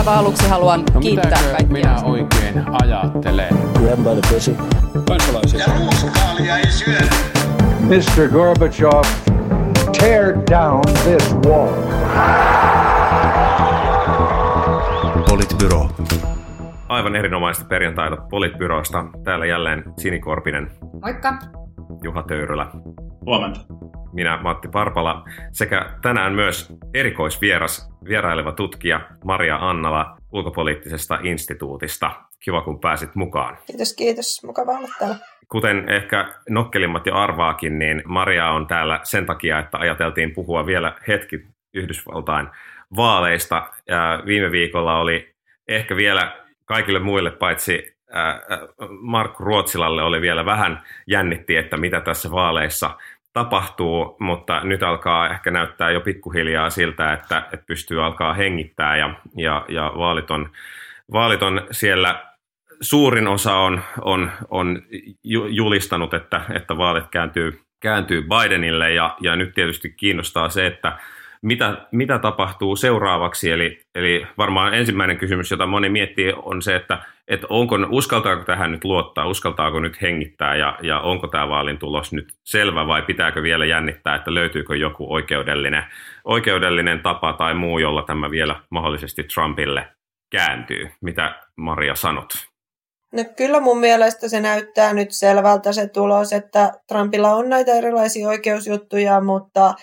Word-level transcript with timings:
aivan 0.00 0.18
aluksi 0.18 0.48
haluan 0.48 0.82
No 0.94 1.00
kiittää 1.00 1.30
kaikkia. 1.30 1.66
minä 1.72 1.96
oikein 2.04 2.64
ajattelen? 2.82 3.48
Grab 3.78 3.98
by 3.98 4.20
the 4.20 4.34
pussy. 4.34 4.56
kansalaisia. 5.08 5.60
Ja 5.60 5.66
ruuskaalia 5.78 6.56
ei 6.58 6.70
syödä. 6.70 7.06
Mr. 7.80 8.28
Gorbachev, 8.32 9.02
tear 10.00 10.34
down 10.50 10.80
this 11.04 11.34
wall. 11.46 11.72
Politbyro. 15.28 15.88
Aivan 16.88 17.16
erinomaista 17.16 17.64
perjantaita 17.64 18.16
Politbyrosta. 18.30 19.04
Täällä 19.24 19.46
jälleen 19.46 19.84
Sinikorpinen, 19.98 20.70
Moikka. 21.02 21.34
Juha 22.02 22.22
Töyrylä, 22.22 22.66
Huomenta. 23.26 23.60
Minä 24.12 24.38
Matti 24.42 24.68
Parpala 24.68 25.24
sekä 25.52 25.90
tänään 26.02 26.32
myös 26.32 26.72
erikoisvieras, 26.94 27.90
vieraileva 28.08 28.52
tutkija 28.52 29.00
Maria 29.24 29.58
Annala 29.60 30.16
ulkopoliittisesta 30.32 31.18
instituutista. 31.22 32.10
Kiva 32.44 32.62
kun 32.62 32.80
pääsit 32.80 33.14
mukaan. 33.14 33.58
Kiitos, 33.66 33.94
kiitos. 33.94 34.44
Mukava 34.44 34.72
olla 34.72 34.88
täällä. 34.98 35.16
Kuten 35.48 35.88
ehkä 35.88 36.34
nokkelimmat 36.48 37.06
jo 37.06 37.14
arvaakin, 37.14 37.78
niin 37.78 38.02
Maria 38.04 38.50
on 38.50 38.66
täällä 38.66 39.00
sen 39.02 39.26
takia, 39.26 39.58
että 39.58 39.78
ajateltiin 39.78 40.34
puhua 40.34 40.66
vielä 40.66 40.96
hetki 41.08 41.46
Yhdysvaltain 41.74 42.48
vaaleista. 42.96 43.70
Ja 43.88 44.22
viime 44.26 44.50
viikolla 44.50 44.98
oli 44.98 45.34
ehkä 45.68 45.96
vielä 45.96 46.36
kaikille 46.64 46.98
muille 46.98 47.30
paitsi 47.30 47.96
ää, 48.12 48.40
Markku 49.00 49.44
Ruotsilalle 49.44 50.02
oli 50.02 50.20
vielä 50.20 50.44
vähän 50.44 50.82
jännitti, 51.06 51.56
että 51.56 51.76
mitä 51.76 52.00
tässä 52.00 52.30
vaaleissa 52.30 52.90
tapahtuu, 53.32 54.16
mutta 54.20 54.60
nyt 54.64 54.82
alkaa 54.82 55.28
ehkä 55.28 55.50
näyttää 55.50 55.90
jo 55.90 56.00
pikkuhiljaa 56.00 56.70
siltä, 56.70 57.12
että, 57.12 57.38
että 57.52 57.66
pystyy 57.66 58.04
alkaa 58.04 58.34
hengittää 58.34 58.96
ja, 58.96 59.14
ja, 59.36 59.64
ja 59.68 59.92
vaalit, 59.96 60.30
on, 60.30 60.50
vaalit 61.12 61.42
on 61.42 61.66
siellä. 61.70 62.30
Suurin 62.80 63.28
osa 63.28 63.56
on, 63.56 63.80
on, 64.00 64.30
on 64.50 64.82
ju- 65.24 65.46
julistanut, 65.46 66.14
että, 66.14 66.40
että 66.54 66.76
vaalit 66.76 67.06
kääntyy, 67.10 67.60
kääntyy 67.80 68.22
Bidenille 68.22 68.92
ja, 68.92 69.16
ja 69.20 69.36
nyt 69.36 69.54
tietysti 69.54 69.90
kiinnostaa 69.90 70.48
se, 70.48 70.66
että 70.66 70.98
mitä, 71.42 71.86
mitä 71.92 72.18
tapahtuu 72.18 72.76
seuraavaksi. 72.76 73.50
Eli, 73.50 73.80
eli 73.94 74.26
varmaan 74.38 74.74
ensimmäinen 74.74 75.18
kysymys, 75.18 75.50
jota 75.50 75.66
moni 75.66 75.88
miettii, 75.88 76.32
on 76.42 76.62
se, 76.62 76.76
että, 76.76 76.98
että 77.28 77.46
onko, 77.50 77.76
uskaltaako 77.90 78.44
tähän 78.44 78.72
nyt 78.72 78.84
luottaa, 78.84 79.26
uskaltaako 79.26 79.80
nyt 79.80 80.02
hengittää 80.02 80.56
ja, 80.56 80.78
ja 80.82 81.00
onko 81.00 81.26
tämä 81.28 81.48
vaalin 81.48 81.78
tulos 81.78 82.12
nyt 82.12 82.28
selvä 82.44 82.86
vai 82.86 83.02
pitääkö 83.02 83.42
vielä 83.42 83.64
jännittää, 83.64 84.14
että 84.14 84.34
löytyykö 84.34 84.76
joku 84.76 85.12
oikeudellinen, 85.12 85.84
oikeudellinen 86.24 87.00
tapa 87.00 87.32
tai 87.32 87.54
muu, 87.54 87.78
jolla 87.78 88.02
tämä 88.02 88.30
vielä 88.30 88.60
mahdollisesti 88.70 89.24
Trumpille 89.24 89.88
kääntyy. 90.32 90.90
Mitä 91.02 91.34
Maria 91.56 91.94
sanot? 91.94 92.28
No 93.12 93.24
kyllä 93.36 93.60
mun 93.60 93.78
mielestä 93.78 94.28
se 94.28 94.40
näyttää 94.40 94.92
nyt 94.92 95.10
selvältä 95.10 95.72
se 95.72 95.88
tulos, 95.88 96.32
että 96.32 96.72
Trumpilla 96.88 97.34
on 97.34 97.48
näitä 97.48 97.72
erilaisia 97.72 98.28
oikeusjuttuja, 98.28 99.20
mutta 99.20 99.74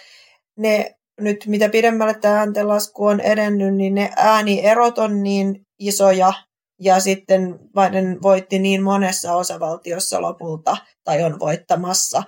ne 0.58 0.97
nyt 1.20 1.46
mitä 1.48 1.70
pidemmälle 1.70 2.14
tämä 2.14 2.40
ääntenlasku 2.40 3.06
on 3.06 3.20
edennyt, 3.20 3.76
niin 3.76 3.96
ne 3.96 4.10
äänierot 4.16 4.98
on 4.98 5.24
niin 5.24 5.62
isoja 5.80 6.34
ja 6.82 7.00
sitten 7.00 7.60
Biden 7.60 8.22
voitti 8.22 8.60
niin 8.60 8.84
monessa 8.84 9.36
osavaltiossa 9.36 10.22
lopulta 10.22 10.78
tai 11.04 11.24
on 11.24 11.40
voittamassa, 11.40 12.24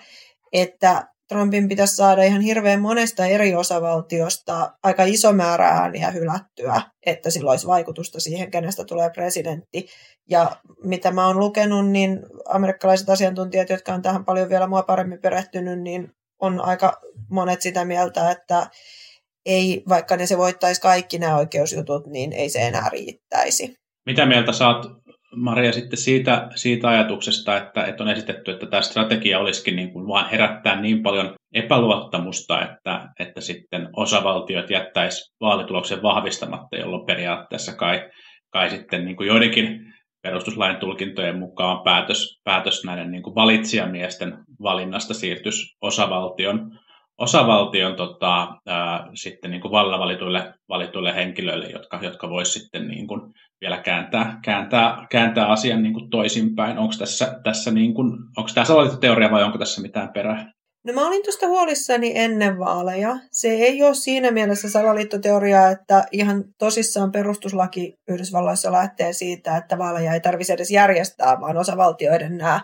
että 0.54 1.08
Trumpin 1.30 1.68
pitäisi 1.68 1.96
saada 1.96 2.24
ihan 2.24 2.42
hirveän 2.42 2.82
monesta 2.82 3.26
eri 3.26 3.56
osavaltiosta 3.56 4.72
aika 4.84 5.04
iso 5.04 5.34
määrä 5.34 5.68
ääniä 5.68 6.12
hylättyä, 6.12 6.82
että 7.06 7.30
sillä 7.30 7.52
olisi 7.52 7.68
vaikutusta 7.68 8.20
siihen, 8.20 8.52
kenestä 8.52 8.86
tulee 8.86 9.10
presidentti. 9.10 9.88
Ja 10.30 10.56
mitä 10.84 11.12
mä 11.12 11.28
oon 11.28 11.40
lukenut, 11.40 11.90
niin 11.90 12.20
amerikkalaiset 12.50 13.10
asiantuntijat, 13.10 13.70
jotka 13.70 13.94
on 13.94 14.02
tähän 14.02 14.26
paljon 14.26 14.50
vielä 14.50 14.68
mua 14.68 14.84
paremmin 14.84 15.22
perehtynyt, 15.22 15.82
niin 15.82 16.12
on 16.40 16.62
aika 16.66 17.02
monet 17.30 17.62
sitä 17.62 17.86
mieltä, 17.86 18.32
että 18.32 18.68
ei, 19.46 19.84
vaikka 19.90 20.18
ne 20.18 20.26
se 20.26 20.38
voittaisi 20.38 20.82
kaikki 20.82 21.18
nämä 21.20 21.38
oikeusjutut, 21.38 22.08
niin 22.08 22.34
ei 22.34 22.50
se 22.50 22.60
enää 22.60 22.90
riittäisi. 22.90 23.74
Mitä 24.06 24.26
mieltä 24.26 24.52
saat, 24.52 24.86
Maria, 25.36 25.74
sitten 25.74 26.00
siitä, 26.00 26.50
siitä 26.56 26.88
ajatuksesta, 26.90 27.58
että, 27.58 27.86
että 27.86 28.04
on 28.04 28.10
esitetty, 28.10 28.52
että 28.52 28.66
tämä 28.66 28.82
strategia 28.82 29.40
olisikin 29.40 29.76
niin 29.76 29.94
kuin 29.94 30.08
vaan 30.08 30.30
herättää 30.30 30.82
niin 30.82 31.04
paljon 31.04 31.34
epäluottamusta, 31.54 32.62
että, 32.62 33.10
että 33.20 33.42
sitten 33.42 33.90
osavaltiot 33.96 34.70
jättäisi 34.70 35.34
vaalituloksen 35.42 36.02
vahvistamatta, 36.02 36.78
jolloin 36.78 37.06
periaatteessa 37.06 37.76
kai, 37.76 38.10
kai 38.50 38.70
sitten 38.70 39.06
niin 39.06 39.18
kuin 39.18 39.28
joidenkin 39.28 39.94
perustuslain 40.22 40.76
tulkintojen 40.76 41.40
mukaan 41.40 41.84
päätös, 41.84 42.42
päätös 42.44 42.84
näiden 42.86 43.12
niin 43.12 43.24
kuin 43.24 43.36
valitsijamiesten 43.36 44.38
valinnasta 44.62 45.14
siirtyisi 45.14 45.78
osavaltion, 45.82 46.80
osavaltion 47.18 47.96
tota, 47.96 48.48
ää, 48.66 49.08
sitten 49.14 49.52
niin 49.52 49.62
kuin 49.62 49.72
valituille, 49.72 50.54
valituille 50.70 51.16
henkilöille, 51.16 51.68
jotka, 51.68 52.00
jotka 52.02 52.30
voisi 52.30 52.60
sitten 52.60 52.88
niin 52.88 53.08
kuin 53.08 53.34
vielä 53.62 53.78
kääntää, 53.78 54.40
kääntää, 54.44 55.08
kääntää 55.12 55.48
asian 55.48 55.84
niin 55.84 56.10
toisinpäin. 56.10 56.78
Onko 56.78 56.94
tässä, 57.00 57.40
tässä 57.44 57.72
niin 57.72 57.94
kuin, 57.94 58.12
onko 58.38 58.50
tämä 58.54 58.66
salaliittoteoria 58.66 59.32
vai 59.32 59.44
onko 59.44 59.58
tässä 59.58 59.82
mitään 59.82 60.14
perää? 60.14 60.52
No 60.84 60.94
mä 60.94 61.08
olin 61.08 61.24
tuosta 61.24 61.48
huolissani 61.48 62.12
ennen 62.16 62.60
vaaleja. 62.60 63.18
Se 63.32 63.48
ei 63.48 63.84
ole 63.84 63.94
siinä 63.94 64.32
mielessä 64.32 64.70
salaliittoteoria, 64.70 65.70
että 65.70 66.06
ihan 66.12 66.44
tosissaan 66.58 67.12
perustuslaki 67.12 67.94
Yhdysvalloissa 68.08 68.72
lähtee 68.72 69.14
siitä, 69.14 69.58
että 69.58 69.78
vaaleja 69.78 70.14
ei 70.14 70.22
tarvitse 70.22 70.54
edes 70.54 70.72
järjestää, 70.72 71.42
vaan 71.42 71.58
osavaltioiden 71.58 72.38
nämä 72.38 72.62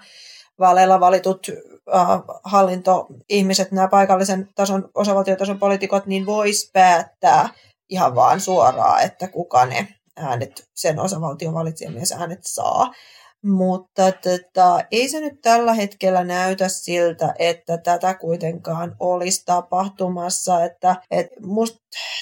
vaaleilla 0.60 1.00
valitut 1.00 1.48
äh, 1.96 2.08
hallintoihmiset, 2.44 3.72
nämä 3.72 3.88
paikallisen 3.88 4.50
tason, 4.56 4.90
osavaltiotason 4.96 5.60
poliitikot, 5.60 6.06
niin 6.06 6.26
vois 6.26 6.70
päättää 6.74 7.50
ihan 7.90 8.16
vaan 8.16 8.42
suoraan, 8.42 9.04
että 9.04 9.28
kuka 9.28 9.66
ne 9.66 9.88
äänet, 10.18 10.70
sen 10.74 11.00
osavaltion 11.00 11.54
valitsijamies 11.54 12.12
äänet 12.12 12.40
saa. 12.42 12.94
Mutta 13.46 14.12
tota, 14.12 14.80
ei 14.92 15.10
se 15.10 15.20
nyt 15.20 15.42
tällä 15.42 15.74
hetkellä 15.74 16.24
näytä 16.24 16.68
siltä, 16.68 17.34
että 17.40 17.78
tätä 17.78 18.14
kuitenkaan 18.14 18.96
olisi 19.00 19.46
tapahtumassa. 19.46 20.66
Että, 20.66 20.96
et 21.12 21.28
must, 21.42 21.76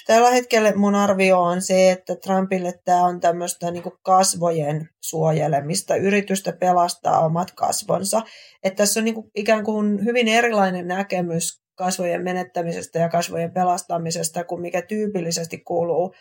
tällä 0.07 0.31
hetkellä 0.31 0.75
mun 0.75 0.95
arvio 0.95 1.41
on 1.41 1.61
se, 1.61 1.91
että 1.91 2.15
Trumpille 2.15 2.73
tämä 2.85 3.05
on 3.05 3.19
tämmöistä 3.19 3.71
niin 3.71 3.83
kasvojen 4.01 4.89
suojelemista, 5.01 5.95
yritystä 5.95 6.53
pelastaa 6.53 7.25
omat 7.25 7.51
kasvonsa. 7.51 8.21
Että 8.63 8.77
tässä 8.77 8.99
on 8.99 9.03
niin 9.03 9.15
kuin 9.15 9.31
ikään 9.35 9.63
kuin 9.63 10.05
hyvin 10.05 10.27
erilainen 10.27 10.87
näkemys 10.87 11.63
kasvojen 11.75 12.23
menettämisestä 12.23 12.99
ja 12.99 13.09
kasvojen 13.09 13.53
pelastamisesta 13.53 14.43
kuin 14.43 14.61
mikä 14.61 14.81
tyypillisesti 14.81 15.57
kuuluu 15.57 16.13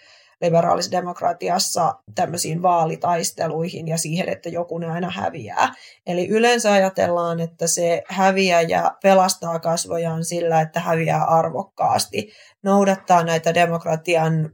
liberaalisessa 0.42 0.96
demokratiassa 0.96 1.94
tämmöisiin 2.14 2.62
vaalitaisteluihin 2.62 3.88
ja 3.88 3.98
siihen, 3.98 4.28
että 4.28 4.48
joku 4.48 4.78
ne 4.78 4.86
aina 4.86 5.10
häviää. 5.10 5.74
Eli 6.06 6.28
yleensä 6.28 6.72
ajatellaan, 6.72 7.40
että 7.40 7.66
se 7.66 8.02
häviäjä 8.08 8.90
pelastaa 9.02 9.58
kasvojaan 9.58 10.24
sillä, 10.24 10.60
että 10.60 10.80
häviää 10.80 11.24
arvokkaasti, 11.24 12.30
noudattaa 12.62 13.24
näitä 13.24 13.54
demokratian 13.54 14.50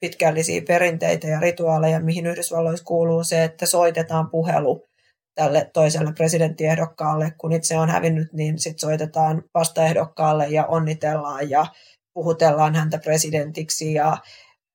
pitkällisiä 0.00 0.62
perinteitä 0.68 1.26
ja 1.26 1.40
rituaaleja, 1.40 2.00
mihin 2.00 2.26
Yhdysvalloissa 2.26 2.84
kuuluu 2.84 3.24
se, 3.24 3.44
että 3.44 3.66
soitetaan 3.66 4.30
puhelu 4.30 4.84
tälle 5.34 5.70
toiselle 5.74 6.12
presidenttiehdokkaalle. 6.12 7.32
Kun 7.38 7.52
itse 7.52 7.78
on 7.78 7.88
hävinnyt, 7.88 8.32
niin 8.32 8.58
sitten 8.58 8.78
soitetaan 8.78 9.42
vastaehdokkaalle 9.54 10.46
ja 10.48 10.66
onnitellaan 10.66 11.50
ja 11.50 11.66
puhutellaan 12.14 12.74
häntä 12.74 12.98
presidentiksi 12.98 13.94
ja 13.94 14.16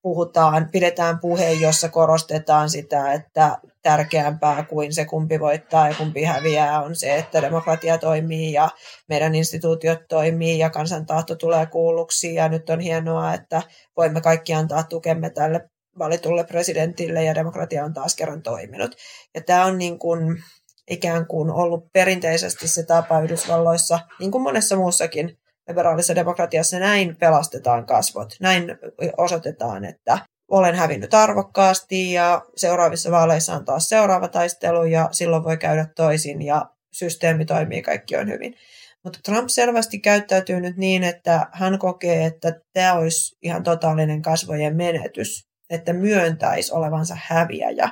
puhutaan, 0.02 0.70
pidetään 0.72 1.20
puhe, 1.20 1.52
jossa 1.52 1.90
korostetaan 1.90 2.70
sitä, 2.70 3.14
että 3.14 3.58
tärkeämpää 3.82 4.64
kuin 4.64 4.94
se, 4.94 5.06
kumpi 5.06 5.40
voittaa 5.40 5.90
ja 5.90 5.96
kumpi 5.96 6.24
häviää, 6.24 6.82
on 6.82 6.96
se, 6.96 7.16
että 7.16 7.42
demokratia 7.42 7.98
toimii 7.98 8.54
ja 8.54 8.70
meidän 9.10 9.36
instituutiot 9.36 10.00
toimii 10.10 10.60
ja 10.60 10.70
kansantahto 10.70 11.36
tulee 11.36 11.66
kuulluksi. 11.66 12.36
Ja 12.36 12.50
nyt 12.50 12.70
on 12.70 12.80
hienoa, 12.80 13.34
että 13.34 13.62
voimme 13.98 14.22
kaikki 14.22 14.54
antaa 14.54 14.84
tukemme 14.84 15.30
tälle 15.30 15.70
valitulle 16.00 16.44
presidentille 16.44 17.24
ja 17.24 17.36
demokratia 17.36 17.86
on 17.86 17.94
taas 17.94 18.16
kerran 18.16 18.42
toiminut. 18.42 18.96
Ja 19.36 19.42
tämä 19.42 19.66
on 19.66 19.78
niin 19.78 20.00
kuin 20.00 20.44
ikään 20.90 21.28
kuin 21.28 21.52
ollut 21.52 21.92
perinteisesti 21.94 22.68
se 22.68 22.84
tapa 22.84 23.20
Yhdysvalloissa, 23.20 24.00
niin 24.20 24.32
kuin 24.32 24.42
monessa 24.42 24.76
muussakin 24.76 25.38
liberaalisessa 25.68 26.16
demokratiassa 26.16 26.80
näin 26.80 27.16
pelastetaan 27.16 27.86
kasvot. 27.86 28.30
Näin 28.40 28.78
osoitetaan, 29.18 29.86
että 29.86 30.20
olen 30.52 30.76
hävinnyt 30.76 31.14
arvokkaasti 31.14 32.14
ja 32.14 32.42
seuraavissa 32.56 33.12
vaaleissa 33.12 33.54
on 33.54 33.66
taas 33.66 33.90
seuraava 33.90 34.28
taistelu 34.28 34.84
ja 34.84 35.10
silloin 35.12 35.44
voi 35.44 35.58
käydä 35.58 35.88
toisin 35.96 36.42
ja 36.42 36.66
systeemi 36.94 37.46
toimii, 37.46 37.82
kaikki 37.82 38.18
on 38.18 38.30
hyvin. 38.30 38.56
Mutta 39.04 39.20
Trump 39.24 39.50
selvästi 39.50 40.00
käyttäytyy 40.00 40.60
nyt 40.62 40.78
niin, 40.78 41.04
että 41.04 41.48
hän 41.52 41.80
kokee, 41.80 42.26
että 42.26 42.60
tämä 42.74 42.94
olisi 42.94 43.38
ihan 43.42 43.64
totaalinen 43.64 44.22
kasvojen 44.22 44.76
menetys, 44.76 45.48
että 45.70 45.94
myöntäisi 45.94 46.74
olevansa 46.74 47.18
häviäjä. 47.22 47.90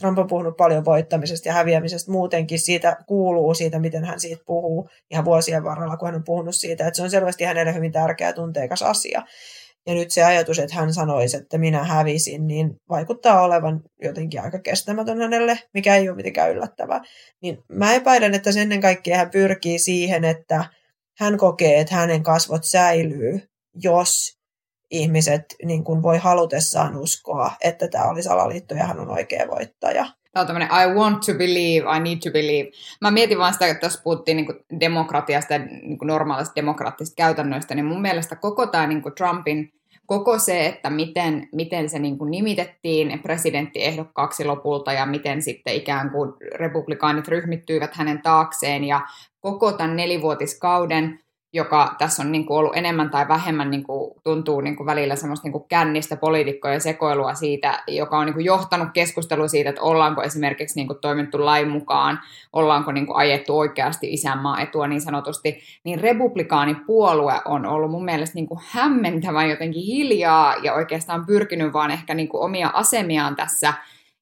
Trump 0.00 0.18
on 0.18 0.26
puhunut 0.26 0.56
paljon 0.56 0.84
voittamisesta 0.84 1.48
ja 1.48 1.52
häviämisestä 1.52 2.12
muutenkin. 2.12 2.58
Siitä 2.58 2.96
kuuluu 3.06 3.54
siitä, 3.54 3.78
miten 3.78 4.04
hän 4.04 4.20
siitä 4.20 4.42
puhuu 4.46 4.88
ihan 5.10 5.24
vuosien 5.24 5.64
varrella, 5.64 5.96
kun 5.96 6.08
hän 6.08 6.14
on 6.14 6.24
puhunut 6.24 6.54
siitä, 6.54 6.86
että 6.86 6.96
se 6.96 7.02
on 7.02 7.10
selvästi 7.10 7.44
hänelle 7.44 7.74
hyvin 7.74 7.92
tärkeä 7.92 8.32
tunteikas 8.32 8.82
asia. 8.82 9.22
Ja 9.86 9.94
nyt 9.94 10.10
se 10.10 10.24
ajatus, 10.24 10.58
että 10.58 10.76
hän 10.76 10.94
sanoisi, 10.94 11.36
että 11.36 11.58
minä 11.58 11.84
hävisin, 11.84 12.46
niin 12.46 12.76
vaikuttaa 12.90 13.42
olevan 13.42 13.80
jotenkin 14.02 14.40
aika 14.40 14.58
kestämätön 14.58 15.20
hänelle, 15.20 15.58
mikä 15.74 15.96
ei 15.96 16.08
ole 16.08 16.16
mitenkään 16.16 16.50
yllättävää. 16.50 17.00
Niin 17.42 17.58
mä 17.68 17.94
epäilen, 17.94 18.34
että 18.34 18.52
sen 18.52 18.62
ennen 18.62 18.80
kaikkea 18.80 19.16
hän 19.16 19.30
pyrkii 19.30 19.78
siihen, 19.78 20.24
että 20.24 20.64
hän 21.18 21.38
kokee, 21.38 21.80
että 21.80 21.94
hänen 21.94 22.22
kasvot 22.22 22.64
säilyy, 22.64 23.40
jos 23.74 24.35
ihmiset 24.90 25.56
niin 25.64 25.84
kuin 25.84 26.02
voi 26.02 26.18
halutessaan 26.18 26.96
uskoa, 26.96 27.50
että 27.60 27.88
tämä 27.88 28.04
oli 28.04 28.22
salaliitto 28.22 28.74
ja 28.74 28.84
hän 28.84 29.00
on 29.00 29.10
oikea 29.10 29.48
voittaja. 29.48 30.06
Tämä 30.32 30.40
on 30.40 30.46
tämmöinen 30.46 30.68
I 30.68 30.94
want 30.94 31.20
to 31.20 31.34
believe, 31.34 31.96
I 31.96 32.00
need 32.00 32.18
to 32.18 32.30
believe. 32.32 32.70
Mä 33.00 33.10
mietin 33.10 33.38
vaan 33.38 33.52
sitä, 33.52 33.66
että 33.66 33.80
tässä 33.80 34.02
puhuttiin 34.02 34.36
niin 34.36 34.80
demokratiasta 34.80 35.52
ja 35.52 35.58
niin 35.58 35.98
normaalista 36.02 36.54
demokraattisista 36.56 37.16
käytännöistä, 37.16 37.74
niin 37.74 37.84
mun 37.84 38.02
mielestä 38.02 38.36
koko 38.36 38.66
tämä 38.66 38.86
niin 38.86 39.02
Trumpin 39.16 39.72
koko 40.06 40.38
se, 40.38 40.66
että 40.66 40.90
miten, 40.90 41.48
miten 41.52 41.88
se 41.88 41.98
niin 41.98 42.18
kuin 42.18 42.30
nimitettiin 42.30 43.20
presidenttiehdokkaaksi 43.22 44.44
lopulta 44.44 44.92
ja 44.92 45.06
miten 45.06 45.42
sitten 45.42 45.74
ikään 45.74 46.10
kuin 46.10 46.32
republikaanit 46.54 47.28
ryhmittyivät 47.28 47.94
hänen 47.94 48.22
taakseen 48.22 48.84
ja 48.84 49.00
koko 49.40 49.72
tämän 49.72 49.96
nelivuotiskauden 49.96 51.20
joka 51.56 51.94
tässä 51.98 52.22
on 52.22 52.32
niin 52.32 52.46
kuin 52.46 52.58
ollut 52.58 52.76
enemmän 52.76 53.10
tai 53.10 53.28
vähemmän 53.28 53.70
niin 53.70 53.82
kuin, 53.82 54.14
tuntuu 54.24 54.60
niin 54.60 54.76
kuin 54.76 54.86
välillä 54.86 55.16
semmoista 55.16 55.46
niin 55.46 55.52
kuin 55.52 55.64
kännistä 55.68 56.16
poliitikkojen 56.16 56.80
sekoilua 56.80 57.34
siitä, 57.34 57.82
joka 57.88 58.18
on 58.18 58.26
niin 58.26 58.34
kuin 58.34 58.44
johtanut 58.44 58.88
keskustelua 58.94 59.48
siitä, 59.48 59.70
että 59.70 59.82
ollaanko 59.82 60.22
esimerkiksi 60.22 60.78
niin 60.78 60.86
kuin 60.86 60.98
toimittu 61.00 61.44
lain 61.44 61.68
mukaan, 61.68 62.20
ollaanko 62.52 62.92
niin 62.92 63.06
kuin 63.06 63.16
ajettu 63.16 63.58
oikeasti 63.58 64.12
isänmaa 64.12 64.60
etua 64.60 64.88
niin 64.88 65.00
sanotusti, 65.00 65.58
niin 65.84 66.00
republikaanipuolue 66.00 67.40
on 67.44 67.66
ollut 67.66 67.90
mun 67.90 68.04
mielestä 68.04 68.34
niin 68.34 68.48
kuin 68.48 68.60
hämmentävän 68.70 69.50
jotenkin 69.50 69.82
hiljaa 69.82 70.54
ja 70.62 70.74
oikeastaan 70.74 71.26
pyrkinyt 71.26 71.72
vaan 71.72 71.90
ehkä 71.90 72.14
niin 72.14 72.28
kuin 72.28 72.42
omia 72.42 72.70
asemiaan 72.74 73.36
tässä 73.36 73.74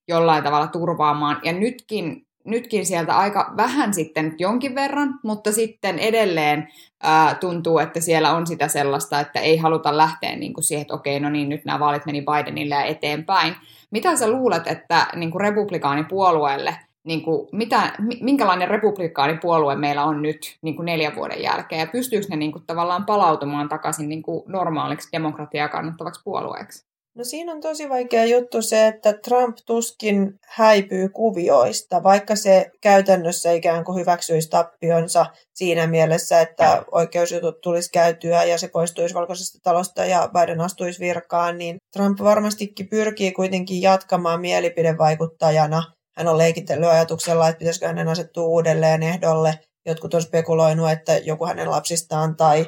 jollain 0.08 0.44
tavalla 0.44 0.66
turvaamaan. 0.66 1.40
Ja 1.42 1.52
nytkin 1.52 2.24
nytkin 2.44 2.87
sieltä 2.87 3.17
aika 3.17 3.52
vähän 3.56 3.94
sitten 3.94 4.35
jonkin 4.38 4.75
verran, 4.75 5.20
mutta 5.23 5.52
sitten 5.52 5.99
edelleen 5.99 6.69
ää, 7.02 7.35
tuntuu, 7.35 7.79
että 7.79 8.00
siellä 8.00 8.32
on 8.32 8.46
sitä 8.46 8.69
sellaista, 8.69 9.20
että 9.20 9.41
ei 9.41 9.56
haluta 9.56 9.96
lähteä 9.96 10.37
niin 10.37 10.55
kuin 10.55 10.64
siihen, 10.64 10.82
että 10.82 10.94
okei, 10.94 11.20
no 11.20 11.31
niin, 11.31 11.49
nyt 11.49 11.64
nämä 11.64 11.81
vaalit 11.81 12.06
meni 12.06 12.23
Bidenille 12.23 12.75
ja 12.75 12.85
eteenpäin. 12.85 13.56
Mitä 13.91 14.17
sä 14.17 14.31
luulet, 14.31 14.67
että 14.67 15.06
niin 15.14 15.31
kuin 15.31 15.41
republikaanipuolueelle, 15.41 16.76
niin 17.05 17.23
kuin, 17.23 17.49
mitä, 17.52 17.93
minkälainen 18.20 18.69
republikaanipuolue 18.69 19.76
meillä 19.76 20.05
on 20.05 20.23
nyt 20.23 20.58
niin 20.62 20.76
kuin 20.76 20.87
neljän 20.87 21.17
vuoden 21.17 21.43
jälkeen, 21.43 21.81
ja 21.81 21.87
pystyykö 21.87 22.26
ne 22.31 22.37
niin 22.37 22.52
kuin, 22.52 22.64
tavallaan 22.67 23.06
palautumaan 23.06 23.69
takaisin 23.69 24.08
niin 24.08 24.23
kuin 24.23 24.43
normaaliksi 24.46 25.08
demokratiaa 25.12 25.69
kannattavaksi 25.69 26.20
puolueeksi? 26.25 26.94
No 27.16 27.25
siinä 27.25 27.52
on 27.52 27.61
tosi 27.61 27.88
vaikea 27.88 28.25
juttu 28.25 28.62
se, 28.62 28.87
että 28.87 29.12
Trump 29.12 29.56
tuskin 29.66 30.34
häipyy 30.49 31.08
kuvioista, 31.08 32.02
vaikka 32.02 32.37
se 32.37 32.70
käytännössä 32.81 33.52
ikään 33.52 33.84
kuin 33.84 34.00
hyväksyisi 34.00 34.50
tappionsa 34.50 35.26
siinä 35.55 35.87
mielessä, 35.87 36.40
että 36.40 36.84
oikeusjutut 36.93 37.61
tulisi 37.61 37.90
käytyä 37.93 38.44
ja 38.44 38.58
se 38.58 38.69
poistuisi 38.69 39.14
valkoisesta 39.14 39.58
talosta 39.62 40.05
ja 40.05 40.31
Biden 40.32 40.61
astuisi 40.61 41.00
virkaan, 41.00 41.58
niin 41.58 41.76
Trump 41.93 42.20
varmastikin 42.20 42.88
pyrkii 42.88 43.32
kuitenkin 43.32 43.82
jatkamaan 43.82 44.40
mielipidevaikuttajana. 44.40 45.82
Hän 46.17 46.28
on 46.28 46.38
leikitellyt 46.38 46.88
ajatuksella, 46.88 47.49
että 47.49 47.58
pitäisikö 47.58 47.87
hänen 47.87 48.08
asettua 48.08 48.44
uudelleen 48.44 49.02
ehdolle. 49.02 49.58
Jotkut 49.87 50.14
on 50.14 50.22
spekuloinut, 50.22 50.90
että 50.90 51.19
joku 51.19 51.46
hänen 51.46 51.70
lapsistaan 51.70 52.37
tai 52.37 52.67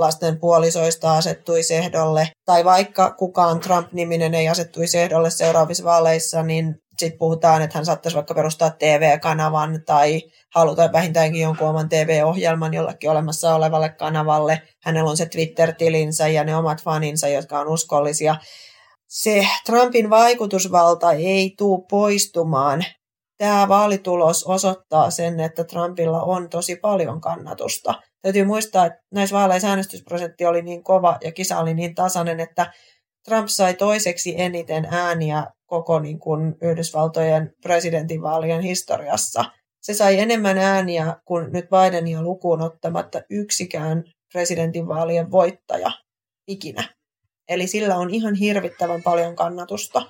lasten 0.00 0.40
puolisoista 0.40 1.16
asettuisi 1.16 1.74
ehdolle, 1.74 2.28
tai 2.44 2.64
vaikka 2.64 3.10
kukaan 3.10 3.60
Trump-niminen 3.60 4.34
ei 4.34 4.48
asettuisi 4.48 4.98
ehdolle 4.98 5.30
seuraavissa 5.30 5.84
vaaleissa, 5.84 6.42
niin 6.42 6.74
sitten 7.00 7.18
puhutaan, 7.18 7.62
että 7.62 7.78
hän 7.78 7.86
saattaisi 7.86 8.16
vaikka 8.16 8.34
perustaa 8.34 8.70
TV-kanavan 8.70 9.82
tai 9.86 10.22
haluta 10.54 10.92
vähintäänkin 10.92 11.42
jonkun 11.42 11.68
oman 11.68 11.88
TV-ohjelman 11.88 12.74
jollakin 12.74 13.10
olemassa 13.10 13.54
olevalle 13.54 13.88
kanavalle. 13.88 14.62
Hänellä 14.82 15.10
on 15.10 15.16
se 15.16 15.26
Twitter-tilinsä 15.26 16.28
ja 16.28 16.44
ne 16.44 16.56
omat 16.56 16.82
faninsa, 16.82 17.28
jotka 17.28 17.60
on 17.60 17.68
uskollisia. 17.68 18.36
Se 19.08 19.46
Trumpin 19.66 20.10
vaikutusvalta 20.10 21.12
ei 21.12 21.54
tule 21.58 21.86
poistumaan. 21.90 22.84
Tämä 23.38 23.68
vaalitulos 23.68 24.44
osoittaa 24.44 25.10
sen, 25.10 25.40
että 25.40 25.64
Trumpilla 25.64 26.22
on 26.22 26.48
tosi 26.48 26.76
paljon 26.76 27.20
kannatusta– 27.20 27.94
Täytyy 28.22 28.44
muistaa, 28.44 28.86
että 28.86 29.02
näissä 29.14 29.36
vaaleissa 29.36 29.68
äänestysprosentti 29.68 30.46
oli 30.46 30.62
niin 30.62 30.84
kova 30.84 31.18
ja 31.24 31.32
kisa 31.32 31.58
oli 31.58 31.74
niin 31.74 31.94
tasainen, 31.94 32.40
että 32.40 32.72
Trump 33.24 33.48
sai 33.48 33.74
toiseksi 33.74 34.34
eniten 34.40 34.88
ääniä 34.90 35.46
koko 35.66 35.98
niin 36.00 36.18
kuin 36.18 36.54
Yhdysvaltojen 36.62 37.52
presidentinvaalien 37.62 38.60
historiassa. 38.60 39.44
Se 39.80 39.94
sai 39.94 40.18
enemmän 40.18 40.58
ääniä 40.58 41.16
kuin 41.24 41.52
nyt 41.52 41.66
Bidenia 41.70 42.22
lukuun 42.22 42.62
ottamatta 42.62 43.22
yksikään 43.30 44.04
presidentinvaalien 44.32 45.30
voittaja 45.30 45.90
ikinä. 46.46 46.84
Eli 47.48 47.66
sillä 47.66 47.96
on 47.96 48.10
ihan 48.10 48.34
hirvittävän 48.34 49.02
paljon 49.02 49.36
kannatusta. 49.36 50.02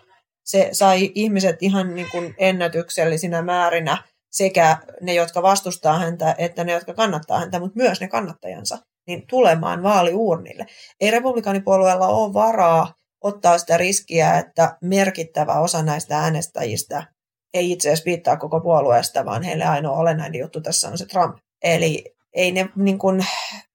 Se 0.45 0.69
sai 0.73 1.11
ihmiset 1.15 1.57
ihan 1.61 1.95
niin 1.95 2.09
kuin 2.11 2.35
ennätyksellisinä 2.39 3.43
määrinä 3.43 4.03
sekä 4.31 4.77
ne, 5.01 5.15
jotka 5.15 5.43
vastustaa 5.43 5.99
häntä, 5.99 6.35
että 6.39 6.65
ne, 6.65 6.73
jotka 6.73 6.95
kannattaa 6.95 7.39
häntä, 7.39 7.61
mutta 7.61 7.77
myös 7.77 8.01
ne 8.01 8.09
kannattajansa, 8.09 8.79
niin 9.07 9.27
tulemaan 9.27 9.83
vaaliuurnille. 9.83 10.67
Ei 11.01 11.11
republikaanipuolueella 11.11 12.09
ole 12.09 12.35
varaa 12.35 12.95
ottaa 13.21 13.59
sitä 13.59 13.77
riskiä, 13.77 14.39
että 14.39 14.77
merkittävä 14.81 15.61
osa 15.61 15.83
näistä 15.83 16.19
äänestäjistä 16.19 17.07
ei 17.55 17.73
itse 17.73 17.89
asiassa 17.89 18.05
viittaa 18.05 18.37
koko 18.37 18.61
puolueesta, 18.61 19.25
vaan 19.25 19.43
heille 19.43 19.65
ainoa 19.65 19.99
olennainen 19.99 20.41
juttu 20.41 20.61
tässä 20.61 20.89
on 20.89 20.99
se 20.99 21.07
Trump. 21.07 21.37
Eli 21.63 22.05
ei 22.33 22.53
ne, 22.53 22.69
niin 22.77 22.99
kun, 22.99 23.25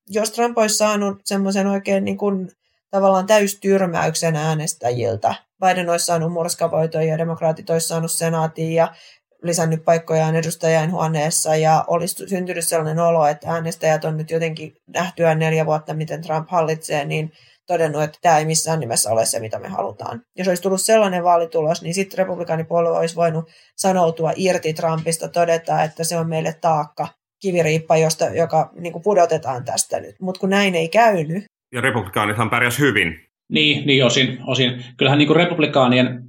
jos 0.07 0.31
Trump 0.31 0.57
olisi 0.57 0.77
saanut 0.77 1.21
semmoisen 1.23 1.67
oikein 1.67 2.05
niin 2.05 2.17
kun, 2.17 2.49
tavallaan 2.91 3.25
täystyrmäyksen 3.25 4.35
äänestäjiltä, 4.35 5.35
Biden 5.65 5.89
olisi 5.89 6.05
saanut 6.05 6.33
murskavoiton 6.33 7.07
ja 7.07 7.17
demokraatit 7.17 7.69
olisi 7.69 7.87
saanut 7.87 8.11
senaatin 8.11 8.71
ja 8.71 8.95
lisännyt 9.43 9.85
paikkojaan 9.85 10.35
edustajain 10.35 10.91
huoneessa 10.91 11.55
ja 11.55 11.83
olisi 11.87 12.27
syntynyt 12.27 12.67
sellainen 12.67 12.99
olo, 12.99 13.27
että 13.27 13.49
äänestäjät 13.49 14.05
on 14.05 14.17
nyt 14.17 14.31
jotenkin 14.31 14.73
nähtyä 14.87 15.35
neljä 15.35 15.65
vuotta, 15.65 15.93
miten 15.93 16.21
Trump 16.21 16.49
hallitsee, 16.49 17.05
niin 17.05 17.31
todennut, 17.67 18.03
että 18.03 18.17
tämä 18.21 18.37
ei 18.37 18.45
missään 18.45 18.79
nimessä 18.79 19.11
ole 19.11 19.25
se, 19.25 19.39
mitä 19.39 19.59
me 19.59 19.67
halutaan. 19.67 20.21
Jos 20.37 20.47
olisi 20.47 20.63
tullut 20.63 20.81
sellainen 20.81 21.23
vaalitulos, 21.23 21.81
niin 21.81 21.93
sitten 21.93 22.17
republikaanipuolue 22.17 22.97
olisi 22.97 23.15
voinut 23.15 23.49
sanoutua 23.77 24.33
irti 24.35 24.73
Trumpista, 24.73 25.27
todeta, 25.27 25.83
että 25.83 26.03
se 26.03 26.17
on 26.17 26.29
meille 26.29 26.55
taakka, 26.61 27.07
kiviriippa, 27.41 27.97
josta, 27.97 28.25
joka 28.25 28.71
niin 28.79 28.93
kuin 28.93 29.03
pudotetaan 29.03 29.65
tästä 29.65 29.99
nyt. 29.99 30.15
Mutta 30.21 30.39
kun 30.39 30.49
näin 30.49 30.75
ei 30.75 30.89
käynyt. 30.89 31.43
Ja 31.71 31.81
republikaanithan 31.81 32.49
pärjäs 32.49 32.79
hyvin. 32.79 33.19
Niin, 33.51 33.87
niin 33.87 34.05
osin, 34.05 34.37
osin. 34.47 34.85
Kyllähän 34.97 35.19
niin 35.19 35.27
kuin 35.27 35.37
republikaanien 35.37 36.23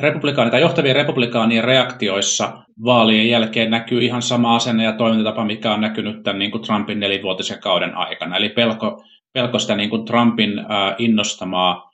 republikaani 0.00 0.50
tai 0.50 0.60
johtavien 0.60 0.96
republikaanien 0.96 1.64
reaktioissa 1.64 2.64
vaalien 2.84 3.28
jälkeen 3.28 3.70
näkyy 3.70 4.04
ihan 4.04 4.22
sama 4.22 4.56
asenne 4.56 4.84
ja 4.84 4.92
toimintatapa, 4.92 5.44
mikä 5.44 5.74
on 5.74 5.80
näkynyt 5.80 6.22
tämän 6.22 6.38
niin 6.38 6.50
kuin 6.50 6.62
Trumpin 6.62 7.00
nelivuotisen 7.00 7.60
kauden 7.60 7.96
aikana. 7.96 8.36
Eli 8.36 8.48
pelko, 8.48 9.04
pelko 9.32 9.58
sitä 9.58 9.76
niin 9.76 9.90
kuin 9.90 10.04
Trumpin 10.04 10.58
äh, 10.58 10.94
innostamaa 10.98 11.90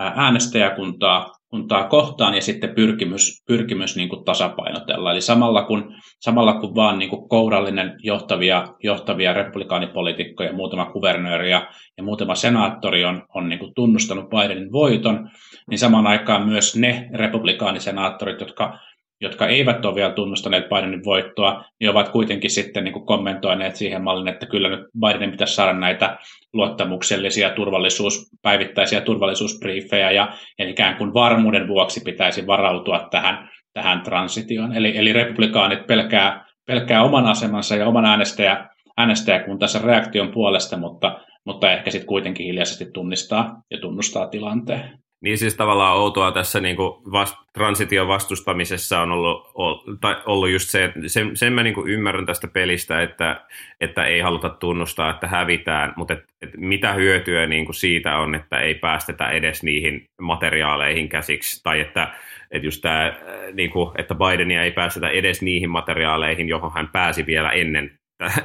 äh, 0.00 0.12
äänestäjäkuntaa 0.18 1.36
kuntaa 1.50 1.88
kohtaan 1.88 2.34
ja 2.34 2.40
sitten 2.40 2.74
pyrkimys, 2.74 3.44
pyrkimys 3.46 3.96
niin 3.96 4.08
kuin 4.08 4.24
tasapainotella. 4.24 5.12
Eli 5.12 5.20
samalla 5.20 5.62
kun, 5.62 5.94
samalla 6.20 6.60
kun 6.60 6.74
vaan 6.74 6.98
niin 6.98 7.10
kuin 7.10 7.28
kourallinen 7.28 7.94
johtavia, 8.02 8.68
johtavia 8.82 9.32
republikaanipolitiikkoja, 9.32 10.52
muutama 10.52 10.86
kuvernööri 10.86 11.50
ja, 11.50 11.68
ja 11.96 12.02
muutama 12.02 12.34
senaattori 12.34 13.04
on, 13.04 13.22
on 13.34 13.48
niin 13.48 13.58
kuin 13.58 13.72
tunnustanut 13.74 14.28
Bidenin 14.28 14.72
voiton, 14.72 15.30
niin 15.70 15.78
samaan 15.78 16.06
aikaan 16.06 16.46
myös 16.46 16.76
ne 16.76 17.08
republikaanisenaattorit, 17.14 18.40
jotka 18.40 18.78
jotka 19.20 19.46
eivät 19.46 19.84
ole 19.84 19.94
vielä 19.94 20.12
tunnustaneet 20.12 20.68
Bidenin 20.68 21.04
voittoa, 21.04 21.64
niin 21.80 21.90
ovat 21.90 22.08
kuitenkin 22.08 22.50
sitten 22.50 22.84
niin 22.84 22.92
kuin 22.92 23.06
kommentoineet 23.06 23.76
siihen 23.76 24.02
mallin, 24.02 24.28
että 24.28 24.46
kyllä 24.46 24.68
nyt 24.68 24.80
Bidenin 25.00 25.30
pitäisi 25.30 25.54
saada 25.54 25.72
näitä 25.72 26.18
luottamuksellisia 26.52 27.50
turvallisuus, 27.50 28.30
päivittäisiä 28.42 29.00
turvallisuusbriefejä 29.00 30.10
ja, 30.10 30.32
ja 30.58 30.68
ikään 30.68 30.96
kuin 30.96 31.14
varmuuden 31.14 31.68
vuoksi 31.68 32.00
pitäisi 32.04 32.46
varautua 32.46 33.08
tähän, 33.10 33.50
tähän 33.72 34.00
transitioon. 34.00 34.76
Eli, 34.76 34.96
eli 34.96 35.12
republikaanit 35.12 35.86
pelkää, 35.86 36.44
pelkää 36.66 37.02
oman 37.02 37.26
asemansa 37.26 37.76
ja 37.76 37.86
oman 37.86 38.04
äänestäjä, 38.04 38.68
äänestäjäkuntansa 38.96 39.78
reaktion 39.84 40.32
puolesta, 40.32 40.76
mutta, 40.76 41.20
mutta 41.44 41.72
ehkä 41.72 41.90
sitten 41.90 42.08
kuitenkin 42.08 42.46
hiljaisesti 42.46 42.86
tunnistaa 42.94 43.62
ja 43.70 43.78
tunnustaa 43.80 44.26
tilanteen. 44.26 45.05
Niin 45.20 45.38
siis 45.38 45.54
tavallaan 45.54 45.96
outoa 45.96 46.32
tässä 46.32 46.60
niin 46.60 46.76
kuin 46.76 47.12
vast, 47.12 47.36
transition 47.52 48.08
vastustamisessa 48.08 49.00
on 49.00 49.12
ollut, 49.12 50.00
tai 50.00 50.16
ollut 50.26 50.50
just 50.50 50.68
se, 50.68 50.84
että 50.84 51.00
sen, 51.06 51.36
sen 51.36 51.52
mä 51.52 51.62
niin 51.62 51.74
kuin 51.74 51.90
ymmärrän 51.90 52.26
tästä 52.26 52.48
pelistä, 52.48 53.02
että, 53.02 53.44
että 53.80 54.04
ei 54.04 54.20
haluta 54.20 54.48
tunnustaa, 54.48 55.10
että 55.10 55.26
hävitään, 55.26 55.92
mutta 55.96 56.14
et, 56.14 56.24
et 56.42 56.50
mitä 56.56 56.92
hyötyä 56.92 57.46
niin 57.46 57.64
kuin 57.64 57.74
siitä 57.74 58.18
on, 58.18 58.34
että 58.34 58.60
ei 58.60 58.74
päästetä 58.74 59.30
edes 59.30 59.62
niihin 59.62 60.08
materiaaleihin 60.20 61.08
käsiksi, 61.08 61.62
tai 61.62 61.80
että, 61.80 62.08
että 62.50 62.66
just 62.66 62.82
tämä, 62.82 63.14
niin 63.52 63.70
kuin, 63.70 63.90
että 63.98 64.14
Bidenia 64.14 64.62
ei 64.62 64.72
päästetä 64.72 65.08
edes 65.08 65.42
niihin 65.42 65.70
materiaaleihin, 65.70 66.48
johon 66.48 66.72
hän 66.74 66.88
pääsi 66.88 67.26
vielä 67.26 67.50
ennen, 67.50 67.98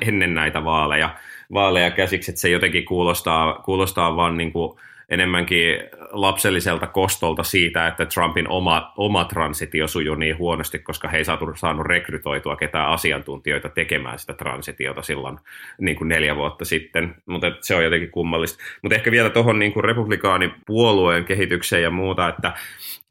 ennen 0.08 0.34
näitä 0.34 0.63
vaaleja, 0.63 1.16
vaaleja 1.54 1.92
käsiksi, 1.92 2.32
että 2.32 2.42
se 2.42 2.50
jotenkin 2.50 2.86
kuulostaa, 2.86 3.54
kuulostaa 3.54 4.16
vaan 4.16 4.38
niin 4.38 4.51
kuin, 4.54 4.80
enemmänkin 5.12 5.80
lapselliselta 6.12 6.88
kostolta 6.88 7.44
siitä, 7.44 7.88
että 7.88 8.06
Trumpin 8.06 8.50
oma, 8.50 8.94
oma 8.98 9.25
transitio 9.25 9.88
sujuu 9.88 10.15
niin 10.15 10.38
huonosti, 10.38 10.80
koska 10.80 11.08
he 11.08 11.18
ei 11.18 11.25
saatu, 11.25 11.46
saanut 11.56 11.86
rekrytoitua 11.86 12.56
ketään 12.56 12.89
asiantuntijoita 12.89 13.70
tekemään 13.70 14.20
sitä 14.20 14.34
transitiota 14.34 15.01
silloin 15.01 15.39
niin 15.80 15.98
kuin 15.98 16.08
neljä 16.08 16.36
vuotta 16.36 16.65
sitten, 16.65 17.15
mutta 17.25 17.51
se 17.62 17.75
on 17.75 17.84
jotenkin 17.84 18.12
kummallista. 18.12 18.63
Mutta 18.82 18.96
ehkä 18.96 19.12
vielä 19.12 19.30
tuohon 19.30 19.60
niin 19.60 19.84
republikaanipuolueen 19.84 21.25
kehitykseen 21.25 21.84
ja 21.84 21.91
muuta, 21.91 22.27
että 22.27 22.53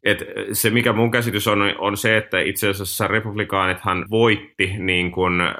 et 0.03 0.23
se, 0.51 0.69
mikä 0.69 0.93
mun 0.93 1.11
käsitys 1.11 1.47
on, 1.47 1.75
on 1.77 1.97
se, 1.97 2.17
että 2.17 2.39
itse 2.39 2.69
asiassa 2.69 3.07
republikaanithan 3.07 4.05
voitti 4.09 4.75
niin 4.77 5.11
kun, 5.11 5.41
äh, 5.41 5.53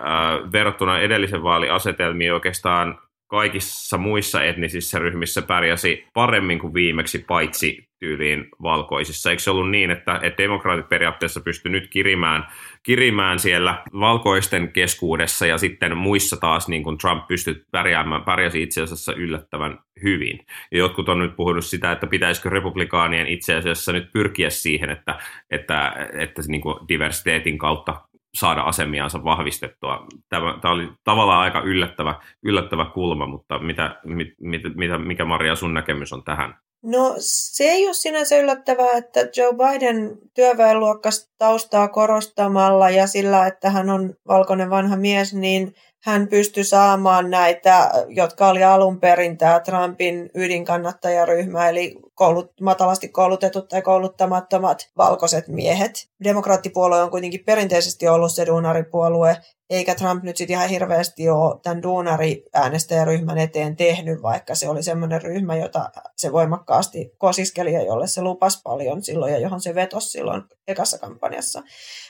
verrattuna 0.51 0.99
edellisen 0.99 1.43
vaaliasetelmiin 1.43 2.33
oikeastaan 2.33 2.99
kaikissa 3.31 3.97
muissa 3.97 4.43
etnisissä 4.43 4.99
ryhmissä 4.99 5.41
pärjäsi 5.41 6.05
paremmin 6.13 6.59
kuin 6.59 6.73
viimeksi, 6.73 7.19
paitsi 7.19 7.87
tyyliin 7.99 8.45
valkoisissa. 8.61 9.29
Eikö 9.29 9.41
se 9.41 9.51
ollut 9.51 9.69
niin, 9.69 9.91
että, 9.91 10.19
että 10.23 10.43
demokraatit 10.43 10.89
periaatteessa 10.89 11.39
pysty 11.39 11.69
nyt 11.69 11.87
kirimään, 11.89 12.45
kirimään 12.83 13.39
siellä 13.39 13.83
valkoisten 13.99 14.71
keskuudessa 14.71 15.45
ja 15.45 15.57
sitten 15.57 15.97
muissa 15.97 16.37
taas 16.37 16.67
niin 16.67 16.83
kuin 16.83 16.97
Trump 16.97 17.27
pystyi 17.27 17.63
pärjäämään, 17.71 18.23
pärjäsi 18.23 18.63
itse 18.63 18.81
asiassa 18.81 19.13
yllättävän 19.13 19.79
hyvin. 20.03 20.39
Ja 20.71 20.77
jotkut 20.77 21.09
on 21.09 21.19
nyt 21.19 21.35
puhunut 21.35 21.65
sitä, 21.65 21.91
että 21.91 22.07
pitäisikö 22.07 22.49
republikaanien 22.49 23.27
itse 23.27 23.55
asiassa 23.55 23.93
nyt 23.93 24.11
pyrkiä 24.13 24.49
siihen, 24.49 24.89
että, 24.89 25.19
että, 25.51 26.07
että 26.13 26.41
niin 26.47 26.61
kuin 26.61 26.75
diversiteetin 26.87 27.57
kautta 27.57 28.10
saada 28.33 28.61
asemiansa 28.61 29.23
vahvistettua. 29.23 30.07
Tämä, 30.29 30.59
tämä 30.61 30.73
oli 30.73 30.89
tavallaan 31.03 31.41
aika 31.41 31.59
yllättävä, 31.59 32.15
yllättävä 32.43 32.85
kulma, 32.85 33.25
mutta 33.25 33.59
mitä, 33.59 33.95
mit, 34.05 34.27
mit, 34.41 34.61
mitä, 34.75 34.97
mikä 34.97 35.25
Maria 35.25 35.55
sun 35.55 35.73
näkemys 35.73 36.13
on 36.13 36.23
tähän? 36.23 36.55
No 36.83 37.15
se 37.17 37.63
ei 37.63 37.85
ole 37.85 37.93
sinänsä 37.93 38.37
yllättävää, 38.37 38.91
että 38.97 39.19
Joe 39.19 39.53
Biden 39.53 40.17
työväenluokkas 40.33 41.31
taustaa 41.37 41.87
korostamalla 41.87 42.89
ja 42.89 43.07
sillä, 43.07 43.47
että 43.47 43.69
hän 43.69 43.89
on 43.89 44.13
valkoinen 44.27 44.69
vanha 44.69 44.95
mies, 44.95 45.33
niin 45.33 45.75
hän 46.03 46.27
pystyi 46.27 46.63
saamaan 46.63 47.29
näitä, 47.29 47.91
jotka 48.09 48.47
oli 48.47 48.63
alun 48.63 48.99
perin 48.99 49.37
tämä 49.37 49.59
Trumpin 49.59 50.29
ydinkannattajaryhmä, 50.35 51.69
eli 51.69 51.95
koulut, 52.21 52.51
matalasti 52.61 53.09
koulutetut 53.09 53.67
tai 53.67 53.81
kouluttamattomat 53.81 54.89
valkoiset 54.97 55.47
miehet. 55.47 55.91
Demokraattipuolue 56.23 57.01
on 57.01 57.11
kuitenkin 57.11 57.43
perinteisesti 57.45 58.07
ollut 58.07 58.31
se 58.31 58.45
duunaripuolue, 58.45 59.37
eikä 59.69 59.95
Trump 59.95 60.23
nyt 60.23 60.37
sitten 60.37 60.53
ihan 60.53 60.69
hirveästi 60.69 61.29
ole 61.29 61.59
tämän 61.63 61.83
duunari-äänestäjäryhmän 61.83 63.37
eteen 63.37 63.75
tehnyt, 63.75 64.21
vaikka 64.21 64.55
se 64.55 64.69
oli 64.69 64.83
semmoinen 64.83 65.21
ryhmä, 65.21 65.55
jota 65.55 65.89
se 66.17 66.31
voimakkaasti 66.31 67.11
kosiskeli 67.17 67.73
ja 67.73 67.83
jolle 67.83 68.07
se 68.07 68.21
lupasi 68.21 68.59
paljon 68.63 69.03
silloin 69.03 69.33
ja 69.33 69.39
johon 69.39 69.61
se 69.61 69.75
vetosi 69.75 70.09
silloin 70.09 70.41
ekassa 70.67 70.97
kampanjassa. 70.97 71.63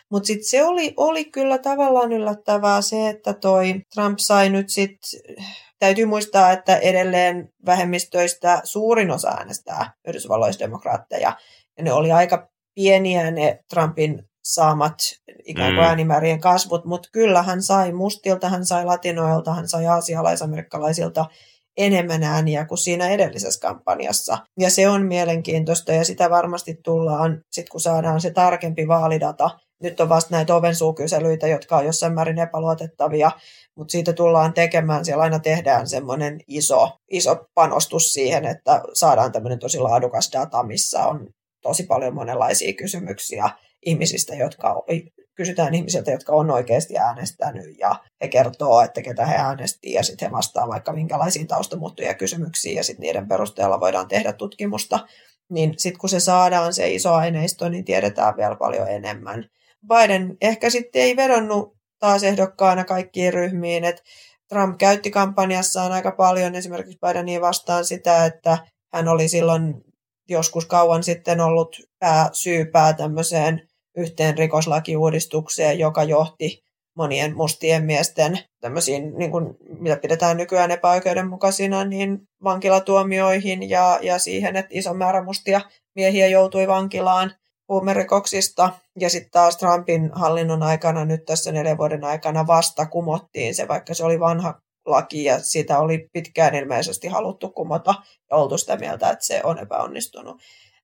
Mutta 0.09 0.27
sitten 0.27 0.49
se 0.49 0.63
oli, 0.63 0.93
oli 0.97 1.25
kyllä 1.25 1.57
tavallaan 1.57 2.11
yllättävää 2.11 2.81
se, 2.81 3.09
että 3.09 3.33
toi 3.33 3.81
Trump 3.93 4.19
sai 4.19 4.49
nyt 4.49 4.69
sitten 4.69 5.21
täytyy 5.81 6.05
muistaa, 6.05 6.51
että 6.51 6.77
edelleen 6.77 7.49
vähemmistöistä 7.65 8.61
suurin 8.63 9.11
osa 9.11 9.29
äänestää 9.29 9.93
Yhdysvalloissa 10.07 10.59
demokraatteja. 10.59 11.37
Ja 11.77 11.83
ne 11.83 11.93
oli 11.93 12.11
aika 12.11 12.49
pieniä 12.75 13.31
ne 13.31 13.59
Trumpin 13.69 14.23
saamat 14.43 14.95
ikään 15.43 15.73
kuin 15.73 15.83
mm. 15.83 15.87
äänimäärien 15.87 16.41
kasvut, 16.41 16.85
mutta 16.85 17.09
kyllä 17.11 17.43
hän 17.43 17.61
sai 17.61 17.91
mustilta, 17.91 18.49
hän 18.49 18.65
sai 18.65 18.85
latinoilta, 18.85 19.53
hän 19.53 19.67
sai 19.67 19.87
aasialaisamerikkalaisilta 19.87 21.25
enemmän 21.77 22.23
ääniä 22.23 22.65
kuin 22.65 22.77
siinä 22.77 23.09
edellisessä 23.09 23.67
kampanjassa. 23.67 24.37
Ja 24.59 24.69
se 24.69 24.89
on 24.89 25.05
mielenkiintoista 25.05 25.91
ja 25.91 26.05
sitä 26.05 26.29
varmasti 26.29 26.79
tullaan, 26.83 27.41
sit 27.51 27.69
kun 27.69 27.81
saadaan 27.81 28.21
se 28.21 28.31
tarkempi 28.31 28.87
vaalidata. 28.87 29.49
Nyt 29.81 29.99
on 29.99 30.09
vasta 30.09 30.35
näitä 30.35 30.55
ovensuukyselyitä, 30.55 31.47
jotka 31.47 31.77
on 31.77 31.85
jossain 31.85 32.13
määrin 32.13 32.39
epäluotettavia, 32.39 33.31
mutta 33.75 33.91
siitä 33.91 34.13
tullaan 34.13 34.53
tekemään, 34.53 35.05
siellä 35.05 35.23
aina 35.23 35.39
tehdään 35.39 35.87
semmoinen 35.87 36.39
iso, 36.47 36.89
iso 37.11 37.45
panostus 37.53 38.13
siihen, 38.13 38.45
että 38.45 38.81
saadaan 38.93 39.31
tämmöinen 39.31 39.59
tosi 39.59 39.79
laadukas 39.79 40.29
data, 40.33 40.63
missä 40.63 41.05
on 41.05 41.27
tosi 41.61 41.83
paljon 41.83 42.13
monenlaisia 42.13 42.73
kysymyksiä 42.73 43.49
ihmisistä, 43.85 44.35
jotka 44.35 44.83
kysytään 45.35 45.73
ihmisiltä, 45.73 46.11
jotka 46.11 46.33
on 46.33 46.51
oikeasti 46.51 46.97
äänestänyt 46.97 47.77
ja 47.79 47.95
he 48.21 48.27
kertoo, 48.27 48.81
että 48.81 49.01
ketä 49.01 49.25
he 49.25 49.35
äänestivät 49.35 49.93
ja 49.93 50.03
sitten 50.03 50.27
he 50.27 50.31
vastaa 50.31 50.67
vaikka 50.67 50.93
minkälaisiin 50.93 51.47
taustamuuttuja 51.47 52.13
kysymyksiin 52.13 52.75
ja 52.75 52.83
sitten 52.83 53.03
niiden 53.03 53.27
perusteella 53.27 53.79
voidaan 53.79 54.07
tehdä 54.07 54.33
tutkimusta. 54.33 54.99
Niin 55.49 55.73
sitten 55.77 55.99
kun 55.99 56.09
se 56.09 56.19
saadaan 56.19 56.73
se 56.73 56.93
iso 56.93 57.13
aineisto, 57.13 57.69
niin 57.69 57.85
tiedetään 57.85 58.37
vielä 58.37 58.55
paljon 58.55 58.87
enemmän. 58.87 59.49
Biden 59.87 60.37
ehkä 60.41 60.69
sitten 60.69 61.01
ei 61.01 61.15
vedonnut 61.15 61.73
taas 61.99 62.23
ehdokkaana 62.23 62.83
kaikkiin 62.83 63.33
ryhmiin, 63.33 63.83
että 63.83 64.01
Trump 64.49 64.77
käytti 64.77 65.11
kampanjassaan 65.11 65.91
aika 65.91 66.11
paljon 66.11 66.55
esimerkiksi 66.55 66.99
Bidenia 67.07 67.41
vastaan 67.41 67.85
sitä, 67.85 68.25
että 68.25 68.57
hän 68.93 69.07
oli 69.07 69.27
silloin 69.27 69.73
joskus 70.29 70.65
kauan 70.65 71.03
sitten 71.03 71.39
ollut 71.39 71.77
pää, 71.99 72.29
syypää 72.33 72.93
tämmöiseen 72.93 73.67
yhteen 73.97 74.37
rikoslakiuudistukseen, 74.37 75.79
joka 75.79 76.03
johti 76.03 76.63
monien 76.95 77.35
mustien 77.35 77.85
miesten 77.85 78.39
tämmöisiin, 78.61 79.17
niin 79.17 79.31
kuin, 79.31 79.57
mitä 79.79 79.97
pidetään 79.97 80.37
nykyään 80.37 80.71
epäoikeudenmukaisina, 80.71 81.85
niin 81.85 82.21
vankilatuomioihin 82.43 83.69
ja, 83.69 83.99
ja 84.01 84.19
siihen, 84.19 84.55
että 84.55 84.71
iso 84.73 84.93
määrä 84.93 85.23
mustia 85.23 85.61
miehiä 85.95 86.27
joutui 86.27 86.67
vankilaan 86.67 87.33
huumerikoksista. 87.71 88.73
Ja 88.99 89.09
sitten 89.09 89.31
taas 89.31 89.57
Trumpin 89.57 90.09
hallinnon 90.13 90.63
aikana, 90.63 91.05
nyt 91.05 91.25
tässä 91.25 91.51
neljän 91.51 91.77
vuoden 91.77 92.03
aikana 92.03 92.47
vasta 92.47 92.85
kumottiin 92.85 93.55
se, 93.55 93.67
vaikka 93.67 93.93
se 93.93 94.05
oli 94.05 94.19
vanha 94.19 94.61
laki 94.85 95.23
ja 95.23 95.39
sitä 95.39 95.79
oli 95.79 96.09
pitkään 96.13 96.55
ilmeisesti 96.55 97.07
haluttu 97.07 97.49
kumota 97.49 97.93
ja 98.31 98.37
oltu 98.37 98.57
sitä 98.57 98.77
mieltä, 98.77 99.09
että 99.09 99.25
se 99.25 99.41
on 99.43 99.59
epäonnistunut. 99.59 100.41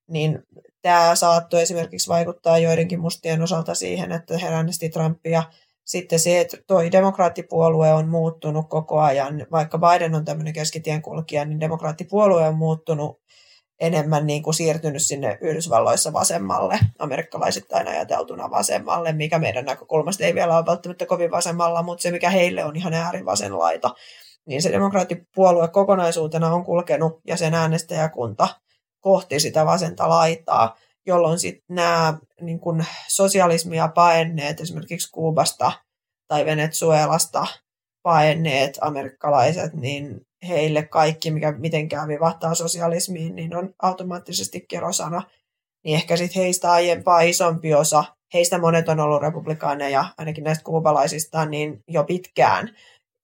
Niin 0.10 0.40
tämä 0.82 1.16
saattoi 1.16 1.62
esimerkiksi 1.62 2.10
vaikuttaa 2.10 2.58
joidenkin 2.58 3.00
mustien 3.00 3.42
osalta 3.42 3.76
siihen, 3.76 4.12
että 4.12 4.38
he 4.38 4.48
äänesti 4.48 4.90
Trumpia. 4.90 5.44
Sitten 5.86 6.20
se, 6.20 6.40
että 6.40 6.58
toi 6.68 6.92
demokraattipuolue 6.92 7.94
on 7.94 8.08
muuttunut 8.08 8.70
koko 8.70 9.00
ajan, 9.00 9.48
vaikka 9.52 9.78
Biden 9.78 10.16
on 10.16 10.26
tämmöinen 10.26 10.54
keskitien 10.54 11.02
kulkija, 11.02 11.46
niin 11.46 11.60
demokraattipuolue 11.60 12.48
on 12.48 12.56
muuttunut 12.56 13.22
enemmän 13.80 14.28
niin 14.28 14.44
kuin 14.44 14.54
siirtynyt 14.54 15.02
sinne 15.02 15.38
Yhdysvalloissa 15.42 16.14
vasemmalle, 16.14 16.80
amerikkalaisittain 17.00 17.88
ajateltuna 17.88 18.50
vasemmalle, 18.50 19.14
mikä 19.14 19.40
meidän 19.40 19.66
näkökulmasta 19.66 20.24
ei 20.24 20.36
vielä 20.36 20.58
ole 20.58 20.66
välttämättä 20.66 21.06
kovin 21.06 21.32
vasemmalla, 21.32 21.84
mutta 21.84 22.02
se 22.02 22.12
mikä 22.12 22.30
heille 22.30 22.66
on 22.66 22.76
ihan 22.76 22.94
äärivasen 22.94 23.60
laita, 23.60 23.90
niin 24.46 24.62
se 24.62 24.72
demokraattipuolue 24.72 25.68
kokonaisuutena 25.68 26.54
on 26.54 26.66
kulkenut 26.66 27.20
ja 27.28 27.38
sen 27.38 27.54
äänestäjäkunta 27.54 28.48
kohti 29.00 29.40
sitä 29.40 29.66
vasenta 29.66 30.10
laitaa, 30.10 30.76
jolloin 31.06 31.40
sitten 31.40 31.76
nämä 31.76 32.18
niin 32.42 32.60
kuin 32.60 32.86
sosialismia 33.08 33.88
paenneet 33.88 34.62
esimerkiksi 34.62 35.12
Kuubasta 35.12 35.72
tai 36.28 36.46
Venezuelasta 36.46 37.48
paenneet 38.08 38.78
amerikkalaiset, 38.82 39.74
niin 39.74 40.22
heille 40.48 40.84
kaikki, 40.84 41.32
mikä 41.32 41.52
mitenkään 41.52 42.08
vivahtaa 42.08 42.56
sosialismiin, 42.56 43.36
niin 43.36 43.56
on 43.56 43.74
automaattisesti 43.82 44.66
kerosana. 44.70 45.22
Niin 45.84 45.96
ehkä 45.96 46.18
sitten 46.18 46.42
heistä 46.42 46.72
aiempaa 46.72 47.22
isompi 47.22 47.74
osa, 47.74 48.04
heistä 48.34 48.58
monet 48.58 48.90
on 48.90 49.00
ollut 49.00 49.22
republikaaneja, 49.22 50.06
ainakin 50.18 50.44
näistä 50.44 50.64
kuubalaisista, 50.64 51.46
niin 51.46 51.84
jo 51.88 52.04
pitkään 52.04 52.70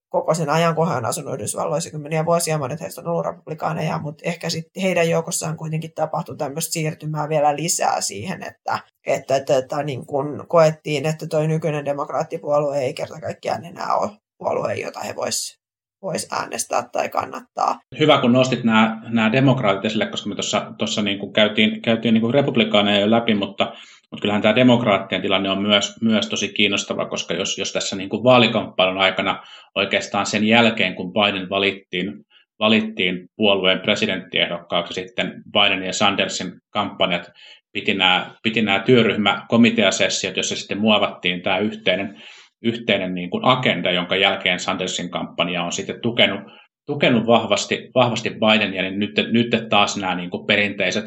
koko 0.09 0.33
sen 0.33 0.49
ajan, 0.49 0.75
kun 0.75 0.89
he 0.89 0.95
on 0.95 1.05
asunut 1.05 1.33
Yhdysvalloissa 1.33 1.91
kymmeniä 1.91 2.25
vuosia, 2.25 2.57
monet 2.57 2.81
heistä 2.81 3.01
on 3.01 3.07
ollut 3.07 3.25
republikaaneja, 3.25 3.99
mutta 3.99 4.23
ehkä 4.25 4.49
sitten 4.49 4.83
heidän 4.83 5.09
joukossaan 5.09 5.57
kuitenkin 5.57 5.91
tapahtui 5.95 6.37
tämmöistä 6.37 6.73
siirtymää 6.73 7.29
vielä 7.29 7.55
lisää 7.55 8.01
siihen, 8.01 8.43
että, 8.43 8.79
että, 9.07 9.35
että, 9.35 9.57
että 9.57 9.83
niin 9.83 10.05
kun 10.05 10.45
koettiin, 10.47 11.05
että 11.05 11.27
tuo 11.27 11.47
nykyinen 11.47 11.85
demokraattipuolue 11.85 12.79
ei 12.79 12.93
kerta 12.93 13.21
kaikkiaan 13.21 13.65
enää 13.65 13.95
ole 13.95 14.22
puolue, 14.43 14.73
jota 14.75 14.99
he 14.99 15.15
voisivat 15.15 15.63
voisi 16.01 16.27
äänestää 16.31 16.89
tai 16.91 17.09
kannattaa. 17.09 17.79
Hyvä, 17.99 18.17
kun 18.21 18.31
nostit 18.31 18.63
nämä, 18.63 19.01
nämä 19.09 19.31
demokraatit 19.31 19.85
esille, 19.85 20.05
koska 20.05 20.29
me 20.29 20.35
tuossa 20.77 21.01
niin 21.01 21.19
kuin 21.19 21.33
käytiin, 21.33 21.81
käytiin 21.81 22.13
niin 22.13 22.21
kuin 22.21 22.33
republikaaneja 22.33 22.99
jo 22.99 23.11
läpi, 23.11 23.35
mutta, 23.35 23.65
mutta 24.11 24.21
kyllähän 24.21 24.41
tämä 24.41 24.55
demokraattien 24.55 25.21
tilanne 25.21 25.49
on 25.49 25.61
myös, 25.61 25.95
myös 26.01 26.29
tosi 26.29 26.49
kiinnostava, 26.49 27.05
koska 27.05 27.33
jos, 27.33 27.57
jos 27.57 27.73
tässä 27.73 27.95
niin 27.95 28.09
kuin 28.09 28.23
vaalikamppailun 28.23 29.01
aikana 29.01 29.43
oikeastaan 29.75 30.25
sen 30.25 30.43
jälkeen, 30.43 30.95
kun 30.95 31.13
Biden 31.13 31.49
valittiin, 31.49 32.13
valittiin 32.59 33.27
puolueen 33.35 33.79
presidenttiehdokkaaksi, 33.79 34.93
sitten 34.93 35.43
Biden 35.51 35.83
ja 35.83 35.93
Sandersin 35.93 36.51
kampanjat 36.69 37.31
piti 37.73 37.93
nämä, 37.93 38.31
piti 38.43 38.61
nämä 38.61 38.79
työryhmäkomiteasessiot, 38.79 40.37
jossa 40.37 40.55
sitten 40.55 40.79
muovattiin 40.79 41.41
tämä 41.41 41.57
yhteinen, 41.57 42.21
yhteinen 42.63 43.13
niin 43.13 43.29
kuin 43.29 43.45
agenda, 43.45 43.91
jonka 43.91 44.15
jälkeen 44.15 44.59
Sandersin 44.59 45.09
kampanja 45.09 45.63
on 45.63 45.71
sitten 45.71 46.01
tukenut, 46.01 46.39
tukenut 46.85 47.27
vahvasti, 47.27 47.89
vahvasti 47.95 48.29
Bidenia, 48.29 48.81
niin 48.81 48.99
nyt, 48.99 49.11
nyt 49.31 49.69
taas 49.69 49.97
nämä 49.97 50.15
niin 50.15 50.29
kuin 50.29 50.47
perinteiset, 50.47 51.05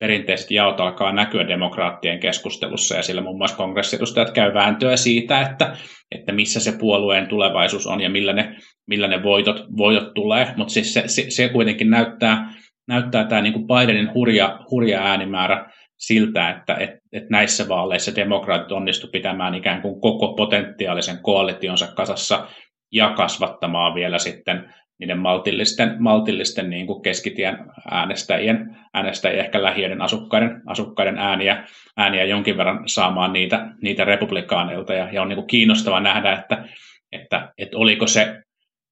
perinteiset 0.00 0.50
jaot 0.50 0.80
alkaa 0.80 1.12
näkyä 1.12 1.48
demokraattien 1.48 2.20
keskustelussa, 2.20 2.96
ja 2.96 3.02
sillä 3.02 3.20
muun 3.20 3.38
muassa 3.38 3.56
kongressiedustajat 3.56 4.30
käy 4.30 4.54
vääntöä 4.54 4.96
siitä, 4.96 5.40
että, 5.40 5.76
että 6.10 6.32
missä 6.32 6.60
se 6.60 6.72
puolueen 6.78 7.26
tulevaisuus 7.28 7.86
on 7.86 8.00
ja 8.00 8.10
millä 8.10 8.32
ne, 8.32 8.56
millä 8.86 9.08
ne 9.08 9.22
voitot, 9.22 9.64
voitot 9.76 10.14
tulee, 10.14 10.54
mutta 10.56 10.72
siis 10.72 10.94
se, 10.94 11.02
se, 11.06 11.24
se 11.28 11.48
kuitenkin 11.48 11.90
näyttää, 11.90 12.50
näyttää 12.88 13.24
tämä 13.24 13.42
niin 13.42 13.52
kuin 13.52 13.66
Bidenin 13.66 14.14
hurja, 14.14 14.58
hurja 14.70 15.00
äänimäärä 15.02 15.72
siltä, 15.98 16.50
että 16.50 16.74
et, 16.74 16.90
et 17.12 17.30
näissä 17.30 17.68
vaaleissa 17.68 18.16
demokraatit 18.16 18.72
onnistu 18.72 19.06
pitämään 19.06 19.54
ikään 19.54 19.82
kuin 19.82 20.00
koko 20.00 20.34
potentiaalisen 20.34 21.18
koalitionsa 21.22 21.86
kasassa 21.86 22.48
ja 22.92 23.12
kasvattamaan 23.16 23.94
vielä 23.94 24.18
sitten 24.18 24.74
niiden 24.98 25.18
maltillisten, 25.18 25.96
maltillisten 25.98 26.70
niin 26.70 26.86
kuin 26.86 27.02
keskitien 27.02 27.58
äänestäjien, 27.90 28.76
äänestäjien 28.94 29.44
ehkä 29.44 29.62
lähiöiden 29.62 30.02
asukkaiden, 30.02 30.62
asukkaiden 30.66 31.18
ääniä, 31.18 31.64
ääniä 31.96 32.24
jonkin 32.24 32.56
verran 32.56 32.88
saamaan 32.88 33.32
niitä, 33.32 33.68
niitä 33.82 34.04
republikaaneilta. 34.04 34.94
Ja, 34.94 35.08
ja 35.12 35.22
on 35.22 35.28
niin 35.28 35.36
kuin 35.36 35.46
kiinnostava 35.46 36.00
nähdä, 36.00 36.32
että, 36.32 36.64
että, 37.12 37.52
että 37.58 37.78
oliko 37.78 38.06
se 38.06 38.42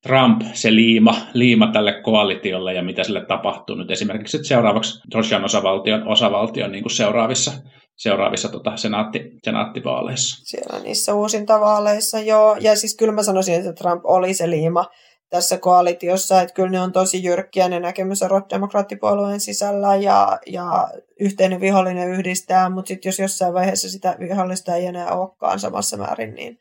Trump 0.03 0.43
se 0.53 0.75
liima, 0.75 1.17
liima 1.35 1.73
tälle 1.73 2.01
koalitiolle 2.03 2.75
ja 2.75 2.83
mitä 2.83 3.05
sille 3.05 3.25
tapahtuu 3.25 3.77
nyt 3.77 3.91
esimerkiksi 3.91 4.45
seuraavaksi 4.45 5.01
Georgian 5.11 5.45
osavaltion, 5.45 6.09
osavaltion 6.09 6.73
niin 6.73 6.83
kuin 6.83 6.93
seuraavissa, 6.93 7.53
seuraavissa 7.97 8.49
tota, 8.49 8.77
senaatti, 8.77 9.31
senaattivaaleissa. 9.45 10.45
Siellä 10.45 10.79
niissä 10.79 11.15
uusintavaaleissa, 11.15 12.21
joo. 12.21 12.57
Ja 12.61 12.77
siis 12.77 12.97
kyllä 12.97 13.13
mä 13.13 13.23
sanoisin, 13.23 13.55
että 13.55 13.73
Trump 13.73 14.01
oli 14.05 14.35
se 14.35 14.51
liima 14.51 14.85
tässä 15.31 15.59
koalitiossa, 15.59 16.41
että 16.41 16.55
kyllä 16.55 16.71
ne 16.71 16.81
on 16.81 16.93
tosi 16.93 17.25
jyrkkiä 17.25 17.69
ne 17.69 17.81
näkemyserot 17.81 18.51
demokraattipuolueen 18.51 19.41
sisällä 19.41 19.97
ja, 19.97 20.39
ja 20.47 20.89
yhteinen 21.21 21.61
vihollinen 21.61 22.09
yhdistää, 22.09 22.71
mutta 22.71 22.89
sitten 22.89 23.09
jos 23.09 23.19
jossain 23.19 23.55
vaiheessa 23.55 23.91
sitä 23.91 24.17
vihollista 24.21 24.75
ei 24.75 24.87
enää 24.87 25.13
olekaan 25.13 25.61
samassa 25.61 25.97
määrin, 25.97 26.35
niin 26.35 26.59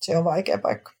se 0.00 0.16
on 0.16 0.24
vaikea 0.24 0.58
paikka. 0.58 0.97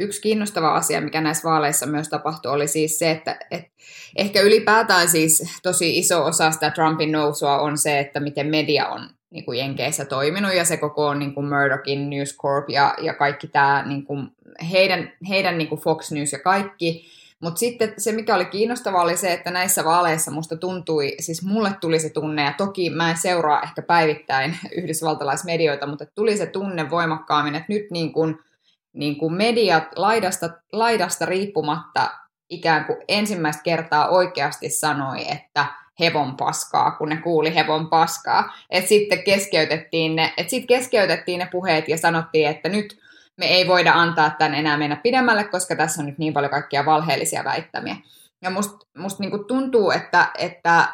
Yksi 0.00 0.20
kiinnostava 0.20 0.74
asia, 0.74 1.00
mikä 1.00 1.20
näissä 1.20 1.48
vaaleissa 1.48 1.86
myös 1.86 2.08
tapahtui, 2.08 2.52
oli 2.52 2.68
siis 2.68 2.98
se, 2.98 3.10
että, 3.10 3.38
että 3.50 3.70
ehkä 4.16 4.40
ylipäätään 4.40 5.08
siis 5.08 5.58
tosi 5.62 5.98
iso 5.98 6.24
osa 6.24 6.50
sitä 6.50 6.70
Trumpin 6.70 7.12
nousua 7.12 7.58
on 7.58 7.78
se, 7.78 7.98
että 7.98 8.20
miten 8.20 8.46
media 8.46 8.88
on 8.88 9.10
niin 9.30 9.44
kuin 9.44 9.58
Jenkeissä 9.58 10.04
toiminut 10.04 10.54
ja 10.54 10.64
se 10.64 10.76
koko 10.76 11.14
niin 11.14 11.34
kuin 11.34 11.46
Murdochin 11.48 12.10
News 12.10 12.36
Corp 12.36 12.70
ja, 12.70 12.94
ja 12.98 13.14
kaikki 13.14 13.46
tämä 13.46 13.84
niin 13.86 14.04
kuin 14.04 14.28
heidän, 14.70 15.12
heidän 15.28 15.58
niin 15.58 15.68
kuin 15.68 15.80
Fox 15.80 16.10
News 16.10 16.32
ja 16.32 16.38
kaikki. 16.38 17.06
Mutta 17.40 17.58
sitten 17.58 17.94
se, 17.98 18.12
mikä 18.12 18.34
oli 18.34 18.44
kiinnostavaa, 18.44 19.02
oli 19.02 19.16
se, 19.16 19.32
että 19.32 19.50
näissä 19.50 19.84
vaaleissa 19.84 20.30
musta 20.30 20.56
tuntui, 20.56 21.14
siis 21.20 21.44
mulle 21.44 21.72
tuli 21.80 22.00
se 22.00 22.10
tunne, 22.10 22.42
ja 22.42 22.54
toki 22.58 22.90
mä 22.90 23.10
en 23.10 23.16
seuraa 23.16 23.62
ehkä 23.62 23.82
päivittäin 23.82 24.56
yhdysvaltalaismedioita, 24.78 25.86
mutta 25.86 26.06
tuli 26.06 26.36
se 26.36 26.46
tunne 26.46 26.90
voimakkaammin, 26.90 27.54
että 27.54 27.72
nyt 27.72 27.90
niin 27.90 28.12
kuin– 28.12 28.38
niin 28.92 29.18
kuin 29.18 29.32
mediat 29.34 29.84
laidasta, 29.96 30.50
laidasta 30.72 31.26
riippumatta 31.26 32.10
ikään 32.50 32.84
kuin 32.84 32.98
ensimmäistä 33.08 33.62
kertaa 33.62 34.08
oikeasti 34.08 34.70
sanoi, 34.70 35.30
että 35.32 35.66
hevon 36.00 36.36
paskaa, 36.36 36.90
kun 36.90 37.08
ne 37.08 37.16
kuuli 37.16 37.54
hevon 37.54 37.88
paskaa. 37.88 38.54
Et 38.70 38.88
sitten 38.88 39.22
keskeytettiin 39.22 40.16
ne, 40.16 40.34
et 40.36 40.50
sit 40.50 40.66
keskeytettiin 40.66 41.38
ne 41.38 41.48
puheet 41.52 41.88
ja 41.88 41.98
sanottiin, 41.98 42.48
että 42.48 42.68
nyt 42.68 42.98
me 43.36 43.46
ei 43.46 43.68
voida 43.68 43.92
antaa 43.92 44.30
tämän 44.30 44.54
enää 44.54 44.76
mennä 44.76 44.96
pidemmälle, 44.96 45.44
koska 45.44 45.76
tässä 45.76 46.02
on 46.02 46.06
nyt 46.06 46.18
niin 46.18 46.32
paljon 46.32 46.50
kaikkia 46.50 46.86
valheellisia 46.86 47.44
väittämiä. 47.44 47.96
Ja 48.42 48.50
musta 48.50 48.86
must 48.98 49.18
niinku 49.18 49.38
tuntuu, 49.38 49.90
että, 49.90 50.30
että 50.38 50.88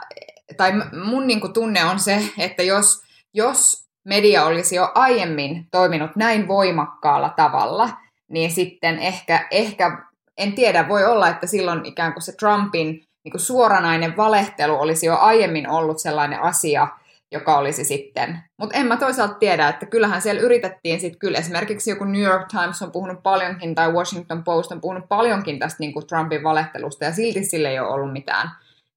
tai 0.56 0.72
mun 1.04 1.26
niinku 1.26 1.48
tunne 1.48 1.84
on 1.84 1.98
se, 1.98 2.22
että 2.38 2.62
jos, 2.62 3.02
jos 3.34 3.85
media 4.06 4.44
olisi 4.44 4.76
jo 4.76 4.92
aiemmin 4.94 5.66
toiminut 5.70 6.16
näin 6.16 6.48
voimakkaalla 6.48 7.28
tavalla, 7.36 7.88
niin 8.28 8.50
sitten 8.50 8.98
ehkä, 8.98 9.46
ehkä 9.50 9.98
en 10.38 10.52
tiedä, 10.52 10.88
voi 10.88 11.04
olla, 11.04 11.28
että 11.28 11.46
silloin 11.46 11.86
ikään 11.86 12.12
kuin 12.12 12.22
se 12.22 12.32
Trumpin 12.32 13.04
niin 13.24 13.30
kuin 13.30 13.40
suoranainen 13.40 14.16
valehtelu 14.16 14.80
olisi 14.80 15.06
jo 15.06 15.16
aiemmin 15.16 15.70
ollut 15.70 15.98
sellainen 15.98 16.42
asia, 16.42 16.88
joka 17.32 17.58
olisi 17.58 17.84
sitten. 17.84 18.38
Mutta 18.56 18.76
en 18.76 18.86
mä 18.86 18.96
toisaalta 18.96 19.34
tiedä, 19.34 19.68
että 19.68 19.86
kyllähän 19.86 20.22
siellä 20.22 20.40
yritettiin 20.40 21.00
sitten 21.00 21.18
kyllä 21.18 21.38
esimerkiksi 21.38 21.90
joku 21.90 22.04
New 22.04 22.22
York 22.22 22.48
Times 22.48 22.82
on 22.82 22.92
puhunut 22.92 23.22
paljonkin 23.22 23.74
tai 23.74 23.92
Washington 23.92 24.44
Post 24.44 24.72
on 24.72 24.80
puhunut 24.80 25.08
paljonkin 25.08 25.58
tästä 25.58 25.76
niin 25.80 25.92
kuin 25.92 26.06
Trumpin 26.06 26.42
valehtelusta 26.42 27.04
ja 27.04 27.12
silti 27.12 27.44
sille 27.44 27.68
ei 27.68 27.80
ole 27.80 27.88
ollut 27.88 28.12
mitään, 28.12 28.50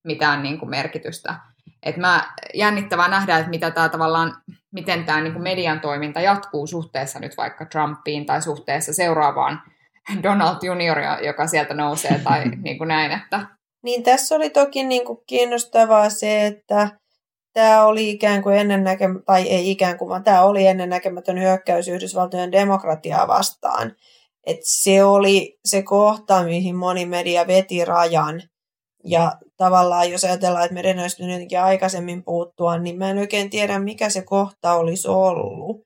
mitään 0.03 0.43
niin 0.43 0.59
kuin 0.59 0.69
merkitystä. 0.69 1.35
Et 1.83 1.97
mä 1.97 2.33
jännittävää 2.53 3.07
nähdä, 3.07 3.37
että 3.37 3.49
mitä 3.49 3.71
tämä 3.71 3.89
tavallaan, 3.89 4.37
miten 4.71 5.05
tämä 5.05 5.21
niin 5.21 5.41
median 5.41 5.79
toiminta 5.79 6.21
jatkuu 6.21 6.67
suhteessa 6.67 7.19
nyt 7.19 7.37
vaikka 7.37 7.65
Trumpiin 7.65 8.25
tai 8.25 8.41
suhteessa 8.41 8.93
seuraavaan 8.93 9.61
Donald 10.23 10.57
Junioria, 10.63 11.19
joka 11.21 11.47
sieltä 11.47 11.73
nousee 11.73 12.19
tai 12.23 12.43
niin 12.63 12.77
kuin 12.77 12.87
näin. 12.87 13.11
Että... 13.11 13.45
Niin 13.83 14.03
tässä 14.03 14.35
oli 14.35 14.49
toki 14.49 14.83
niin 14.83 15.05
kuin 15.05 15.19
kiinnostavaa 15.27 16.09
se, 16.09 16.45
että 16.45 16.89
tämä 17.53 17.83
oli 17.83 18.09
ikään 18.09 18.43
kuin 18.43 18.55
ennennäkemätön, 18.57 19.23
tai 19.25 19.47
ei 19.47 19.71
ikään 19.71 19.97
kuin, 19.97 20.09
vaan 20.09 20.23
tämä 20.23 20.41
oli 20.41 20.67
ennennäkemätön 20.67 21.39
hyökkäys 21.39 21.87
Yhdysvaltojen 21.87 22.51
demokratiaa 22.51 23.27
vastaan. 23.27 23.95
Et 24.45 24.59
se 24.63 25.03
oli 25.03 25.59
se 25.65 25.81
kohta, 25.81 26.43
mihin 26.43 26.75
moni 26.75 27.05
media 27.05 27.47
veti 27.47 27.85
rajan. 27.85 28.41
Ja 29.03 29.31
tavallaan, 29.59 30.11
jos 30.11 30.23
ajatellaan, 30.23 30.65
että 30.65 30.73
meidän 30.73 30.99
olisi 30.99 31.23
jotenkin 31.23 31.59
aikaisemmin 31.59 32.23
puuttua, 32.23 32.77
niin 32.77 32.97
mä 32.97 33.09
en 33.09 33.17
oikein 33.17 33.49
tiedä, 33.49 33.79
mikä 33.79 34.09
se 34.09 34.21
kohta 34.21 34.73
olisi 34.73 35.07
ollut. 35.07 35.81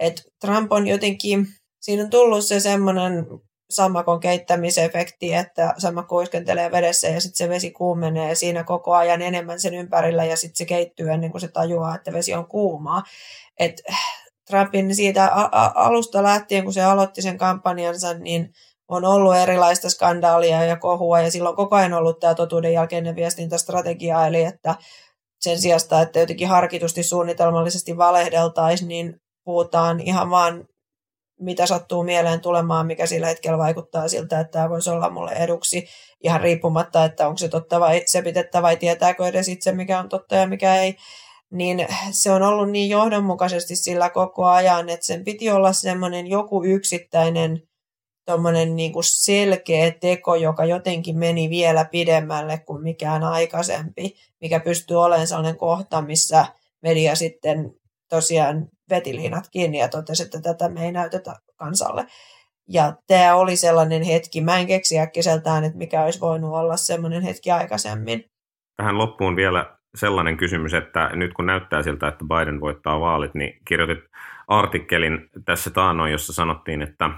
Et 0.00 0.22
Trump 0.40 0.72
on 0.72 0.86
jotenkin, 0.86 1.46
siinä 1.80 2.02
on 2.02 2.10
tullut 2.10 2.44
se 2.44 2.60
semmoinen 2.60 3.26
sammakon 3.70 4.20
keittämisefekti, 4.20 5.34
että 5.34 5.74
sammakko 5.78 6.16
kuiskentelee 6.16 6.70
vedessä 6.70 7.08
ja 7.08 7.20
sitten 7.20 7.36
se 7.36 7.48
vesi 7.48 7.70
kuumenee 7.70 8.34
siinä 8.34 8.64
koko 8.64 8.94
ajan 8.94 9.22
enemmän 9.22 9.60
sen 9.60 9.74
ympärillä 9.74 10.24
ja 10.24 10.36
sitten 10.36 10.56
se 10.56 10.64
keittyy 10.64 11.10
ennen 11.10 11.30
kuin 11.30 11.40
se 11.40 11.48
tajuaa, 11.48 11.94
että 11.94 12.12
vesi 12.12 12.34
on 12.34 12.46
kuumaa. 12.46 13.02
Et 13.58 13.82
Trumpin 14.50 14.94
siitä 14.94 15.30
alusta 15.74 16.22
lähtien, 16.22 16.64
kun 16.64 16.72
se 16.72 16.82
aloitti 16.82 17.22
sen 17.22 17.38
kampanjansa, 17.38 18.14
niin 18.14 18.50
on 18.90 19.04
ollut 19.04 19.36
erilaista 19.36 19.90
skandaalia 19.90 20.64
ja 20.64 20.76
kohua, 20.76 21.20
ja 21.20 21.30
silloin 21.30 21.56
koko 21.56 21.76
ajan 21.76 21.92
ollut 21.92 22.20
tämä 22.20 22.34
totuuden 22.34 22.72
jälkeinen 22.72 23.16
viestintästrategia, 23.16 24.26
eli 24.26 24.42
että 24.42 24.74
sen 25.40 25.60
sijasta, 25.60 26.02
että 26.02 26.18
jotenkin 26.18 26.48
harkitusti 26.48 27.02
suunnitelmallisesti 27.02 27.96
valehdeltaisiin, 27.96 28.88
niin 28.88 29.20
puhutaan 29.44 30.00
ihan 30.00 30.30
vaan 30.30 30.64
mitä 31.40 31.66
sattuu 31.66 32.02
mieleen 32.02 32.40
tulemaan, 32.40 32.86
mikä 32.86 33.06
sillä 33.06 33.26
hetkellä 33.26 33.58
vaikuttaa 33.58 34.08
siltä, 34.08 34.40
että 34.40 34.50
tämä 34.50 34.70
voisi 34.70 34.90
olla 34.90 35.10
mulle 35.10 35.32
eduksi, 35.32 35.86
ihan 36.24 36.40
riippumatta, 36.40 37.04
että 37.04 37.26
onko 37.26 37.38
se 37.38 37.48
totta 37.48 37.80
vai 37.80 38.02
se 38.06 38.22
vai 38.62 38.76
tietääkö 38.76 39.26
edes 39.26 39.48
itse, 39.48 39.72
mikä 39.72 39.98
on 39.98 40.08
totta 40.08 40.34
ja 40.34 40.46
mikä 40.46 40.76
ei, 40.76 40.96
niin 41.52 41.86
se 42.10 42.30
on 42.30 42.42
ollut 42.42 42.70
niin 42.70 42.90
johdonmukaisesti 42.90 43.76
sillä 43.76 44.10
koko 44.10 44.44
ajan, 44.46 44.88
että 44.88 45.06
sen 45.06 45.24
piti 45.24 45.50
olla 45.50 45.72
semmoinen 45.72 46.26
joku 46.26 46.64
yksittäinen 46.64 47.62
tuommoinen 48.30 48.76
niin 48.76 48.92
kuin 48.92 49.04
selkeä 49.04 49.90
teko, 49.90 50.34
joka 50.34 50.64
jotenkin 50.64 51.18
meni 51.18 51.50
vielä 51.50 51.84
pidemmälle 51.84 52.58
kuin 52.66 52.82
mikään 52.82 53.22
aikaisempi, 53.24 54.14
mikä 54.40 54.60
pystyy 54.60 54.96
olemaan 54.96 55.26
sellainen 55.26 55.56
kohta, 55.56 56.02
missä 56.02 56.46
media 56.82 57.14
sitten 57.14 57.74
tosiaan 58.10 58.66
veti 58.90 59.16
liinat 59.16 59.44
kiinni 59.50 59.78
ja 59.78 59.88
totesi, 59.88 60.22
että 60.22 60.40
tätä 60.40 60.68
me 60.68 60.84
ei 60.84 60.92
näytetä 60.92 61.34
kansalle. 61.56 62.06
Ja 62.68 62.92
tämä 63.06 63.34
oli 63.34 63.56
sellainen 63.56 64.02
hetki, 64.02 64.40
mä 64.40 64.58
en 64.58 64.66
keksi 64.66 64.98
äkkiseltään, 64.98 65.64
että 65.64 65.78
mikä 65.78 66.04
olisi 66.04 66.20
voinut 66.20 66.54
olla 66.54 66.76
sellainen 66.76 67.22
hetki 67.22 67.50
aikaisemmin. 67.50 68.24
Tähän 68.76 68.98
loppuun 68.98 69.36
vielä 69.36 69.76
sellainen 69.94 70.36
kysymys, 70.36 70.74
että 70.74 71.10
nyt 71.16 71.34
kun 71.34 71.46
näyttää 71.46 71.82
siltä, 71.82 72.08
että 72.08 72.24
Biden 72.24 72.60
voittaa 72.60 73.00
vaalit, 73.00 73.34
niin 73.34 73.58
kirjoitit 73.64 74.04
artikkelin 74.48 75.18
tässä 75.44 75.70
taannoin, 75.70 76.12
jossa 76.12 76.32
sanottiin, 76.32 76.82
että 76.82 77.10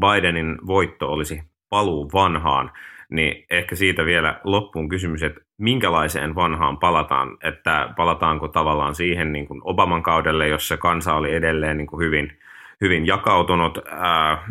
Bidenin 0.00 0.58
voitto 0.66 1.12
olisi 1.12 1.42
paluu 1.70 2.10
vanhaan, 2.12 2.72
niin 3.10 3.46
ehkä 3.50 3.76
siitä 3.76 4.04
vielä 4.04 4.40
loppuun 4.44 4.88
kysymys, 4.88 5.22
että 5.22 5.40
minkälaiseen 5.58 6.34
vanhaan 6.34 6.78
palataan, 6.78 7.36
että 7.42 7.92
palataanko 7.96 8.48
tavallaan 8.48 8.94
siihen 8.94 9.32
niin 9.32 9.46
kuin 9.46 9.60
Obaman 9.64 10.02
kaudelle, 10.02 10.48
jossa 10.48 10.76
kansa 10.76 11.14
oli 11.14 11.34
edelleen 11.34 11.76
niin 11.76 11.86
kuin 11.86 12.04
hyvin, 12.04 12.38
hyvin 12.80 13.06
jakautunut 13.06 13.78
ää, 13.90 14.48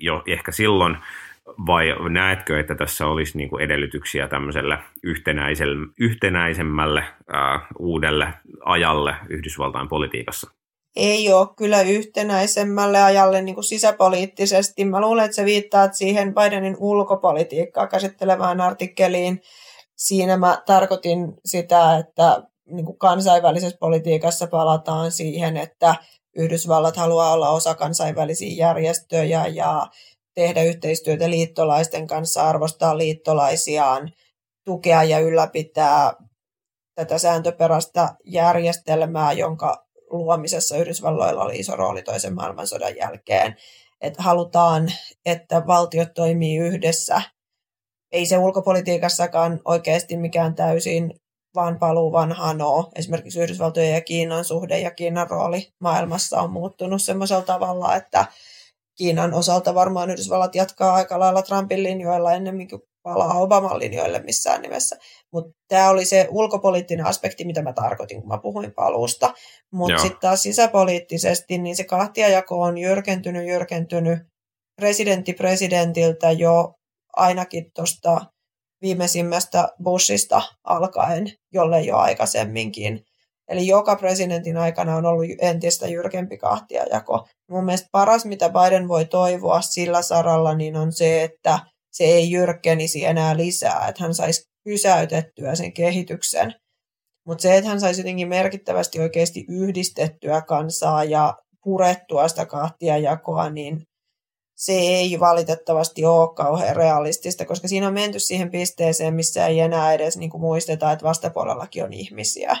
jo 0.00 0.22
ehkä 0.26 0.52
silloin, 0.52 0.96
vai 1.66 1.96
näetkö, 2.08 2.60
että 2.60 2.74
tässä 2.74 3.06
olisi 3.06 3.38
niin 3.38 3.50
kuin 3.50 3.62
edellytyksiä 3.62 4.28
tämmöiselle 4.28 4.78
yhtenäisemmälle 5.98 7.04
ää, 7.32 7.66
uudelle 7.78 8.28
ajalle 8.64 9.16
Yhdysvaltain 9.28 9.88
politiikassa? 9.88 10.61
Ei 10.96 11.32
ole 11.32 11.48
kyllä 11.56 11.82
yhtenäisemmälle 11.82 13.02
ajalle 13.02 13.42
niin 13.42 13.54
kuin 13.54 13.64
sisäpoliittisesti. 13.64 14.84
Mä 14.84 15.00
luulen, 15.00 15.24
että 15.24 15.34
se 15.34 15.44
viittaa 15.44 15.92
siihen 15.92 16.34
Bidenin 16.34 16.76
ulkopolitiikkaa 16.78 17.86
käsittelevään 17.86 18.60
artikkeliin. 18.60 19.40
Siinä 19.96 20.36
mä 20.36 20.62
tarkoitin 20.66 21.34
sitä, 21.44 21.98
että 21.98 22.42
niin 22.66 22.86
kuin 22.86 22.98
kansainvälisessä 22.98 23.78
politiikassa 23.80 24.46
palataan 24.46 25.12
siihen, 25.12 25.56
että 25.56 25.94
Yhdysvallat 26.36 26.96
haluaa 26.96 27.32
olla 27.32 27.50
osa 27.50 27.74
kansainvälisiä 27.74 28.66
järjestöjä 28.66 29.46
ja 29.46 29.86
tehdä 30.34 30.62
yhteistyötä 30.62 31.30
liittolaisten 31.30 32.06
kanssa, 32.06 32.48
arvostaa 32.48 32.98
liittolaisiaan, 32.98 34.12
tukea 34.64 35.02
ja 35.02 35.18
ylläpitää 35.18 36.12
tätä 36.94 37.18
sääntöperäistä 37.18 38.14
järjestelmää, 38.24 39.32
jonka 39.32 39.84
luomisessa 40.12 40.76
Yhdysvalloilla 40.76 41.42
oli 41.42 41.58
iso 41.58 41.76
rooli 41.76 42.02
toisen 42.02 42.34
maailmansodan 42.34 42.96
jälkeen. 42.96 43.56
Että 44.00 44.22
halutaan, 44.22 44.92
että 45.26 45.66
valtiot 45.66 46.14
toimii 46.14 46.56
yhdessä. 46.56 47.22
Ei 48.12 48.26
se 48.26 48.38
ulkopolitiikassakaan 48.38 49.60
oikeasti 49.64 50.16
mikään 50.16 50.54
täysin 50.54 51.14
vaan 51.54 51.78
paluu 51.78 52.12
vanhaan 52.12 52.62
ole. 52.62 52.84
Esimerkiksi 52.94 53.40
Yhdysvaltojen 53.40 53.94
ja 53.94 54.00
Kiinan 54.00 54.44
suhde 54.44 54.80
ja 54.80 54.90
Kiinan 54.90 55.30
rooli 55.30 55.68
maailmassa 55.80 56.40
on 56.40 56.50
muuttunut 56.50 57.02
semmoisella 57.02 57.42
tavalla, 57.42 57.96
että 57.96 58.26
Kiinan 58.98 59.34
osalta 59.34 59.74
varmaan 59.74 60.10
Yhdysvallat 60.10 60.54
jatkaa 60.54 60.94
aika 60.94 61.18
lailla 61.18 61.42
Trumpin 61.42 61.82
linjoilla 61.82 62.32
ennemmin 62.32 62.68
kuin 62.68 62.82
palaa 63.02 63.38
Obaman 63.38 63.78
linjoille 63.78 64.22
missään 64.22 64.62
nimessä. 64.62 64.96
Mutta 65.32 65.52
tämä 65.68 65.90
oli 65.90 66.04
se 66.04 66.28
ulkopoliittinen 66.30 67.06
aspekti, 67.06 67.44
mitä 67.44 67.62
mä 67.62 67.72
tarkoitin, 67.72 68.20
kun 68.20 68.28
mä 68.28 68.38
puhuin 68.38 68.72
paluusta. 68.74 69.34
Mutta 69.72 70.02
sitten 70.02 70.20
taas 70.20 70.42
sisäpoliittisesti, 70.42 71.58
niin 71.58 71.76
se 71.76 71.84
kahtiajako 71.84 72.60
on 72.60 72.78
jyrkentynyt, 72.78 73.48
jyrkentynyt 73.48 74.18
presidentti 74.76 75.32
presidentiltä 75.32 76.30
jo 76.30 76.74
ainakin 77.16 77.64
tuosta 77.74 78.20
viimeisimmästä 78.82 79.68
Bushista 79.82 80.42
alkaen, 80.64 81.26
jolle 81.52 81.80
jo 81.80 81.96
aikaisemminkin. 81.96 83.04
Eli 83.48 83.66
joka 83.66 83.96
presidentin 83.96 84.56
aikana 84.56 84.96
on 84.96 85.06
ollut 85.06 85.26
entistä 85.40 85.86
jyrkempi 85.86 86.38
kahtiajako. 86.38 87.26
Mun 87.50 87.64
mielestä 87.64 87.88
paras, 87.92 88.24
mitä 88.24 88.48
Biden 88.48 88.88
voi 88.88 89.04
toivoa 89.04 89.60
sillä 89.60 90.02
saralla, 90.02 90.54
niin 90.54 90.76
on 90.76 90.92
se, 90.92 91.22
että 91.22 91.58
se 91.92 92.04
ei 92.04 92.30
jyrkkenisi 92.30 93.04
enää 93.04 93.36
lisää, 93.36 93.88
että 93.88 94.02
hän 94.02 94.14
saisi 94.14 94.42
pysäytettyä 94.64 95.54
sen 95.54 95.72
kehityksen. 95.72 96.54
Mutta 97.26 97.42
se, 97.42 97.56
että 97.56 97.68
hän 97.68 97.80
saisi 97.80 98.00
jotenkin 98.00 98.28
merkittävästi 98.28 99.00
oikeasti 99.00 99.44
yhdistettyä 99.48 100.42
kansaa 100.42 101.04
ja 101.04 101.34
purettua 101.64 102.28
sitä 102.28 102.46
kahtiajakoa, 102.46 103.50
niin 103.50 103.82
se 104.56 104.72
ei 104.72 105.20
valitettavasti 105.20 106.04
ole 106.04 106.34
kauhean 106.34 106.76
realistista, 106.76 107.44
koska 107.44 107.68
siinä 107.68 107.86
on 107.86 107.94
menty 107.94 108.18
siihen 108.18 108.50
pisteeseen, 108.50 109.14
missä 109.14 109.46
ei 109.46 109.60
enää 109.60 109.92
edes 109.92 110.16
niin 110.16 110.30
kuin 110.30 110.40
muisteta, 110.40 110.92
että 110.92 111.04
vastapuolellakin 111.04 111.84
on 111.84 111.92
ihmisiä. 111.92 112.56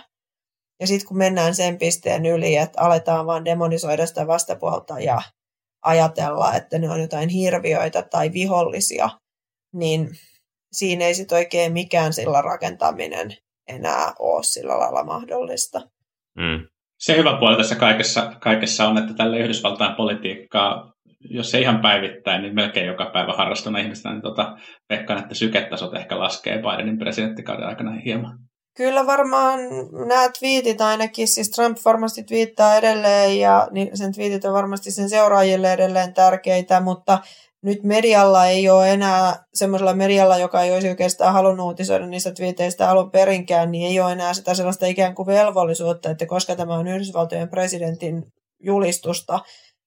Ja 0.80 0.86
sitten 0.86 1.08
kun 1.08 1.16
mennään 1.16 1.54
sen 1.54 1.78
pisteen 1.78 2.26
yli, 2.26 2.56
että 2.56 2.80
aletaan 2.80 3.26
vaan 3.26 3.44
demonisoida 3.44 4.06
sitä 4.06 4.26
vastapuolta 4.26 5.00
ja 5.00 5.22
ajatella, 5.84 6.54
että 6.54 6.78
ne 6.78 6.90
on 6.90 7.00
jotain 7.00 7.28
hirviöitä 7.28 8.02
tai 8.02 8.32
vihollisia, 8.32 9.10
niin 9.72 10.08
siinä 10.72 11.04
ei 11.04 11.14
sitten 11.14 11.38
oikein 11.38 11.72
mikään 11.72 12.12
sillä 12.12 12.42
rakentaminen 12.42 13.30
enää 13.68 14.12
ole 14.18 14.42
sillä 14.42 14.78
lailla 14.78 15.04
mahdollista. 15.04 15.80
Mm. 16.36 16.66
Se 16.98 17.16
hyvä 17.16 17.36
puoli 17.38 17.56
tässä 17.56 17.74
kaikessa, 17.74 18.32
kaikessa 18.40 18.88
on, 18.88 18.98
että 18.98 19.14
tälle 19.14 19.38
Yhdysvaltain 19.38 19.94
politiikkaa, 19.94 20.92
jos 21.20 21.50
se 21.50 21.60
ihan 21.60 21.80
päivittäin, 21.80 22.42
niin 22.42 22.54
melkein 22.54 22.86
joka 22.86 23.10
päivä 23.12 23.32
harrastuna 23.32 23.78
ihmistä, 23.78 24.10
niin 24.10 24.22
tota, 24.22 24.56
veikkaan, 24.88 25.18
että 25.18 25.34
syketasot 25.34 25.94
ehkä 25.94 26.18
laskee 26.18 26.62
Bidenin 26.62 26.98
presidenttikauden 26.98 27.66
aikana 27.66 27.92
hieman. 28.04 28.38
Kyllä 28.76 29.06
varmaan 29.06 29.60
nämä 30.08 30.28
twiitit 30.38 30.80
ainakin, 30.80 31.28
siis 31.28 31.50
Trump 31.50 31.78
varmasti 31.84 32.24
twiittaa 32.24 32.76
edelleen 32.76 33.38
ja 33.40 33.68
sen 33.94 34.12
twiitit 34.12 34.44
on 34.44 34.52
varmasti 34.52 34.90
sen 34.90 35.08
seuraajille 35.08 35.72
edelleen 35.72 36.14
tärkeitä, 36.14 36.80
mutta 36.80 37.18
nyt 37.62 37.82
medialla 37.82 38.46
ei 38.46 38.68
ole 38.68 38.92
enää, 38.92 39.44
semmoisella 39.54 39.94
medialla, 39.94 40.38
joka 40.38 40.62
ei 40.62 40.72
olisi 40.72 40.88
oikeastaan 40.88 41.32
halunnut 41.32 41.66
uutisoida 41.66 42.06
niistä 42.06 42.32
twiiteistä 42.32 42.90
alun 42.90 43.10
perinkään, 43.10 43.72
niin 43.72 43.88
ei 43.88 44.00
ole 44.00 44.12
enää 44.12 44.34
sitä 44.34 44.54
sellaista 44.54 44.86
ikään 44.86 45.14
kuin 45.14 45.26
velvollisuutta, 45.26 46.10
että 46.10 46.26
koska 46.26 46.56
tämä 46.56 46.74
on 46.74 46.88
Yhdysvaltojen 46.88 47.48
presidentin 47.48 48.22
julistusta, 48.62 49.40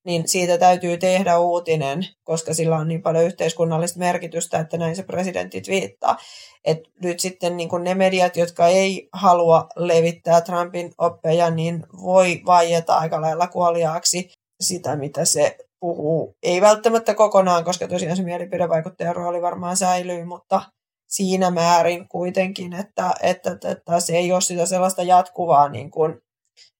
niin 0.06 0.28
siitä 0.28 0.58
täytyy 0.58 0.98
tehdä 0.98 1.38
uutinen, 1.40 2.08
koska 2.24 2.54
sillä 2.54 2.78
on 2.78 2.88
niin 2.88 3.02
paljon 3.02 3.24
yhteiskunnallista 3.24 4.00
merkitystä, 4.00 4.60
että 4.60 4.78
näin 4.78 4.96
se 4.96 5.04
presidentti 5.04 5.62
viittaa. 5.68 6.18
Et 6.66 6.80
nyt 7.02 7.20
sitten 7.20 7.58
niin 7.58 7.70
ne 7.84 7.96
mediat, 7.96 8.38
jotka 8.38 8.68
ei 8.68 9.08
halua 9.14 9.68
levittää 9.76 10.42
Trumpin 10.42 10.94
oppeja, 10.98 11.50
niin 11.50 11.84
voi 12.02 12.42
vaieta 12.46 12.96
aika 12.96 13.22
lailla 13.22 13.48
kuoliaaksi 13.48 14.30
sitä, 14.62 14.96
mitä 14.96 15.26
se 15.26 15.58
puhuu. 15.86 16.36
Ei 16.44 16.62
välttämättä 16.62 17.14
kokonaan, 17.14 17.64
koska 17.64 17.88
tosiaan 17.88 18.18
se 18.18 18.24
mielipidevaikuttajan 18.24 19.16
rooli 19.16 19.42
varmaan 19.42 19.78
säilyy, 19.78 20.26
mutta 20.26 20.62
siinä 21.08 21.52
määrin 21.52 22.08
kuitenkin, 22.08 22.74
että, 22.74 23.12
että, 23.22 23.52
että, 23.52 23.72
että 23.72 24.00
se 24.00 24.14
ei 24.18 24.32
ole 24.32 24.42
sitä 24.42 24.66
sellaista 24.66 25.04
jatkuvaa 25.04 25.70
niin 25.70 25.92
kuin 25.92 26.16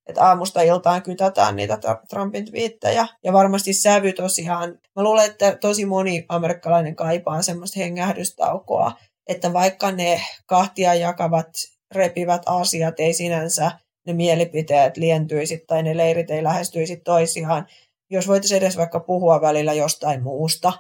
että 0.10 0.24
aamusta 0.24 0.62
iltaan 0.62 1.04
kytätään 1.04 1.56
niitä 1.56 1.78
Trumpin 2.10 2.46
twiittejä. 2.46 3.08
Ja 3.24 3.34
varmasti 3.34 3.74
sävy 3.74 4.14
tosiaan, 4.14 4.70
mä 4.96 5.04
luulen, 5.04 5.26
että 5.26 5.58
tosi 5.62 5.86
moni 5.86 6.26
amerikkalainen 6.30 6.96
kaipaa 6.96 7.42
semmoista 7.42 7.80
hengähdystaukoa, 7.80 8.92
että 9.28 9.54
vaikka 9.54 9.92
ne 9.92 10.22
kahtia 10.46 10.94
jakavat 10.94 11.48
repivät 11.96 12.42
asiat 12.46 13.00
ei 13.00 13.14
sinänsä 13.14 13.72
ne 14.08 14.14
mielipiteet 14.14 14.98
lientyisi 14.98 15.64
tai 15.68 15.84
ne 15.84 15.98
leirit 15.98 16.32
ei 16.32 16.44
lähestyisi 16.44 16.98
toisiaan, 16.98 17.68
jos 18.10 18.28
voitaisiin 18.28 18.58
edes 18.58 18.78
vaikka 18.78 19.00
puhua 19.00 19.42
välillä 19.42 19.74
jostain 19.74 20.24
muusta, 20.24 20.74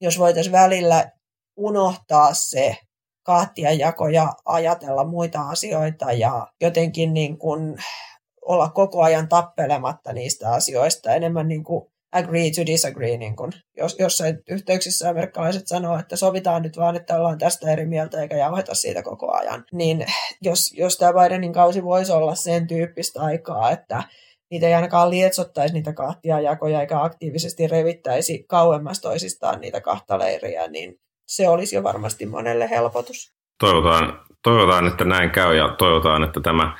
jos 0.00 0.18
voitaisiin 0.18 0.52
välillä 0.52 1.10
unohtaa 1.56 2.34
se 2.34 2.76
kahtiajako 3.22 4.08
ja 4.08 4.32
ajatella 4.44 5.04
muita 5.04 5.40
asioita 5.40 6.12
ja 6.12 6.46
jotenkin 6.60 7.14
niin 7.14 7.38
kuin 7.38 7.76
olla 8.46 8.68
koko 8.70 9.02
ajan 9.02 9.28
tappelematta 9.28 10.12
niistä 10.12 10.50
asioista, 10.52 11.14
enemmän 11.14 11.48
niin 11.48 11.64
kuin 11.64 11.92
agree 12.12 12.50
to 12.50 12.66
disagree, 12.66 13.16
niin 13.16 13.36
kuin 13.36 13.52
jos, 13.76 13.96
jossain 13.98 14.38
yhteyksissä 14.48 15.08
amerikkalaiset 15.08 15.66
sanoo, 15.66 15.98
että 15.98 16.16
sovitaan 16.16 16.62
nyt 16.62 16.76
vaan, 16.76 16.96
että 16.96 17.16
ollaan 17.16 17.38
tästä 17.38 17.70
eri 17.70 17.86
mieltä 17.86 18.20
eikä 18.20 18.36
jauheta 18.36 18.74
siitä 18.74 19.02
koko 19.02 19.32
ajan, 19.32 19.64
niin 19.72 20.06
jos, 20.42 20.72
jos 20.76 20.96
tämä 20.96 21.12
Bidenin 21.12 21.52
kausi 21.52 21.84
voisi 21.84 22.12
olla 22.12 22.34
sen 22.34 22.66
tyyppistä 22.66 23.22
aikaa, 23.22 23.70
että 23.70 24.02
niitä 24.52 24.66
ei 24.66 24.74
ainakaan 24.74 25.10
lietsottaisi 25.10 25.74
niitä 25.74 25.92
kahtia 25.92 26.40
jakoja 26.40 26.80
eikä 26.80 27.02
aktiivisesti 27.02 27.66
revittäisi 27.66 28.44
kauemmas 28.48 29.00
toisistaan 29.00 29.60
niitä 29.60 29.80
kahta 29.80 30.18
leiriä, 30.18 30.68
niin 30.68 31.00
se 31.28 31.48
olisi 31.48 31.76
jo 31.76 31.82
varmasti 31.82 32.26
monelle 32.26 32.70
helpotus. 32.70 33.32
Toivotaan, 33.58 34.20
toivotaan 34.42 34.86
että 34.86 35.04
näin 35.04 35.30
käy 35.30 35.56
ja 35.56 35.68
toivotaan, 35.68 36.24
että 36.24 36.40
tämä 36.40 36.76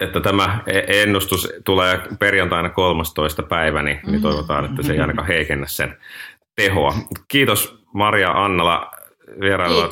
että 0.00 0.20
tämä 0.20 0.62
ennustus 0.86 1.48
tulee 1.64 2.00
perjantaina 2.18 2.70
13. 2.70 3.42
päivä, 3.42 3.82
niin, 3.82 4.00
niin 4.06 4.22
toivotaan, 4.22 4.64
että 4.64 4.82
se 4.82 4.92
ei 4.92 5.00
ainakaan 5.00 5.26
heikennä 5.26 5.66
sen 5.66 5.96
tehoa. 6.56 6.94
Kiitos 7.28 7.82
Maria 7.94 8.30
Annala 8.30 8.90
vierailua 9.40 9.88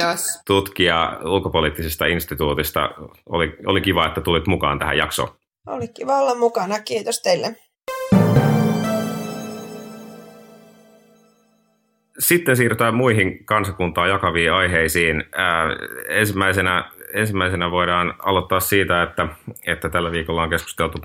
tutkija 0.46 1.18
ulkopoliittisesta 1.24 2.06
instituutista. 2.06 2.90
Oli, 3.26 3.56
oli 3.66 3.80
kiva, 3.80 4.06
että 4.06 4.20
tulit 4.20 4.46
mukaan 4.46 4.78
tähän 4.78 4.98
jaksoon. 4.98 5.39
Oli 5.66 5.88
kiva 5.88 6.16
olla 6.16 6.34
mukana. 6.34 6.80
Kiitos 6.80 7.22
teille. 7.22 7.56
Sitten 12.18 12.56
siirrytään 12.56 12.94
muihin 12.94 13.44
kansakuntaa 13.44 14.06
jakaviin 14.06 14.52
aiheisiin. 14.52 15.24
Ää, 15.32 15.66
ensimmäisenä 16.08 16.90
ensimmäisenä 17.14 17.70
voidaan 17.70 18.14
aloittaa 18.18 18.60
siitä, 18.60 19.02
että, 19.02 19.28
että 19.66 19.88
tällä 19.88 20.12
viikolla 20.12 20.42
on 20.42 20.50
keskusteltu 20.50 20.98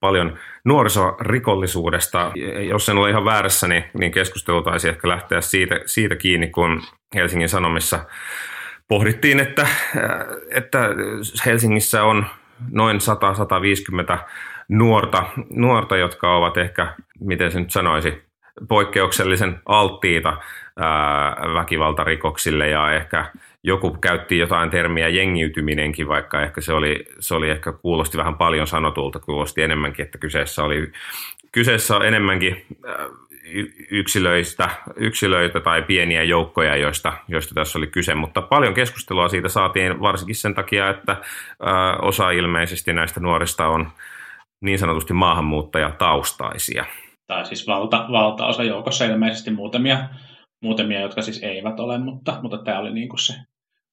paljon 0.00 0.38
nuorisorikollisuudesta. 0.64 2.32
Jos 2.68 2.88
en 2.88 2.98
ole 2.98 3.10
ihan 3.10 3.24
väärässä, 3.24 3.68
niin, 3.68 3.84
niin 3.98 4.12
keskustelu 4.12 4.62
taisi 4.62 4.88
ehkä 4.88 5.08
lähteä 5.08 5.40
siitä, 5.40 5.80
siitä 5.86 6.16
kiinni, 6.16 6.48
kun 6.48 6.82
Helsingin 7.14 7.48
Sanomissa 7.48 8.04
pohdittiin, 8.88 9.40
että, 9.40 9.66
että 10.50 10.88
Helsingissä 11.46 12.04
on 12.04 12.26
noin 12.70 12.98
100-150 14.16 14.18
nuorta, 14.68 15.24
nuorta, 15.50 15.96
jotka 15.96 16.36
ovat 16.36 16.56
ehkä, 16.56 16.94
miten 17.20 17.52
se 17.52 17.60
nyt 17.60 17.70
sanoisi, 17.70 18.22
poikkeuksellisen 18.68 19.60
alttiita 19.66 20.36
ää, 20.76 21.36
väkivaltarikoksille 21.54 22.68
ja 22.68 22.92
ehkä 22.92 23.24
joku 23.62 23.90
käytti 23.90 24.38
jotain 24.38 24.70
termiä 24.70 25.08
jengiytyminenkin, 25.08 26.08
vaikka 26.08 26.42
ehkä 26.42 26.60
se 26.60 26.72
oli, 26.72 27.04
se 27.18 27.34
oli 27.34 27.50
ehkä 27.50 27.72
kuulosti 27.72 28.18
vähän 28.18 28.34
paljon 28.34 28.66
sanotulta, 28.66 29.18
kuulosti 29.18 29.62
enemmänkin, 29.62 30.04
että 30.04 30.18
kyseessä 30.18 30.64
oli 30.64 30.92
kyseessä 31.52 31.96
on 31.96 32.06
enemmänkin 32.06 32.64
yksilöistä, 33.90 34.70
yksilöitä 34.96 35.60
tai 35.60 35.82
pieniä 35.82 36.22
joukkoja, 36.22 36.76
joista, 36.76 37.12
joista 37.28 37.54
tässä 37.54 37.78
oli 37.78 37.86
kyse, 37.86 38.14
mutta 38.14 38.42
paljon 38.42 38.74
keskustelua 38.74 39.28
siitä 39.28 39.48
saatiin 39.48 40.00
varsinkin 40.00 40.36
sen 40.36 40.54
takia, 40.54 40.90
että 40.90 41.16
osa 42.02 42.30
ilmeisesti 42.30 42.92
näistä 42.92 43.20
nuorista 43.20 43.66
on 43.66 43.90
niin 44.60 44.78
sanotusti 44.78 45.12
maahanmuuttajataustaisia. 45.12 46.84
Tai 47.26 47.46
siis 47.46 47.66
valta, 47.66 48.06
valtaosa 48.12 48.64
joukossa 48.64 49.04
ilmeisesti 49.04 49.50
muutamia, 49.50 50.08
muutamia, 50.62 51.00
jotka 51.00 51.22
siis 51.22 51.42
eivät 51.42 51.80
ole, 51.80 51.98
mutta, 51.98 52.38
mutta 52.42 52.58
tämä 52.58 52.78
oli 52.78 52.92
niin 52.92 53.08
kuin 53.08 53.18
se, 53.18 53.34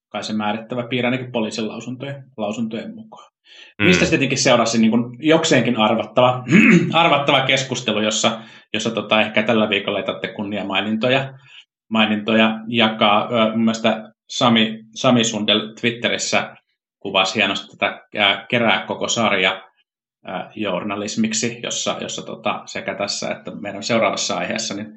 kai 0.09 0.23
se 0.23 0.33
määrittävä 0.33 0.87
piirre 0.87 1.07
ainakin 1.07 1.31
poliisin 1.31 1.67
lausuntojen, 1.67 2.23
lausuntojen 2.37 2.95
mukaan. 2.95 3.31
Mm. 3.79 3.85
Mistä 3.85 4.05
tietenkin 4.05 4.37
seurasi 4.37 4.81
niin 4.81 4.91
kuin 4.91 5.03
jokseenkin 5.19 5.77
arvattava, 5.77 6.43
arvattava 6.93 7.41
keskustelu, 7.41 8.01
jossa, 8.01 8.39
jossa 8.73 8.91
tota, 8.91 9.21
ehkä 9.21 9.43
tällä 9.43 9.69
viikolla 9.69 9.99
ei 9.99 10.05
tarvitse 10.05 10.27
kunnia 10.27 10.65
mainintoja, 10.65 11.33
mainintoja 11.89 12.59
jakaa. 12.67 13.29
Mun 13.51 13.65
mielestä 13.65 14.11
Sami, 14.29 14.79
Sami 14.95 15.23
Sundel 15.23 15.73
Twitterissä 15.81 16.55
kuvasi 16.99 17.35
hienosti 17.35 17.77
tätä 17.77 18.05
kerää 18.49 18.85
koko 18.85 19.07
sarja 19.07 19.63
journalismiksi, 20.55 21.59
jossa, 21.63 21.97
jossa 22.01 22.25
tota, 22.25 22.61
sekä 22.65 22.95
tässä 22.95 23.31
että 23.31 23.51
meidän 23.51 23.83
seuraavassa 23.83 24.37
aiheessa 24.37 24.73
niin, 24.73 24.87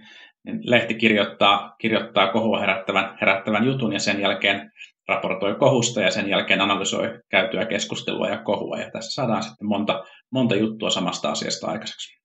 niin 0.45 0.61
lehti 0.63 0.95
kirjoittaa, 0.95 1.75
kirjoittaa 1.81 2.33
kohua 2.33 2.61
herättävän, 2.61 3.19
herättävän 3.21 3.67
jutun 3.67 3.93
ja 3.93 4.01
sen 4.01 4.21
jälkeen 4.21 4.73
raportoi 5.09 5.55
kohusta 5.55 6.01
ja 6.01 6.11
sen 6.11 6.29
jälkeen 6.29 6.61
analysoi 6.61 7.21
käytyä 7.29 7.67
keskustelua 7.67 8.29
ja 8.29 8.39
kohua. 8.39 8.79
Ja 8.79 8.91
tässä 8.91 9.11
saadaan 9.11 9.43
sitten 9.43 9.67
monta, 9.67 10.05
monta 10.31 10.55
juttua 10.55 10.91
samasta 10.91 11.31
asiasta 11.31 11.67
aikaiseksi. 11.67 12.21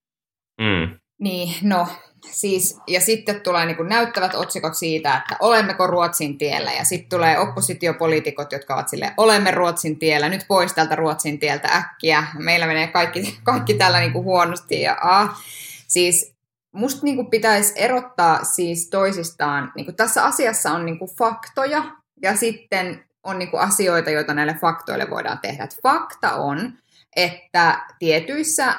Mm. 0.60 0.98
Niin, 1.18 1.54
no 1.62 1.86
siis, 2.30 2.80
ja 2.88 3.00
sitten 3.00 3.40
tulee 3.40 3.66
niin 3.66 3.76
kuin 3.76 3.88
näyttävät 3.88 4.34
otsikot 4.34 4.74
siitä, 4.74 5.16
että 5.16 5.36
olemmeko 5.40 5.86
Ruotsin 5.86 6.38
tiellä, 6.38 6.72
ja 6.72 6.84
sitten 6.84 7.08
tulee 7.08 7.38
oppositiopoliitikot, 7.38 8.52
jotka 8.52 8.74
ovat 8.74 8.88
sille 8.88 9.14
olemme 9.16 9.50
Ruotsin 9.50 9.98
tiellä, 9.98 10.28
nyt 10.28 10.44
pois 10.48 10.72
tältä 10.72 10.96
Ruotsin 10.96 11.38
tieltä 11.38 11.68
äkkiä, 11.68 12.26
meillä 12.38 12.66
menee 12.66 12.86
kaikki, 12.86 13.38
kaikki 13.42 13.74
tällä 13.74 14.00
niin 14.00 14.12
kuin 14.12 14.24
huonosti, 14.24 14.80
ja 14.80 14.98
ah, 15.02 15.42
siis 15.88 16.34
musta 16.72 17.00
niin 17.04 17.16
kuin 17.16 17.30
pitäisi 17.30 17.72
erottaa 17.76 18.44
siis 18.44 18.90
toisistaan, 18.90 19.72
niin 19.76 19.84
kuin 19.84 19.96
tässä 19.96 20.24
asiassa 20.24 20.70
on 20.70 20.86
niin 20.86 20.98
kuin 20.98 21.10
faktoja, 21.18 21.84
ja 22.22 22.36
sitten 22.36 23.04
on 23.22 23.38
niin 23.38 23.50
kuin 23.50 23.60
asioita, 23.60 24.10
joita 24.10 24.34
näille 24.34 24.54
faktoille 24.54 25.10
voidaan 25.10 25.38
tehdä. 25.38 25.64
Et 25.64 25.76
fakta 25.82 26.32
on, 26.32 26.72
että 27.16 27.86
tietyissä 27.98 28.74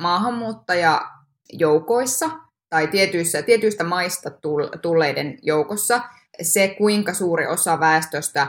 maahanmuuttajajoukoissa 0.00 2.30
tai 2.68 2.86
tietyissä, 2.86 3.42
tietyistä 3.42 3.84
maista 3.84 4.30
tulleiden 4.82 5.38
joukossa 5.42 6.02
se, 6.42 6.74
kuinka 6.78 7.14
suuri 7.14 7.46
osa 7.46 7.80
väestöstä 7.80 8.46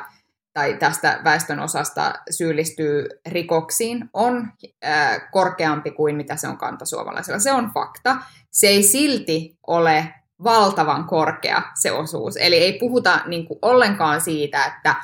tai 0.53 0.73
tästä 0.73 1.19
väestön 1.23 1.59
osasta 1.59 2.13
syyllistyy 2.29 3.07
rikoksiin, 3.27 4.09
on 4.13 4.51
äh, 4.85 5.21
korkeampi 5.31 5.91
kuin 5.91 6.15
mitä 6.15 6.35
se 6.35 6.47
on 6.47 6.57
kantasuomalaisella. 6.57 7.39
Se 7.39 7.51
on 7.51 7.71
fakta. 7.73 8.17
Se 8.51 8.67
ei 8.67 8.83
silti 8.83 9.57
ole 9.67 10.13
valtavan 10.43 11.05
korkea 11.05 11.61
se 11.75 11.91
osuus. 11.91 12.37
Eli 12.37 12.57
ei 12.57 12.79
puhuta 12.79 13.19
niin 13.25 13.45
kuin 13.45 13.59
ollenkaan 13.61 14.21
siitä, 14.21 14.65
että 14.65 14.95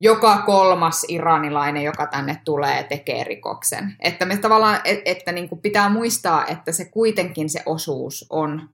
joka 0.00 0.42
kolmas 0.42 1.04
iranilainen, 1.08 1.82
joka 1.82 2.06
tänne 2.06 2.40
tulee, 2.44 2.82
tekee 2.82 3.24
rikoksen. 3.24 3.96
Että 4.00 4.24
me 4.24 4.36
tavallaan, 4.36 4.80
että, 5.04 5.32
niin 5.32 5.48
kuin 5.48 5.60
pitää 5.60 5.88
muistaa, 5.88 6.46
että 6.46 6.72
se 6.72 6.84
kuitenkin 6.84 7.50
se 7.50 7.62
osuus 7.66 8.26
on 8.30 8.68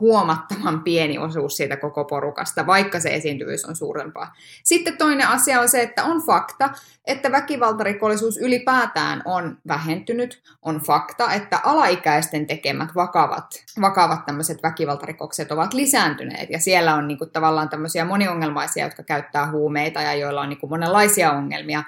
huomattavan 0.00 0.82
pieni 0.82 1.18
osuus 1.18 1.56
siitä 1.56 1.76
koko 1.76 2.04
porukasta, 2.04 2.66
vaikka 2.66 3.00
se 3.00 3.14
esiintyvyys 3.14 3.64
on 3.64 3.76
suurempaa. 3.76 4.34
Sitten 4.62 4.96
toinen 4.96 5.28
asia 5.28 5.60
on 5.60 5.68
se, 5.68 5.82
että 5.82 6.04
on 6.04 6.22
fakta, 6.22 6.70
että 7.06 7.32
väkivaltarikollisuus 7.32 8.36
ylipäätään 8.36 9.22
on 9.24 9.58
vähentynyt. 9.68 10.42
On 10.62 10.80
fakta, 10.80 11.32
että 11.32 11.60
alaikäisten 11.64 12.46
tekemät 12.46 12.94
vakavat, 12.94 13.46
vakavat 13.80 14.26
tämmöiset 14.26 14.62
väkivaltarikokset 14.62 15.52
ovat 15.52 15.74
lisääntyneet. 15.74 16.50
Ja 16.50 16.58
siellä 16.58 16.94
on 16.94 17.08
niinku 17.08 17.26
tavallaan 17.26 17.68
tämmöisiä 17.68 18.04
moniongelmaisia, 18.04 18.84
jotka 18.84 19.02
käyttää 19.02 19.50
huumeita 19.50 20.02
ja 20.02 20.14
joilla 20.14 20.40
on 20.40 20.48
niinku 20.48 20.66
monenlaisia 20.66 21.32
ongelmia 21.32 21.82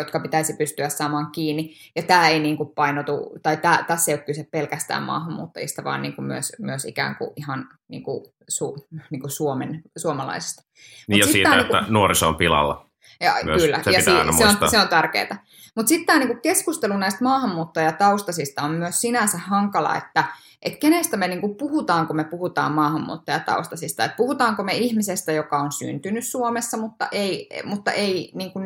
jotka 0.00 0.20
pitäisi 0.20 0.56
pystyä 0.56 0.88
saamaan 0.88 1.30
kiinni. 1.32 1.74
Ja 1.96 2.02
tämä 2.02 2.28
ei 2.28 2.40
niin 2.40 2.56
kuin 2.56 2.68
painotu, 2.74 3.32
tai 3.42 3.56
tämä, 3.56 3.84
tässä 3.86 4.10
ei 4.10 4.14
ole 4.14 4.24
kyse 4.24 4.48
pelkästään 4.50 5.02
maahanmuuttajista, 5.02 5.84
vaan 5.84 6.02
niin 6.02 6.16
kuin 6.16 6.26
myös, 6.26 6.52
myös 6.58 6.84
ikään 6.84 7.16
kuin 7.16 7.30
ihan 7.36 7.68
niin 7.88 8.02
kuin 8.02 8.24
su, 8.48 8.86
niin 9.10 9.20
kuin 9.20 9.30
Suomen, 9.30 9.82
suomalaisista. 9.96 10.62
Niin 11.08 11.18
Mut 11.18 11.26
ja 11.26 11.32
siitä, 11.32 11.60
että 11.60 11.76
niin 11.76 11.84
kuin, 11.84 11.92
nuoriso 11.92 12.28
on 12.28 12.36
pilalla. 12.36 12.86
Ja, 13.20 13.34
myös, 13.44 13.62
kyllä, 13.62 13.82
se 13.82 13.90
ja 13.90 13.98
si, 13.98 14.04
se, 14.04 14.46
on, 14.46 14.70
se 14.70 14.78
on 14.78 14.88
tärkeää. 14.88 15.44
Mutta 15.76 15.88
sitten 15.88 16.06
tämä 16.06 16.18
niinku 16.18 16.40
keskustelu 16.42 16.96
näistä 16.96 17.24
maahanmuuttajataustasista 17.24 18.62
on 18.62 18.70
myös 18.70 19.00
sinänsä 19.00 19.38
hankala, 19.38 19.96
että 19.96 20.24
et 20.62 20.76
kenestä 20.76 21.16
me 21.16 21.28
niinku 21.28 21.54
puhutaan, 21.54 22.06
kun 22.06 22.16
me 22.16 22.24
puhutaan 22.24 22.72
maahanmuuttajataustaisista. 22.72 24.04
Et 24.04 24.16
puhutaanko 24.16 24.62
me 24.62 24.72
ihmisestä, 24.72 25.32
joka 25.32 25.58
on 25.58 25.72
syntynyt 25.72 26.26
Suomessa, 26.26 26.76
mutta 26.76 27.08
ei, 27.12 27.48
mutta 27.64 27.92
ei 27.92 28.30
niinku, 28.34 28.60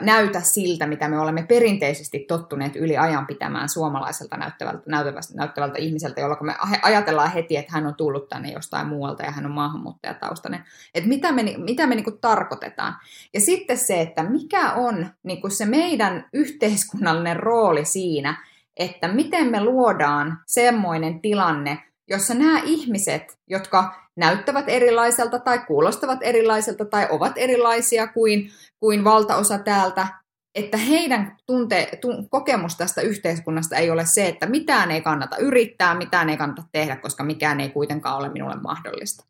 näytä 0.00 0.40
siltä, 0.40 0.86
mitä 0.86 1.08
me 1.08 1.18
olemme 1.18 1.42
perinteisesti 1.42 2.18
tottuneet 2.18 2.76
yli 2.76 2.96
ajan 2.96 3.26
pitämään 3.26 3.68
suomalaiselta 3.68 4.36
näyttävältä, 4.36 4.82
näyttävältä, 4.86 5.28
näyttävältä 5.34 5.78
ihmiseltä, 5.78 6.20
jolloin 6.20 6.46
me 6.46 6.54
ajatellaan 6.82 7.32
heti, 7.32 7.56
että 7.56 7.72
hän 7.72 7.86
on 7.86 7.94
tullut 7.94 8.28
tänne 8.28 8.52
jostain 8.52 8.86
muualta 8.86 9.22
ja 9.22 9.30
hän 9.30 9.46
on 9.46 9.52
maahanmuuttajataustainen. 9.52 10.64
Et 10.94 11.06
mitä 11.06 11.32
me, 11.32 11.54
mitä 11.56 11.86
me 11.86 11.94
niinku 11.94 12.12
tarkoitetaan. 12.20 12.94
Ja 13.34 13.40
sitten 13.40 13.78
se, 13.78 14.00
että 14.00 14.22
mikä 14.22 14.72
on 14.72 15.06
niinku 15.22 15.50
se 15.50 15.66
meidän 15.66 16.28
yhteiskunnallinen 16.32 17.36
rooli 17.36 17.84
siinä, 17.84 18.44
että 18.78 19.08
miten 19.08 19.46
me 19.46 19.64
luodaan 19.64 20.38
semmoinen 20.46 21.20
tilanne, 21.20 21.78
jossa 22.08 22.34
nämä 22.34 22.60
ihmiset, 22.64 23.38
jotka 23.46 23.94
näyttävät 24.16 24.64
erilaiselta 24.68 25.38
tai 25.38 25.58
kuulostavat 25.58 26.18
erilaiselta 26.22 26.84
tai 26.84 27.06
ovat 27.10 27.32
erilaisia 27.36 28.06
kuin, 28.06 28.50
kuin 28.80 29.04
valtaosa 29.04 29.58
täältä, 29.58 30.06
että 30.54 30.76
heidän 30.76 31.36
tunte, 31.46 31.88
tun, 32.00 32.28
kokemus 32.30 32.76
tästä 32.76 33.00
yhteiskunnasta 33.00 33.76
ei 33.76 33.90
ole 33.90 34.06
se, 34.06 34.28
että 34.28 34.46
mitään 34.46 34.90
ei 34.90 35.00
kannata 35.00 35.36
yrittää, 35.36 35.94
mitään 35.94 36.30
ei 36.30 36.36
kannata 36.36 36.62
tehdä, 36.72 36.96
koska 36.96 37.24
mikään 37.24 37.60
ei 37.60 37.70
kuitenkaan 37.70 38.16
ole 38.16 38.28
minulle 38.28 38.56
mahdollista. 38.56 39.24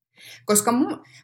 Koska 0.44 0.72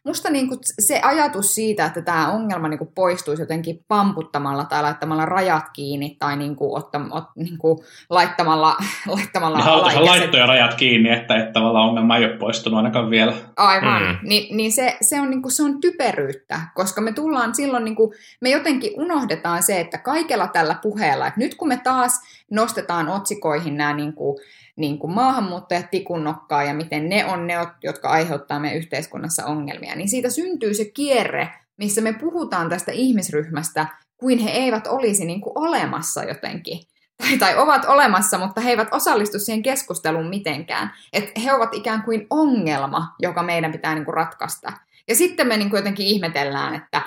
musta 0.05 0.29
niin 0.29 0.47
kuin 0.47 0.59
se 0.79 0.99
ajatus 1.03 1.55
siitä, 1.55 1.85
että 1.85 2.01
tämä 2.01 2.31
ongelma 2.31 2.67
niin 2.67 2.77
kuin 2.77 2.91
poistuisi 2.95 3.41
jotenkin 3.41 3.79
pamputtamalla 3.87 4.65
tai 4.65 4.81
laittamalla 4.81 5.25
rajat 5.25 5.63
kiinni 5.73 6.15
tai 6.19 6.37
niin 6.37 6.55
kuin 6.55 6.77
ottam, 6.77 7.11
ot, 7.11 7.23
niin 7.35 7.57
kuin 7.57 7.77
laittamalla, 8.09 8.75
laittamalla 9.15 9.57
niin 9.57 9.67
alaikäiset... 9.67 10.05
laittoja 10.05 10.45
rajat 10.45 10.73
kiinni, 10.73 11.09
että, 11.09 11.35
että 11.35 11.53
tavallaan 11.53 11.89
ongelma 11.89 12.17
ei 12.17 12.25
ole 12.25 12.37
poistunut 12.37 12.77
ainakaan 12.77 13.09
vielä. 13.09 13.33
Aivan, 13.57 14.01
mm. 14.01 14.17
Ni, 14.23 14.49
niin 14.51 14.71
se, 14.71 14.97
se, 15.01 15.21
on, 15.21 15.29
niin 15.29 15.41
kuin, 15.41 15.51
se 15.51 15.63
on 15.63 15.81
typeryyttä, 15.81 16.59
koska 16.75 17.01
me 17.01 17.11
tullaan 17.11 17.55
silloin, 17.55 17.85
niin 17.85 17.95
kuin, 17.95 18.13
me 18.41 18.49
jotenkin 18.49 18.91
unohdetaan 18.95 19.63
se, 19.63 19.79
että 19.79 19.97
kaikella 19.97 20.47
tällä 20.47 20.75
puheella, 20.81 21.27
että 21.27 21.39
nyt 21.39 21.55
kun 21.55 21.67
me 21.67 21.79
taas 21.83 22.21
nostetaan 22.51 23.09
otsikoihin 23.09 23.77
nämä 23.77 23.93
niin 23.93 24.13
kuin, 24.13 24.37
niin 24.75 24.99
kuin 24.99 25.13
maahanmuuttajat 25.13 25.91
tikunnokkaa 25.91 26.63
ja 26.63 26.73
miten 26.73 27.09
ne 27.09 27.25
on 27.25 27.47
ne, 27.47 27.53
jotka 27.83 28.09
aiheuttaa 28.09 28.59
meidän 28.59 28.77
yhteiskunnassa 28.77 29.45
ongelmia, 29.45 29.95
niin 29.95 30.09
siitä 30.09 30.29
syntyy 30.29 30.73
se 30.73 30.85
kierre, 30.85 31.49
missä 31.77 32.01
me 32.01 32.13
puhutaan 32.13 32.69
tästä 32.69 32.91
ihmisryhmästä, 32.91 33.87
kuin 34.17 34.39
he 34.39 34.49
eivät 34.49 34.87
olisi 34.87 35.25
niin 35.25 35.41
kuin 35.41 35.53
olemassa 35.55 36.23
jotenkin. 36.23 36.79
Tai, 37.17 37.37
tai 37.37 37.57
ovat 37.57 37.85
olemassa, 37.85 38.37
mutta 38.37 38.61
he 38.61 38.69
eivät 38.69 38.87
osallistu 38.91 39.39
siihen 39.39 39.63
keskusteluun 39.63 40.29
mitenkään. 40.29 40.91
Että 41.13 41.39
he 41.41 41.53
ovat 41.53 41.73
ikään 41.73 42.03
kuin 42.03 42.27
ongelma, 42.29 43.15
joka 43.19 43.43
meidän 43.43 43.71
pitää 43.71 43.95
niin 43.95 44.05
kuin 44.05 44.15
ratkaista. 44.15 44.73
Ja 45.07 45.15
sitten 45.15 45.47
me 45.47 45.57
niin 45.57 45.69
kuin 45.69 45.77
jotenkin 45.77 46.07
ihmetellään, 46.07 46.75
että 46.75 47.01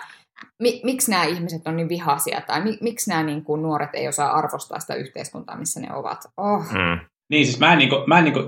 mi, 0.62 0.80
miksi 0.84 1.10
nämä 1.10 1.24
ihmiset 1.24 1.66
on 1.66 1.76
niin 1.76 1.88
vihaisia 1.88 2.40
tai 2.40 2.60
mi, 2.60 2.78
miksi 2.80 3.10
nämä 3.10 3.22
niin 3.22 3.44
kuin, 3.44 3.62
nuoret 3.62 3.90
ei 3.92 4.08
osaa 4.08 4.32
arvostaa 4.32 4.80
sitä 4.80 4.94
yhteiskuntaa, 4.94 5.56
missä 5.56 5.80
ne 5.80 5.94
ovat. 5.94 6.24
Oh. 6.36 6.64
Mm. 6.72 7.00
Niin, 7.30 7.46
siis 7.46 7.60
mä 7.60 7.72
en, 7.72 7.78
niin 7.78 7.88
kuin, 7.88 8.02
mä 8.06 8.18
en 8.18 8.24
niin 8.24 8.34
kuin, 8.34 8.46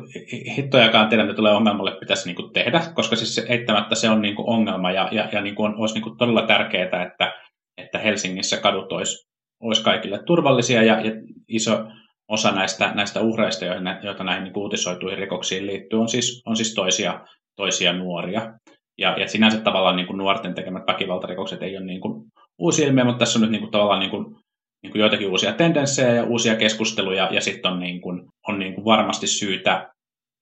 hittojakaan 0.57 1.09
tiedä, 1.09 1.25
mitä 1.25 1.37
tulee 1.37 1.53
ongelmalle 1.53 1.97
pitäisi 2.01 2.27
niin 2.29 2.37
kuin, 2.37 2.53
tehdä, 2.53 2.81
koska 2.95 3.17
siis 3.17 3.47
eittämättä 3.49 3.95
se 3.95 4.11
on 4.11 4.23
niin 4.23 4.37
kuin, 4.37 4.49
ongelma 4.49 4.91
ja, 4.91 5.09
ja, 5.13 5.29
ja 5.33 5.41
niin 5.41 5.55
kuin, 5.55 5.75
olisi 5.75 5.95
niin 5.95 6.03
kuin, 6.03 6.17
todella 6.17 6.47
tärkeää, 6.47 7.03
että, 7.03 7.33
että 7.79 7.99
Helsingissä 7.99 8.57
kadut 8.57 8.93
olisi, 8.93 9.29
olisi 9.63 9.85
kaikille 9.85 10.23
turvallisia 10.27 10.83
ja, 10.83 11.01
ja 11.01 11.13
iso 11.49 11.85
osa 12.29 12.53
näistä, 12.53 12.93
näistä 12.95 13.21
uhreista, 13.21 13.65
joita 14.03 14.25
näihin 14.25 14.45
niin 14.45 14.59
uutisoituihin 14.59 15.19
rikoksiin 15.19 15.67
liittyy, 15.67 16.01
on 16.01 16.09
siis, 16.09 16.43
on 16.47 16.57
siis 16.57 16.75
toisia, 16.75 17.21
toisia 17.57 17.93
nuoria. 17.93 18.55
Ja, 18.99 19.17
ja 19.21 19.29
sinänsä 19.29 19.61
tavallaan 19.61 19.97
niin 19.97 20.07
kuin 20.07 20.19
nuorten 20.19 20.55
tekemät 20.55 20.83
väkivaltarikokset 20.87 21.63
ei 21.63 21.77
ole 21.77 21.87
niin 21.87 22.01
kuin 22.01 22.25
uusi 22.59 22.83
ilmiö, 22.83 23.05
mutta 23.05 23.19
tässä 23.19 23.39
on 23.39 23.41
nyt 23.41 23.51
niin 23.51 23.61
kuin, 23.61 23.71
tavallaan 23.71 24.01
niin 24.01 24.11
kuin, 24.11 24.37
niin 24.83 24.91
kuin 24.91 25.01
joitakin 25.01 25.31
uusia 25.31 25.53
tendenssejä 25.53 26.15
ja 26.15 26.25
uusia 26.25 26.57
keskusteluja, 26.57 27.29
ja 27.33 27.41
sitten 27.41 27.73
on, 27.73 27.81
niin 27.81 28.01
kuin, 28.01 28.23
on 28.49 28.59
niin 28.59 28.75
kuin 28.75 28.85
varmasti 28.85 29.27
syytä 29.27 29.91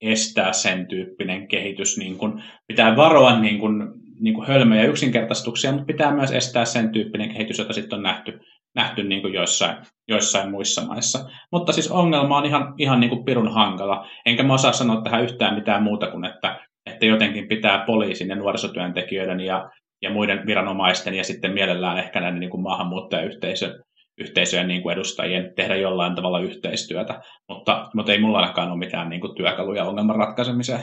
estää 0.01 0.53
sen 0.53 0.87
tyyppinen 0.87 1.49
kehitys. 1.49 1.99
Niin 1.99 2.19
kuin, 2.19 2.43
pitää 2.67 2.97
varoa 2.97 3.41
niin 3.41 3.59
kuin, 3.59 3.75
niin 4.21 4.35
kuin 4.35 4.47
hölmöjä 4.47 4.85
yksinkertaistuksia, 4.85 5.73
mutta 5.73 5.87
pitää 5.87 6.15
myös 6.15 6.33
estää 6.33 6.65
sen 6.65 6.93
tyyppinen 6.93 7.33
kehitys, 7.33 7.59
jota 7.59 7.73
sitten 7.73 7.97
on 7.97 8.03
nähty, 8.03 8.41
nähty 8.75 9.05
niin 9.05 9.23
kuin 9.23 9.35
joissain, 9.35 9.77
joissain 10.09 10.51
muissa 10.51 10.87
maissa. 10.87 11.29
Mutta 11.53 11.73
siis 11.73 11.91
ongelma 11.91 12.39
on 12.39 12.47
ihan, 12.47 12.75
ihan 12.79 13.01
niin 13.01 13.11
kuin 13.11 13.25
pirun 13.25 13.53
hankala. 13.53 14.09
Enkä 14.27 14.43
mä 14.43 14.55
osaa 14.55 14.73
sanoa 14.73 15.03
tähän 15.03 15.25
yhtään 15.25 15.55
mitään 15.55 15.83
muuta 15.83 16.11
kuin, 16.11 16.25
että, 16.25 16.61
että 16.87 17.07
jotenkin 17.07 17.49
pitää 17.49 17.85
poliisin 17.87 18.29
ja 18.29 18.37
nuorisotyöntekijöiden 18.37 19.41
ja, 19.41 19.71
ja 20.03 20.11
muiden 20.11 20.47
viranomaisten 20.47 21.15
ja 21.15 21.25
sitten 21.25 21.53
mielellään 21.53 21.99
ehkä 21.99 22.21
näiden 22.21 22.41
niin 22.41 22.51
kuin 22.51 22.63
maahanmuuttajayhteisön 22.63 23.83
yhteisöjen 24.19 24.69
niin 24.69 24.83
kuin 24.83 24.93
edustajien 24.93 25.53
tehdä 25.57 25.77
jollain 25.77 26.15
tavalla 26.15 26.41
yhteistyötä, 26.41 27.21
mutta, 27.49 27.89
mutta 27.95 28.13
ei 28.13 28.19
mulla 28.19 28.39
ainakaan 28.39 28.71
ole 28.71 28.79
mitään 28.79 29.09
niin 29.09 29.21
kuin 29.21 29.35
työkaluja 29.35 29.85
ongelman 29.85 30.17
ratkaisemiseen. 30.17 30.81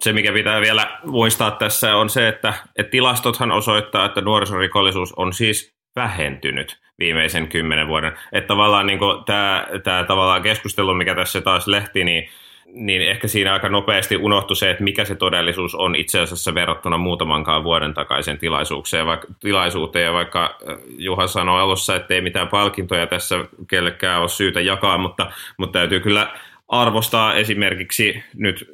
Se, 0.00 0.12
mikä 0.12 0.32
pitää 0.32 0.60
vielä 0.60 0.98
muistaa 1.04 1.50
tässä, 1.50 1.96
on 1.96 2.10
se, 2.10 2.28
että, 2.28 2.54
että 2.78 2.90
tilastothan 2.90 3.52
osoittaa, 3.52 4.04
että 4.04 4.20
nuorisorikollisuus 4.20 5.12
on 5.12 5.32
siis 5.32 5.74
vähentynyt 5.96 6.80
viimeisen 6.98 7.48
kymmenen 7.48 7.88
vuoden. 7.88 8.12
Että 8.32 8.48
tavallaan 8.48 8.86
niin 8.86 8.98
tämä, 9.26 9.66
tämä 9.84 10.04
tavallaan 10.04 10.42
keskustelu, 10.42 10.94
mikä 10.94 11.14
tässä 11.14 11.40
taas 11.40 11.66
lehti, 11.66 12.04
niin 12.04 12.28
niin 12.74 13.02
ehkä 13.02 13.28
siinä 13.28 13.52
aika 13.52 13.68
nopeasti 13.68 14.16
unohtui 14.16 14.56
se, 14.56 14.70
että 14.70 14.84
mikä 14.84 15.04
se 15.04 15.14
todellisuus 15.14 15.74
on 15.74 15.94
itse 15.94 16.20
asiassa 16.20 16.54
verrattuna 16.54 16.98
muutamankaan 16.98 17.64
vuoden 17.64 17.94
takaisen 17.94 18.38
tilaisuuteen. 18.38 19.06
Vaikka, 19.06 19.26
tilaisuuteen. 19.40 20.04
Ja 20.04 20.12
vaikka 20.12 20.44
äh, 20.44 20.76
Juha 20.98 21.26
sanoi 21.26 21.60
alussa, 21.60 21.96
että 21.96 22.14
ei 22.14 22.20
mitään 22.20 22.48
palkintoja 22.48 23.06
tässä 23.06 23.44
kellekään 23.68 24.20
ole 24.20 24.28
syytä 24.28 24.60
jakaa, 24.60 24.98
mutta, 24.98 25.32
mutta 25.56 25.78
täytyy 25.78 26.00
kyllä 26.00 26.38
arvostaa 26.68 27.34
esimerkiksi 27.34 28.22
nyt 28.34 28.70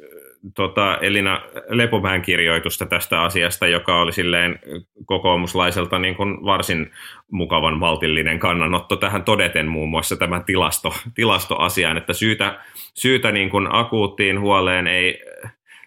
tota 0.55 0.97
Elina 0.97 1.41
Lepomäen 1.69 2.21
kirjoitusta 2.21 2.85
tästä 2.85 3.21
asiasta, 3.21 3.67
joka 3.67 4.01
oli 4.01 4.13
silleen 4.13 4.59
kokoomuslaiselta 5.05 5.99
niin 5.99 6.15
kuin 6.15 6.45
varsin 6.45 6.91
mukavan 7.31 7.77
maltillinen 7.77 8.39
kannanotto 8.39 8.95
tähän 8.95 9.23
todeten 9.23 9.67
muun 9.67 9.89
muassa 9.89 10.15
tämän 10.15 10.43
tilasto, 10.43 10.93
tilastoasiaan, 11.15 11.97
että 11.97 12.13
syytä, 12.13 12.59
syytä 12.93 13.31
niin 13.31 13.49
kuin 13.49 13.67
akuuttiin 13.71 14.39
huoleen 14.39 14.87
ei 14.87 15.23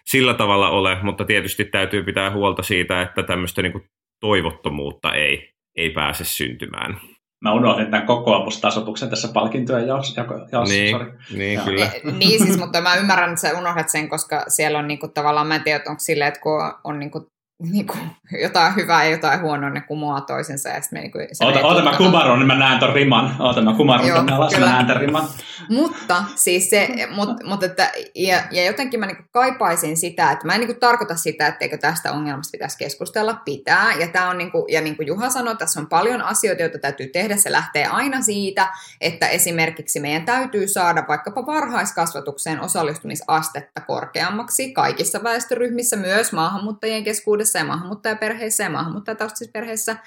sillä 0.05 0.33
tavalla 0.33 0.69
ole, 0.69 0.97
mutta 1.01 1.25
tietysti 1.25 1.65
täytyy 1.65 2.03
pitää 2.03 2.31
huolta 2.31 2.63
siitä, 2.63 3.01
että 3.01 3.23
tämmöistä 3.23 3.61
niin 3.61 3.71
kuin 3.71 3.83
toivottomuutta 4.19 5.13
ei, 5.13 5.53
ei 5.75 5.89
pääse 5.89 6.23
syntymään 6.23 6.99
mä 7.45 7.53
unohdin 7.53 7.91
tämän 7.91 8.05
kokoomustasotuksen 8.05 9.09
tässä 9.09 9.27
palkintojen 9.27 9.87
jaossa. 9.87 10.25
jaossa 10.51 10.75
niin, 10.75 10.97
sorry. 10.97 11.19
niin 11.33 11.61
kyllä. 11.61 11.85
E, 11.85 12.11
niin 12.11 12.45
siis, 12.45 12.59
mutta 12.59 12.81
mä 12.81 12.95
ymmärrän, 12.95 13.29
että 13.29 13.41
sä 13.41 13.57
unohdat 13.57 13.89
sen, 13.89 14.09
koska 14.09 14.43
siellä 14.47 14.79
on 14.79 14.87
niinku 14.87 15.07
tavallaan, 15.07 15.47
mä 15.47 15.55
en 15.55 15.63
tiedä, 15.63 15.83
onko 15.87 15.99
silleen, 15.99 16.27
että 16.27 16.39
kun 16.39 16.73
on 16.83 16.99
niinku 16.99 17.29
niin 17.59 17.87
kuin, 17.87 17.99
jotain 18.41 18.75
hyvää 18.75 19.03
ja 19.03 19.11
jotain 19.11 19.41
huonoa, 19.41 19.69
ne 19.69 19.81
kumoaa 19.81 20.21
toisensa. 20.21 20.69
Ja 20.69 20.81
me, 20.91 20.99
niin 20.99 21.11
kuin, 21.11 21.27
oota, 21.43 21.59
oota 21.67 21.83
mä 21.83 21.97
kumaron, 21.97 22.39
niin 22.39 22.47
mä 22.47 22.55
näen 22.55 22.79
ton 22.79 22.93
riman. 22.93 23.35
Oota 23.39 23.61
mä 23.61 23.73
kumaron, 23.73 24.05
niin 24.05 24.25
mä 24.25 24.35
alas, 24.35 24.59
mä 24.59 24.65
näen 24.65 24.85
ton 24.85 24.97
riman. 24.97 25.23
Mutta 25.69 26.23
siis 26.35 26.69
se, 26.69 26.89
mut, 27.15 27.29
mut 27.43 27.63
että, 27.63 27.91
ja, 28.15 28.43
ja 28.51 28.65
jotenkin 28.65 28.99
mä 28.99 29.05
niin 29.05 29.17
kuin 29.17 29.29
kaipaisin 29.31 29.97
sitä, 29.97 30.31
että 30.31 30.45
mä 30.45 30.53
en 30.53 30.59
niin 30.59 30.67
kuin 30.67 30.79
tarkoita 30.79 31.15
sitä, 31.15 31.47
etteikö 31.47 31.77
tästä 31.77 32.11
ongelmasta 32.11 32.51
pitäisi 32.51 32.77
keskustella, 32.77 33.41
pitää. 33.45 33.93
Ja, 33.99 34.07
tää 34.07 34.29
on 34.29 34.37
niin 34.37 34.51
kuin, 34.51 34.65
ja 34.73 34.81
niin 34.81 34.95
kuin 34.95 35.07
Juha 35.07 35.29
sanoi, 35.29 35.57
tässä 35.57 35.79
on 35.79 35.87
paljon 35.87 36.21
asioita, 36.21 36.61
joita 36.61 36.79
täytyy 36.79 37.07
tehdä. 37.07 37.35
Se 37.37 37.51
lähtee 37.51 37.85
aina 37.85 38.21
siitä, 38.21 38.67
että 39.01 39.27
esimerkiksi 39.27 39.99
meidän 39.99 40.25
täytyy 40.25 40.67
saada 40.67 41.05
vaikkapa 41.07 41.45
varhaiskasvatukseen 41.45 42.61
osallistumisastetta 42.61 43.81
korkeammaksi 43.81 44.73
kaikissa 44.73 45.23
väestöryhmissä, 45.23 45.95
myös 45.95 46.31
maahanmuuttajien 46.31 47.03
keskuudessa 47.03 47.25
keskuudessa 47.25 47.59
ja 47.59 47.65
maahanmuuttajaperheissä 47.65 48.63
ja 48.63 48.69
maahanmuuttajataustaisissa 48.69 49.51
perheissä. 49.51 49.97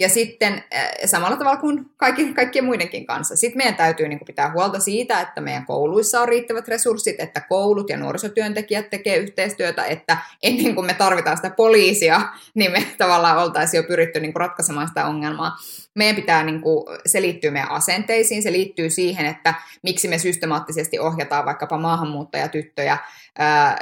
Ja 0.00 0.08
sitten 0.08 0.64
äh, 0.74 0.90
samalla 1.04 1.36
tavalla 1.36 1.60
kuin 1.60 1.90
kaikki, 1.96 2.34
kaikkien 2.34 2.64
muidenkin 2.64 3.06
kanssa. 3.06 3.36
Sitten 3.36 3.56
meidän 3.56 3.74
täytyy 3.74 4.08
niin 4.08 4.18
kuin, 4.18 4.26
pitää 4.26 4.52
huolta 4.52 4.80
siitä, 4.80 5.20
että 5.20 5.40
meidän 5.40 5.66
kouluissa 5.66 6.20
on 6.20 6.28
riittävät 6.28 6.68
resurssit, 6.68 7.16
että 7.18 7.40
koulut 7.40 7.90
ja 7.90 7.96
nuorisotyöntekijät 7.96 8.90
tekee 8.90 9.16
yhteistyötä, 9.16 9.84
että 9.84 10.18
ennen 10.42 10.74
kuin 10.74 10.86
me 10.86 10.94
tarvitaan 10.94 11.36
sitä 11.36 11.50
poliisia, 11.50 12.20
niin 12.54 12.72
me 12.72 12.86
tavallaan 12.98 13.38
oltaisiin 13.38 13.78
jo 13.78 13.88
pyritty 13.88 14.20
niin 14.20 14.32
kuin, 14.32 14.40
ratkaisemaan 14.40 14.88
sitä 14.88 15.06
ongelmaa. 15.06 15.56
Meidän 15.94 16.16
pitää, 16.16 16.44
niin 16.44 16.60
kuin, 16.60 16.86
se 17.06 17.22
liittyy 17.22 17.50
meidän 17.50 17.70
asenteisiin, 17.70 18.42
se 18.42 18.52
liittyy 18.52 18.90
siihen, 18.90 19.26
että 19.26 19.54
miksi 19.82 20.08
me 20.08 20.18
systemaattisesti 20.18 20.98
ohjataan 20.98 21.46
vaikkapa 21.46 21.78
maahanmuuttajatyttöjä 21.78 22.98
ää, 23.38 23.78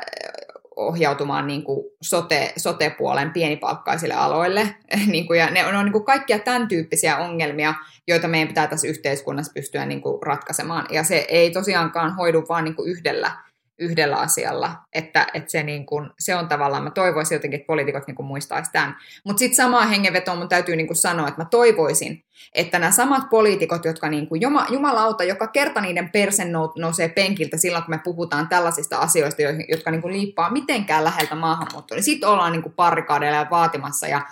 ohjautumaan 0.78 1.46
niin 1.46 1.62
kuin 1.62 1.86
sote, 2.02 2.52
sote-puolen 2.56 3.30
pienipalkkaisille 3.30 4.14
aloille. 4.14 4.74
niin 5.12 5.26
kuin, 5.26 5.38
ja 5.38 5.50
ne 5.50 5.66
on, 5.66 5.74
on 5.74 5.84
niin 5.84 5.92
kuin 5.92 6.04
kaikkia 6.04 6.38
tämän 6.38 6.68
tyyppisiä 6.68 7.16
ongelmia, 7.16 7.74
joita 8.06 8.28
meidän 8.28 8.48
pitää 8.48 8.66
tässä 8.66 8.88
yhteiskunnassa 8.88 9.52
pystyä 9.52 9.86
niin 9.86 10.00
kuin 10.00 10.22
ratkaisemaan. 10.22 10.86
Ja 10.90 11.04
se 11.04 11.26
ei 11.28 11.50
tosiaankaan 11.50 12.16
hoidu 12.16 12.44
vain 12.48 12.64
niin 12.64 12.74
yhdellä 12.84 13.30
yhdellä 13.78 14.16
asialla, 14.16 14.74
että, 14.92 15.26
että 15.34 15.50
se, 15.50 15.62
niin 15.62 15.86
kuin, 15.86 16.10
se 16.18 16.34
on 16.34 16.48
tavallaan, 16.48 16.84
mä 16.84 16.90
toivoisin 16.90 17.36
jotenkin, 17.36 17.60
että 17.60 17.66
poliitikot 17.66 18.06
niin 18.06 18.24
muistaisi 18.26 18.72
tämän. 18.72 18.96
Mutta 19.24 19.38
sitten 19.38 19.56
samaa 19.56 19.86
hengenvetoa 19.86 20.34
mun 20.34 20.48
täytyy 20.48 20.76
niin 20.76 20.96
sanoa, 20.96 21.28
että 21.28 21.40
mä 21.40 21.48
toivoisin, 21.50 22.24
että 22.54 22.78
nämä 22.78 22.92
samat 22.92 23.30
poliitikot, 23.30 23.84
jotka 23.84 24.08
niin 24.08 24.28
kuin, 24.28 24.40
jumalauta, 24.70 25.24
joka 25.24 25.46
kerta 25.46 25.80
niiden 25.80 26.10
persen 26.10 26.52
nousee 26.78 27.08
penkiltä 27.08 27.56
silloin, 27.56 27.84
kun 27.84 27.94
me 27.94 28.00
puhutaan 28.04 28.48
tällaisista 28.48 28.98
asioista, 28.98 29.42
jotka 29.68 29.90
niin 29.90 30.02
kuin 30.02 30.14
liippaa 30.14 30.50
mitenkään 30.50 31.04
läheltä 31.04 31.34
maahanmuuttoa, 31.34 31.96
niin 31.96 32.04
sitten 32.04 32.28
ollaan 32.28 32.52
niin 32.52 32.62
kuin 32.62 32.74
ja 33.26 33.46
vaatimassa 33.50 34.06
ja 34.06 34.22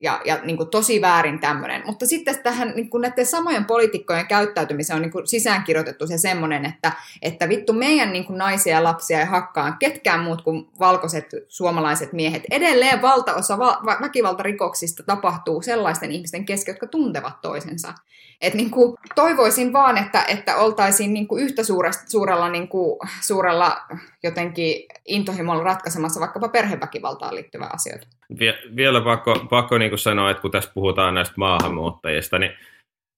ja, 0.00 0.20
ja 0.24 0.38
niin 0.42 0.56
kuin 0.56 0.68
tosi 0.68 1.00
väärin 1.00 1.40
tämmöinen. 1.40 1.82
Mutta 1.86 2.06
sitten 2.06 2.42
tähän 2.42 2.72
niin 2.76 2.90
kuin 2.90 3.00
näiden 3.00 3.26
samojen 3.26 3.64
poliitikkojen 3.64 4.26
käyttäytymiseen 4.26 4.96
on 4.96 5.02
niin 5.02 5.12
kuin 5.12 5.26
sisäänkirjoitettu 5.26 6.06
se 6.06 6.18
semmoinen, 6.18 6.64
että, 6.64 6.92
että 7.22 7.48
vittu 7.48 7.72
meidän 7.72 8.12
niin 8.12 8.24
kuin 8.24 8.38
naisia 8.38 8.74
ja 8.74 8.84
lapsia 8.84 9.20
ei 9.20 9.26
hakkaan 9.26 9.78
ketkään 9.78 10.20
muut 10.20 10.42
kuin 10.42 10.66
valkoiset 10.78 11.26
suomalaiset 11.48 12.12
miehet. 12.12 12.42
Edelleen 12.50 13.02
valtaosa 13.02 13.58
va- 13.58 13.82
väkivaltarikoksista 14.00 15.02
tapahtuu 15.02 15.62
sellaisten 15.62 16.12
ihmisten 16.12 16.44
kesken, 16.44 16.72
jotka 16.72 16.86
tuntevat 16.86 17.40
toisensa. 17.40 17.94
Et 18.40 18.54
niin 18.54 18.70
kuin, 18.70 18.96
toivoisin 19.14 19.72
vaan, 19.72 19.98
että, 19.98 20.24
että 20.28 20.56
oltaisiin 20.56 21.14
niin 21.14 21.28
kuin 21.28 21.42
yhtä 21.42 21.64
suuresta, 21.64 22.10
suurella, 22.10 22.48
niin 22.48 22.68
kuin, 22.68 22.98
suurella 23.20 23.76
jotenkin 24.22 24.86
intohimolla 25.08 25.62
ratkaisemassa 25.62 26.20
vaikkapa 26.20 26.48
perheväkivaltaan 26.48 27.34
liittyvää 27.34 27.70
asioita. 27.72 28.06
Vie, 28.38 28.58
vielä 28.76 29.00
pakko, 29.00 29.46
pakko 29.50 29.78
niin 29.78 29.90
kuin 29.90 29.98
sanoa, 29.98 30.30
että 30.30 30.40
kun 30.40 30.50
tässä 30.50 30.70
puhutaan 30.74 31.14
näistä 31.14 31.34
maahanmuuttajista, 31.36 32.38
niin, 32.38 32.52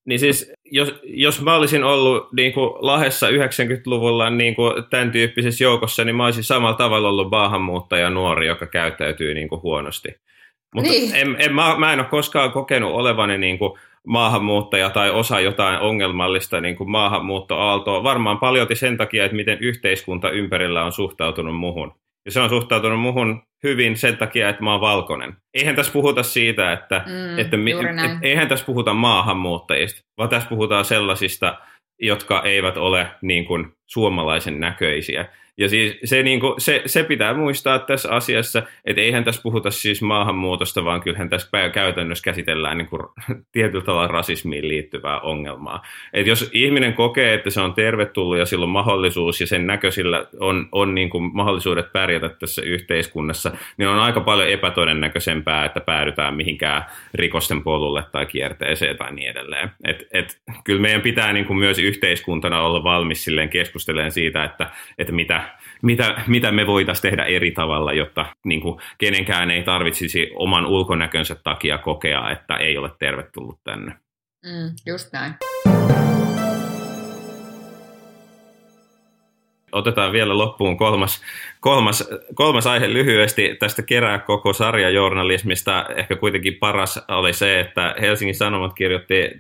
niin 0.07 0.19
siis 0.19 0.53
jos, 0.65 0.95
jos 1.05 1.43
mä 1.43 1.55
olisin 1.55 1.85
ollut 1.85 2.33
niin 2.33 2.53
kuin 2.53 2.71
Lahessa 2.79 3.29
90-luvulla 3.29 4.31
niin 4.31 4.55
kuin 4.55 4.85
tämän 4.91 5.11
tyyppisessä 5.11 5.65
joukossa, 5.65 6.05
niin 6.05 6.17
mä 6.17 6.25
olisin 6.25 6.45
samalla 6.45 6.77
tavalla 6.77 7.09
ollut 7.09 7.31
maahanmuuttaja 7.31 8.11
nuori, 8.11 8.47
joka 8.47 8.67
käyttäytyy 8.67 9.35
niin 9.35 9.49
kuin 9.49 9.63
huonosti. 9.63 10.09
Mutta 10.75 10.91
niin. 10.91 11.15
en, 11.15 11.37
en, 11.39 11.55
mä, 11.55 11.77
mä 11.79 11.93
en 11.93 12.01
ole 12.01 12.09
koskaan 12.09 12.53
kokenut 12.53 12.93
olevani 12.93 13.39
niin 13.39 13.59
kuin 13.59 13.79
maahanmuuttaja 14.07 14.91
tai 14.91 15.11
osa 15.11 15.41
jotain 15.41 15.81
ongelmallista 15.81 16.61
niin 16.61 16.77
kuin 16.77 16.91
maahanmuuttoaaltoa. 16.91 18.03
Varmaan 18.03 18.39
paljon 18.39 18.67
sen 18.73 18.97
takia, 18.97 19.25
että 19.25 19.37
miten 19.37 19.59
yhteiskunta 19.61 20.31
ympärillä 20.31 20.85
on 20.85 20.93
suhtautunut 20.93 21.57
muhun. 21.57 21.93
Ja 22.25 22.31
se 22.31 22.41
on 22.41 22.49
suhtautunut 22.49 23.01
muhun 23.01 23.43
hyvin 23.63 23.97
sen 23.97 24.17
takia, 24.17 24.49
että 24.49 24.63
mä 24.63 24.73
oon 24.73 24.81
valkoinen. 24.81 25.37
Eihän 25.55 25.77
tässä 25.77 25.93
puhuta 25.93 26.23
siitä, 26.23 26.73
että, 26.73 27.05
mm, 27.07 27.39
että 27.39 27.57
mi, 27.57 27.73
et, 27.73 27.79
eihän 28.23 28.49
tässä 28.49 28.67
puhuta 28.67 28.95
maahanmuuttajista, 28.95 30.01
vaan 30.19 30.29
tässä 30.29 30.49
puhutaan 30.49 30.85
sellaisista, 30.85 31.59
jotka 32.01 32.43
eivät 32.43 32.77
ole 32.77 33.07
niin 33.23 33.45
kuin 33.45 33.76
suomalaisen 33.87 34.61
näköisiä. 34.61 35.27
Ja 35.59 35.69
siis 35.69 35.99
se, 36.05 36.23
niin 36.23 36.41
kuin, 36.41 36.61
se, 36.61 36.83
se 36.87 37.03
pitää 37.03 37.35
muistaa 37.35 37.79
tässä 37.79 38.11
asiassa, 38.11 38.63
että 38.85 39.03
eihän 39.03 39.25
tässä 39.25 39.43
puhuta 39.43 39.71
siis 39.71 40.03
maahanmuutosta, 40.03 40.85
vaan 40.85 41.01
kyllähän 41.01 41.29
tässä 41.29 41.49
käytännössä 41.73 42.25
käsitellään 42.25 42.79
niin 42.79 42.89
kuin, 42.89 43.03
tietyllä 43.53 43.85
tavalla 43.85 44.07
rasismiin 44.09 44.69
liittyvää 44.69 45.21
ongelmaa. 45.21 45.83
Et 46.13 46.27
jos 46.27 46.51
ihminen 46.53 46.95
kokee, 46.95 47.35
että 47.35 47.51
se 47.51 47.61
on 47.61 47.75
tervetullut 47.75 48.39
ja 48.39 48.47
sillä 48.47 48.63
on 48.63 48.69
mahdollisuus 48.69 49.41
ja 49.41 49.47
sen 49.47 49.67
näköisillä 49.67 50.27
on, 50.41 50.69
on 50.73 50.95
niin 50.95 51.11
kuin 51.11 51.31
mahdollisuudet 51.37 51.93
pärjätä 51.93 52.29
tässä 52.29 52.63
yhteiskunnassa, 52.63 53.53
niin 53.77 53.89
on 53.89 53.99
aika 53.99 54.21
paljon 54.21 54.49
epätodennäköisempää, 54.49 55.65
että 55.65 55.81
päädytään 55.81 56.35
mihinkään 56.35 56.85
rikosten 57.15 57.63
polulle 57.63 58.03
tai 58.13 58.27
kierteeseen 58.27 58.97
tai 58.97 59.13
niin 59.13 59.31
edelleen. 59.31 59.71
Et, 59.85 60.07
et, 60.13 60.41
kyllä 60.65 60.81
meidän 60.81 61.03
pitää 61.03 61.33
niin 61.33 61.47
kuin 61.47 61.59
myös 61.59 61.79
yhteiskuntana 61.79 62.63
olla 62.63 62.85
valmis 62.85 63.25
silleen 63.25 63.49
keskustelemaan 63.77 64.13
siitä, 64.13 64.45
että, 64.45 64.71
että 64.99 65.13
mitä 65.13 65.57
mitä, 65.83 66.23
mitä 66.27 66.53
me 66.53 66.67
voitaisiin 66.67 67.03
tehdä 67.03 67.25
eri 67.25 67.51
tavalla, 67.51 67.93
jotta 67.93 68.27
niin 68.45 68.61
kuin, 68.61 68.81
kenenkään 68.99 69.51
ei 69.51 69.63
tarvitsisi 69.63 70.31
oman 70.35 70.67
ulkonäkönsä 70.67 71.35
takia 71.35 71.79
kokea, 71.79 72.31
että 72.31 72.57
ei 72.57 72.79
ole 72.79 72.91
tervetullut 72.99 73.61
tänne. 73.65 73.93
Mm, 74.45 74.71
just 74.87 75.13
näin. 75.13 75.35
Otetaan 79.73 80.13
vielä 80.13 80.39
loppuun 80.39 80.77
kolmas, 80.77 81.23
kolmas, 81.61 82.09
kolmas 82.35 82.67
aihe 82.67 82.93
lyhyesti 82.93 83.57
tästä 83.59 83.83
kerää 83.83 84.19
koko 84.19 84.53
sarjajournalismista. 84.53 85.87
Ehkä 85.97 86.17
kuitenkin 86.17 86.55
paras 86.55 87.05
oli 87.09 87.33
se, 87.33 87.61
että 87.61 87.95
Helsingin 88.01 88.35
Sanomat 88.35 88.75
kirjoitti 88.75 89.31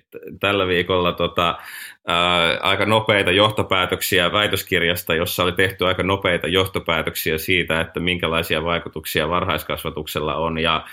tällä 0.40 0.66
viikolla 0.66 1.12
tota, 1.12 1.58
ää, 2.06 2.58
aika 2.60 2.86
nopeita 2.86 3.30
johtopäätöksiä 3.30 4.32
väitöskirjasta, 4.32 5.14
jossa 5.14 5.42
oli 5.42 5.52
tehty 5.52 5.86
aika 5.86 6.02
nopeita 6.02 6.46
johtopäätöksiä 6.46 7.38
siitä, 7.38 7.80
että 7.80 8.00
minkälaisia 8.00 8.64
vaikutuksia 8.64 9.28
varhaiskasvatuksella 9.28 10.36
on. 10.36 10.58
Ja, 10.58 10.86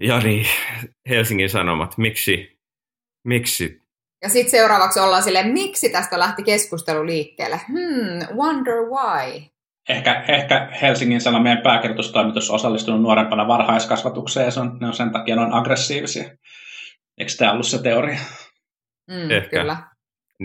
ja 0.00 0.18
niin, 0.18 0.46
Helsingin 1.08 1.50
Sanomat, 1.50 1.98
miksi, 1.98 2.58
miksi 3.24 3.84
ja 4.24 4.30
sitten 4.30 4.50
seuraavaksi 4.50 5.00
ollaan 5.00 5.22
silleen, 5.22 5.52
miksi 5.52 5.88
tästä 5.88 6.18
lähti 6.18 6.42
keskustelu 6.42 7.06
liikkeelle? 7.06 7.60
Hmm, 7.68 8.36
wonder 8.36 8.74
why. 8.74 9.42
Ehkä, 9.88 10.24
ehkä 10.28 10.68
Helsingin 10.82 11.20
Sanomien 11.20 11.62
pääkirjoitustoimitus 11.62 12.50
on 12.50 12.54
osallistunut 12.54 13.02
nuorempana 13.02 13.48
varhaiskasvatukseen 13.48 14.44
ja 14.44 14.50
se 14.50 14.60
on, 14.60 14.78
ne 14.80 14.86
on 14.86 14.92
sen 14.92 15.10
takia 15.10 15.34
on 15.34 15.52
aggressiivisia. 15.52 16.24
Eikö 17.18 17.32
tämä 17.38 17.52
ollut 17.52 17.66
se 17.66 17.82
teoria? 17.82 18.18
Mm, 19.10 19.30
Ehkä. 19.30 19.60
Kyllä. 19.60 19.76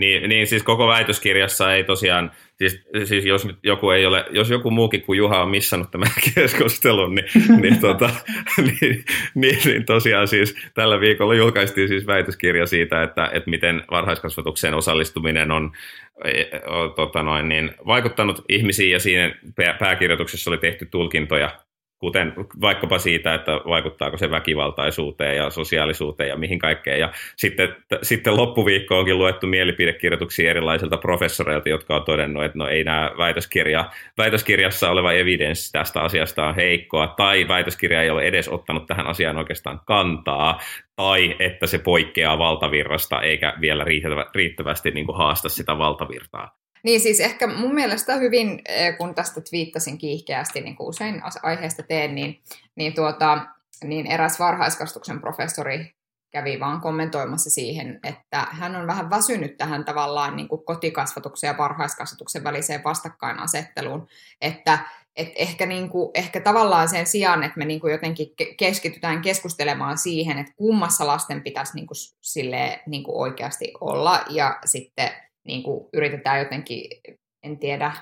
Niin, 0.00 0.28
niin 0.28 0.46
siis 0.46 0.62
koko 0.62 0.88
väitöskirjassa 0.88 1.74
ei 1.74 1.84
tosiaan, 1.84 2.32
siis, 2.58 2.82
siis 3.04 3.24
jos 3.24 3.44
nyt 3.44 3.56
joku 3.62 3.90
ei 3.90 4.06
ole, 4.06 4.24
jos 4.30 4.50
joku 4.50 4.70
muukin 4.70 5.02
kuin 5.02 5.16
Juha 5.16 5.42
on 5.42 5.50
missannut 5.50 5.90
tämän 5.90 6.10
keskustelun, 6.34 7.14
niin, 7.14 7.26
niin, 7.60 7.80
tota, 7.86 8.10
niin, 8.56 9.04
niin, 9.34 9.58
niin, 9.64 9.84
tosiaan 9.86 10.28
siis 10.28 10.56
tällä 10.74 11.00
viikolla 11.00 11.34
julkaistiin 11.34 11.88
siis 11.88 12.06
väitöskirja 12.06 12.66
siitä, 12.66 13.02
että, 13.02 13.30
että 13.32 13.50
miten 13.50 13.82
varhaiskasvatukseen 13.90 14.74
osallistuminen 14.74 15.50
on, 15.50 15.72
on 16.66 16.94
tota 16.94 17.22
noin, 17.22 17.48
niin, 17.48 17.70
vaikuttanut 17.86 18.44
ihmisiin 18.48 18.90
ja 18.90 18.98
siinä 18.98 19.34
pääkirjoituksessa 19.78 20.50
oli 20.50 20.58
tehty 20.58 20.86
tulkintoja 20.86 21.50
kuten 22.00 22.32
vaikkapa 22.60 22.98
siitä, 22.98 23.34
että 23.34 23.52
vaikuttaako 23.52 24.16
se 24.16 24.30
väkivaltaisuuteen 24.30 25.36
ja 25.36 25.50
sosiaalisuuteen 25.50 26.28
ja 26.28 26.36
mihin 26.36 26.58
kaikkeen. 26.58 27.00
Ja 27.00 27.12
sitten, 27.36 27.68
t- 27.68 28.02
sitten 28.02 28.36
loppuviikko 28.36 28.98
onkin 28.98 29.18
luettu 29.18 29.46
mielipidekirjoituksia 29.46 30.50
erilaisilta 30.50 30.96
professoreilta, 30.96 31.68
jotka 31.68 31.96
on 31.96 32.04
todennut, 32.04 32.44
että 32.44 32.58
no 32.58 32.68
ei 32.68 32.84
nämä 32.84 33.10
väitöskirja, 33.18 33.90
väitöskirjassa 34.18 34.90
oleva 34.90 35.12
evidenssi 35.12 35.72
tästä 35.72 36.00
asiasta 36.00 36.48
on 36.48 36.54
heikkoa, 36.54 37.06
tai 37.06 37.48
väitöskirja 37.48 38.02
ei 38.02 38.10
ole 38.10 38.22
edes 38.22 38.48
ottanut 38.48 38.86
tähän 38.86 39.06
asiaan 39.06 39.36
oikeastaan 39.36 39.80
kantaa, 39.86 40.60
tai 40.96 41.36
että 41.38 41.66
se 41.66 41.78
poikkeaa 41.78 42.38
valtavirrasta 42.38 43.22
eikä 43.22 43.54
vielä 43.60 43.84
riittävästi 44.34 44.90
niin 44.90 45.06
kuin 45.06 45.18
haasta 45.18 45.48
sitä 45.48 45.78
valtavirtaa. 45.78 46.59
Niin 46.82 47.00
siis 47.00 47.20
ehkä 47.20 47.46
mun 47.46 47.74
mielestä 47.74 48.16
hyvin, 48.16 48.62
eh, 48.68 48.98
kun 48.98 49.14
tästä 49.14 49.40
twiittasin 49.40 49.98
kiihkeästi, 49.98 50.60
niin 50.60 50.76
kuin 50.76 50.88
usein 50.88 51.22
aiheesta 51.42 51.82
teen, 51.82 52.14
niin, 52.14 52.40
niin, 52.74 52.94
tuota, 52.94 53.46
niin 53.84 54.06
eräs 54.06 54.38
varhaiskasvatuksen 54.38 55.20
professori 55.20 55.94
kävi 56.30 56.60
vaan 56.60 56.80
kommentoimassa 56.80 57.50
siihen, 57.50 58.00
että 58.02 58.46
hän 58.50 58.76
on 58.76 58.86
vähän 58.86 59.10
väsynyt 59.10 59.56
tähän 59.56 59.84
tavallaan 59.84 60.36
niin 60.36 60.48
kuin 60.48 60.64
kotikasvatuksen 60.64 61.48
ja 61.48 61.58
varhaiskasvatuksen 61.58 62.44
väliseen 62.44 62.84
vastakkainasetteluun, 62.84 64.08
että 64.40 64.78
et 65.16 65.32
ehkä, 65.36 65.66
niin 65.66 65.88
kuin, 65.88 66.10
ehkä 66.14 66.40
tavallaan 66.40 66.88
sen 66.88 67.06
sijaan, 67.06 67.42
että 67.42 67.58
me 67.58 67.64
niin 67.64 67.80
kuin 67.80 67.92
jotenkin 67.92 68.26
keskitytään 68.56 69.22
keskustelemaan 69.22 69.98
siihen, 69.98 70.38
että 70.38 70.52
kummassa 70.56 71.06
lasten 71.06 71.42
pitäisi 71.42 71.74
niin 71.74 71.86
kuin, 71.86 71.96
silleen, 72.20 72.80
niin 72.86 73.04
kuin 73.04 73.16
oikeasti 73.16 73.72
olla 73.80 74.24
ja 74.28 74.58
sitten 74.64 75.10
niin 75.44 75.62
kuin 75.62 75.88
yritetään 75.92 76.38
jotenkin, 76.38 76.90
en 77.42 77.58
tiedä, 77.58 77.92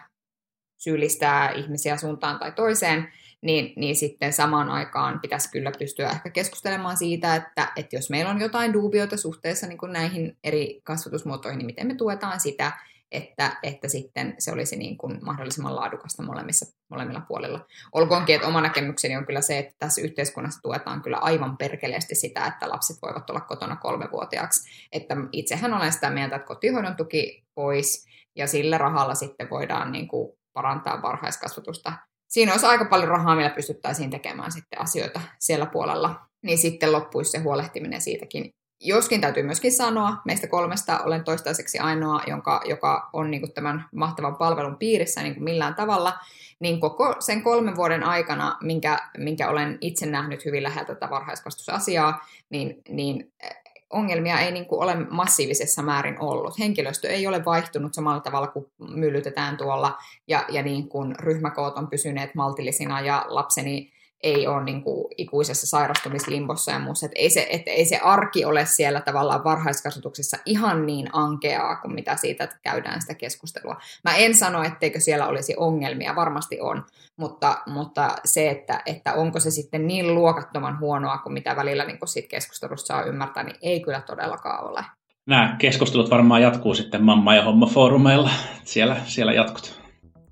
syyllistää 0.78 1.50
ihmisiä 1.50 1.96
suuntaan 1.96 2.38
tai 2.38 2.52
toiseen, 2.52 3.08
niin, 3.42 3.72
niin 3.76 3.96
sitten 3.96 4.32
samaan 4.32 4.68
aikaan 4.68 5.20
pitäisi 5.20 5.50
kyllä 5.50 5.72
pystyä 5.78 6.10
ehkä 6.10 6.30
keskustelemaan 6.30 6.96
siitä, 6.96 7.36
että, 7.36 7.72
että 7.76 7.96
jos 7.96 8.10
meillä 8.10 8.30
on 8.30 8.40
jotain 8.40 8.72
duubioita 8.72 9.16
suhteessa 9.16 9.66
niin 9.66 9.78
kuin 9.78 9.92
näihin 9.92 10.36
eri 10.44 10.80
kasvatusmuotoihin, 10.84 11.58
niin 11.58 11.66
miten 11.66 11.86
me 11.86 11.94
tuetaan 11.94 12.40
sitä, 12.40 12.72
että, 13.12 13.56
että 13.62 13.88
sitten 13.88 14.34
se 14.38 14.52
olisi 14.52 14.76
niin 14.76 14.98
kuin 14.98 15.18
mahdollisimman 15.22 15.76
laadukasta 15.76 16.22
molemmissa, 16.22 16.66
molemmilla 16.90 17.22
puolilla. 17.28 17.66
Olkoonkin, 17.92 18.34
että 18.34 18.48
oma 18.48 18.60
näkemykseni 18.60 19.16
on 19.16 19.26
kyllä 19.26 19.40
se, 19.40 19.58
että 19.58 19.74
tässä 19.78 20.00
yhteiskunnassa 20.00 20.62
tuetaan 20.62 21.02
kyllä 21.02 21.16
aivan 21.16 21.56
perkeleesti 21.56 22.14
sitä, 22.14 22.46
että 22.46 22.68
lapset 22.68 22.96
voivat 23.02 23.30
olla 23.30 23.40
kotona 23.40 23.76
kolmevuotiaaksi. 23.76 24.86
Että 24.92 25.16
itsehän 25.32 25.74
olen 25.74 25.92
sitä 25.92 26.10
mieltä, 26.10 26.36
että 26.36 26.46
kotihoidon 26.46 26.96
tuki 26.96 27.44
pois 27.54 28.06
ja 28.36 28.46
sillä 28.46 28.78
rahalla 28.78 29.14
sitten 29.14 29.50
voidaan 29.50 29.92
niin 29.92 30.08
kuin 30.08 30.32
parantaa 30.52 31.02
varhaiskasvatusta. 31.02 31.92
Siinä 32.28 32.52
olisi 32.52 32.66
aika 32.66 32.84
paljon 32.84 33.08
rahaa, 33.08 33.36
millä 33.36 33.50
pystyttäisiin 33.50 34.10
tekemään 34.10 34.52
sitten 34.52 34.80
asioita 34.80 35.20
siellä 35.38 35.66
puolella. 35.66 36.20
Niin 36.42 36.58
sitten 36.58 36.92
loppuisi 36.92 37.30
se 37.30 37.38
huolehtiminen 37.38 38.00
siitäkin 38.00 38.50
Joskin 38.80 39.20
täytyy 39.20 39.42
myöskin 39.42 39.72
sanoa, 39.72 40.16
meistä 40.24 40.46
kolmesta 40.46 40.98
olen 40.98 41.24
toistaiseksi 41.24 41.78
ainoa, 41.78 42.22
jonka, 42.26 42.60
joka 42.64 43.10
on 43.12 43.30
niin 43.30 43.40
kuin 43.40 43.52
tämän 43.52 43.84
mahtavan 43.94 44.36
palvelun 44.36 44.76
piirissä 44.76 45.22
niin 45.22 45.34
kuin 45.34 45.44
millään 45.44 45.74
tavalla, 45.74 46.18
niin 46.60 46.80
koko 46.80 47.16
sen 47.20 47.42
kolmen 47.42 47.76
vuoden 47.76 48.04
aikana, 48.04 48.56
minkä, 48.62 48.98
minkä 49.18 49.48
olen 49.48 49.78
itse 49.80 50.06
nähnyt 50.06 50.44
hyvin 50.44 50.62
läheltä 50.62 50.94
tätä 50.94 51.10
varhaiskasvatusasiaa, 51.10 52.26
niin, 52.50 52.82
niin 52.88 53.32
eh, 53.42 53.56
ongelmia 53.90 54.40
ei 54.40 54.52
niin 54.52 54.66
kuin 54.66 54.82
ole 54.82 54.94
massiivisessa 55.10 55.82
määrin 55.82 56.20
ollut. 56.20 56.58
Henkilöstö 56.58 57.08
ei 57.08 57.26
ole 57.26 57.44
vaihtunut 57.44 57.94
samalla 57.94 58.20
tavalla 58.20 58.46
kuin 58.46 58.66
myllytetään 58.78 59.56
tuolla, 59.56 59.98
ja, 60.28 60.44
ja 60.48 60.62
niin 60.62 60.88
kuin 60.88 61.16
ryhmäkoot 61.18 61.76
on 61.76 61.88
pysyneet 61.88 62.34
maltillisina, 62.34 63.00
ja 63.00 63.24
lapseni 63.28 63.92
ei 64.22 64.46
ole 64.46 64.64
niin 64.64 64.82
kuin 64.82 65.06
ikuisessa 65.16 65.66
sairastumislimbossa 65.66 66.72
ja 66.72 66.78
muussa. 66.78 67.06
Että 67.06 67.18
ei, 67.18 67.30
se, 67.30 67.46
että 67.50 67.70
ei 67.70 67.84
se 67.84 67.98
arki 67.98 68.44
ole 68.44 68.66
siellä 68.66 69.00
tavallaan 69.00 69.44
varhaiskasvatuksessa 69.44 70.36
ihan 70.46 70.86
niin 70.86 71.08
ankeaa 71.12 71.76
kuin 71.76 71.94
mitä 71.94 72.16
siitä, 72.16 72.44
että 72.44 72.58
käydään 72.62 73.00
sitä 73.00 73.14
keskustelua. 73.14 73.76
Mä 74.04 74.16
en 74.16 74.34
sano, 74.34 74.62
etteikö 74.62 75.00
siellä 75.00 75.26
olisi 75.26 75.54
ongelmia, 75.56 76.16
varmasti 76.16 76.60
on, 76.60 76.84
mutta, 77.16 77.58
mutta 77.66 78.16
se, 78.24 78.50
että, 78.50 78.82
että 78.86 79.14
onko 79.14 79.40
se 79.40 79.50
sitten 79.50 79.86
niin 79.86 80.14
luokattoman 80.14 80.80
huonoa 80.80 81.18
kuin 81.18 81.32
mitä 81.32 81.56
välillä 81.56 81.84
niin 81.84 81.98
kuin 81.98 82.08
siitä 82.08 82.28
keskustelusta 82.28 82.86
saa 82.86 83.02
ymmärtää, 83.02 83.42
niin 83.42 83.56
ei 83.62 83.80
kyllä 83.80 84.00
todellakaan 84.00 84.64
ole. 84.70 84.84
Nämä 85.26 85.56
keskustelut 85.58 86.10
varmaan 86.10 86.42
jatkuu 86.42 86.74
sitten 86.74 87.04
Mamma 87.04 87.34
ja 87.34 87.42
Homma-foorumeilla. 87.42 88.30
Siellä, 88.64 88.96
siellä 89.04 89.32
jatkut. 89.32 89.80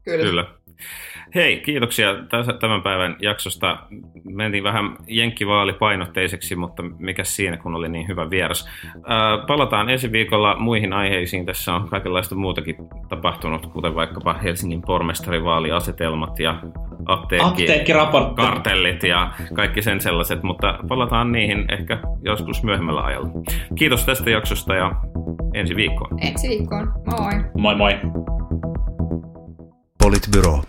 Kyllä. 0.02 0.24
kyllä. 0.24 0.55
Hei, 1.36 1.60
kiitoksia 1.60 2.14
tämän 2.60 2.82
päivän 2.82 3.16
jaksosta. 3.20 3.78
Mentiin 4.24 4.64
vähän 4.64 4.96
jenkkivaalipainotteiseksi, 5.06 6.56
mutta 6.56 6.82
mikä 6.82 7.24
siinä, 7.24 7.56
kun 7.56 7.74
oli 7.74 7.88
niin 7.88 8.08
hyvä 8.08 8.30
vieras. 8.30 8.68
palataan 9.46 9.90
ensi 9.90 10.12
viikolla 10.12 10.56
muihin 10.58 10.92
aiheisiin. 10.92 11.46
Tässä 11.46 11.74
on 11.74 11.88
kaikenlaista 11.88 12.34
muutakin 12.34 12.76
tapahtunut, 13.08 13.66
kuten 13.66 13.94
vaikkapa 13.94 14.32
Helsingin 14.32 14.82
pormestarivaaliasetelmat 14.82 16.40
ja 16.40 16.60
apteekki, 17.06 17.66
kartellit 18.36 19.02
ja 19.02 19.30
kaikki 19.54 19.82
sen 19.82 20.00
sellaiset, 20.00 20.42
mutta 20.42 20.78
palataan 20.88 21.32
niihin 21.32 21.64
ehkä 21.72 21.98
joskus 22.22 22.62
myöhemmällä 22.62 23.02
ajalla. 23.02 23.28
Kiitos 23.74 24.04
tästä 24.04 24.30
jaksosta 24.30 24.74
ja 24.74 24.92
ensi 25.54 25.76
viikkoon. 25.76 26.18
Ensi 26.22 26.48
viikkoon. 26.48 26.92
Moi. 27.06 27.32
Moi 27.58 27.74
moi. 27.74 27.92
Politbyro. 29.98 30.62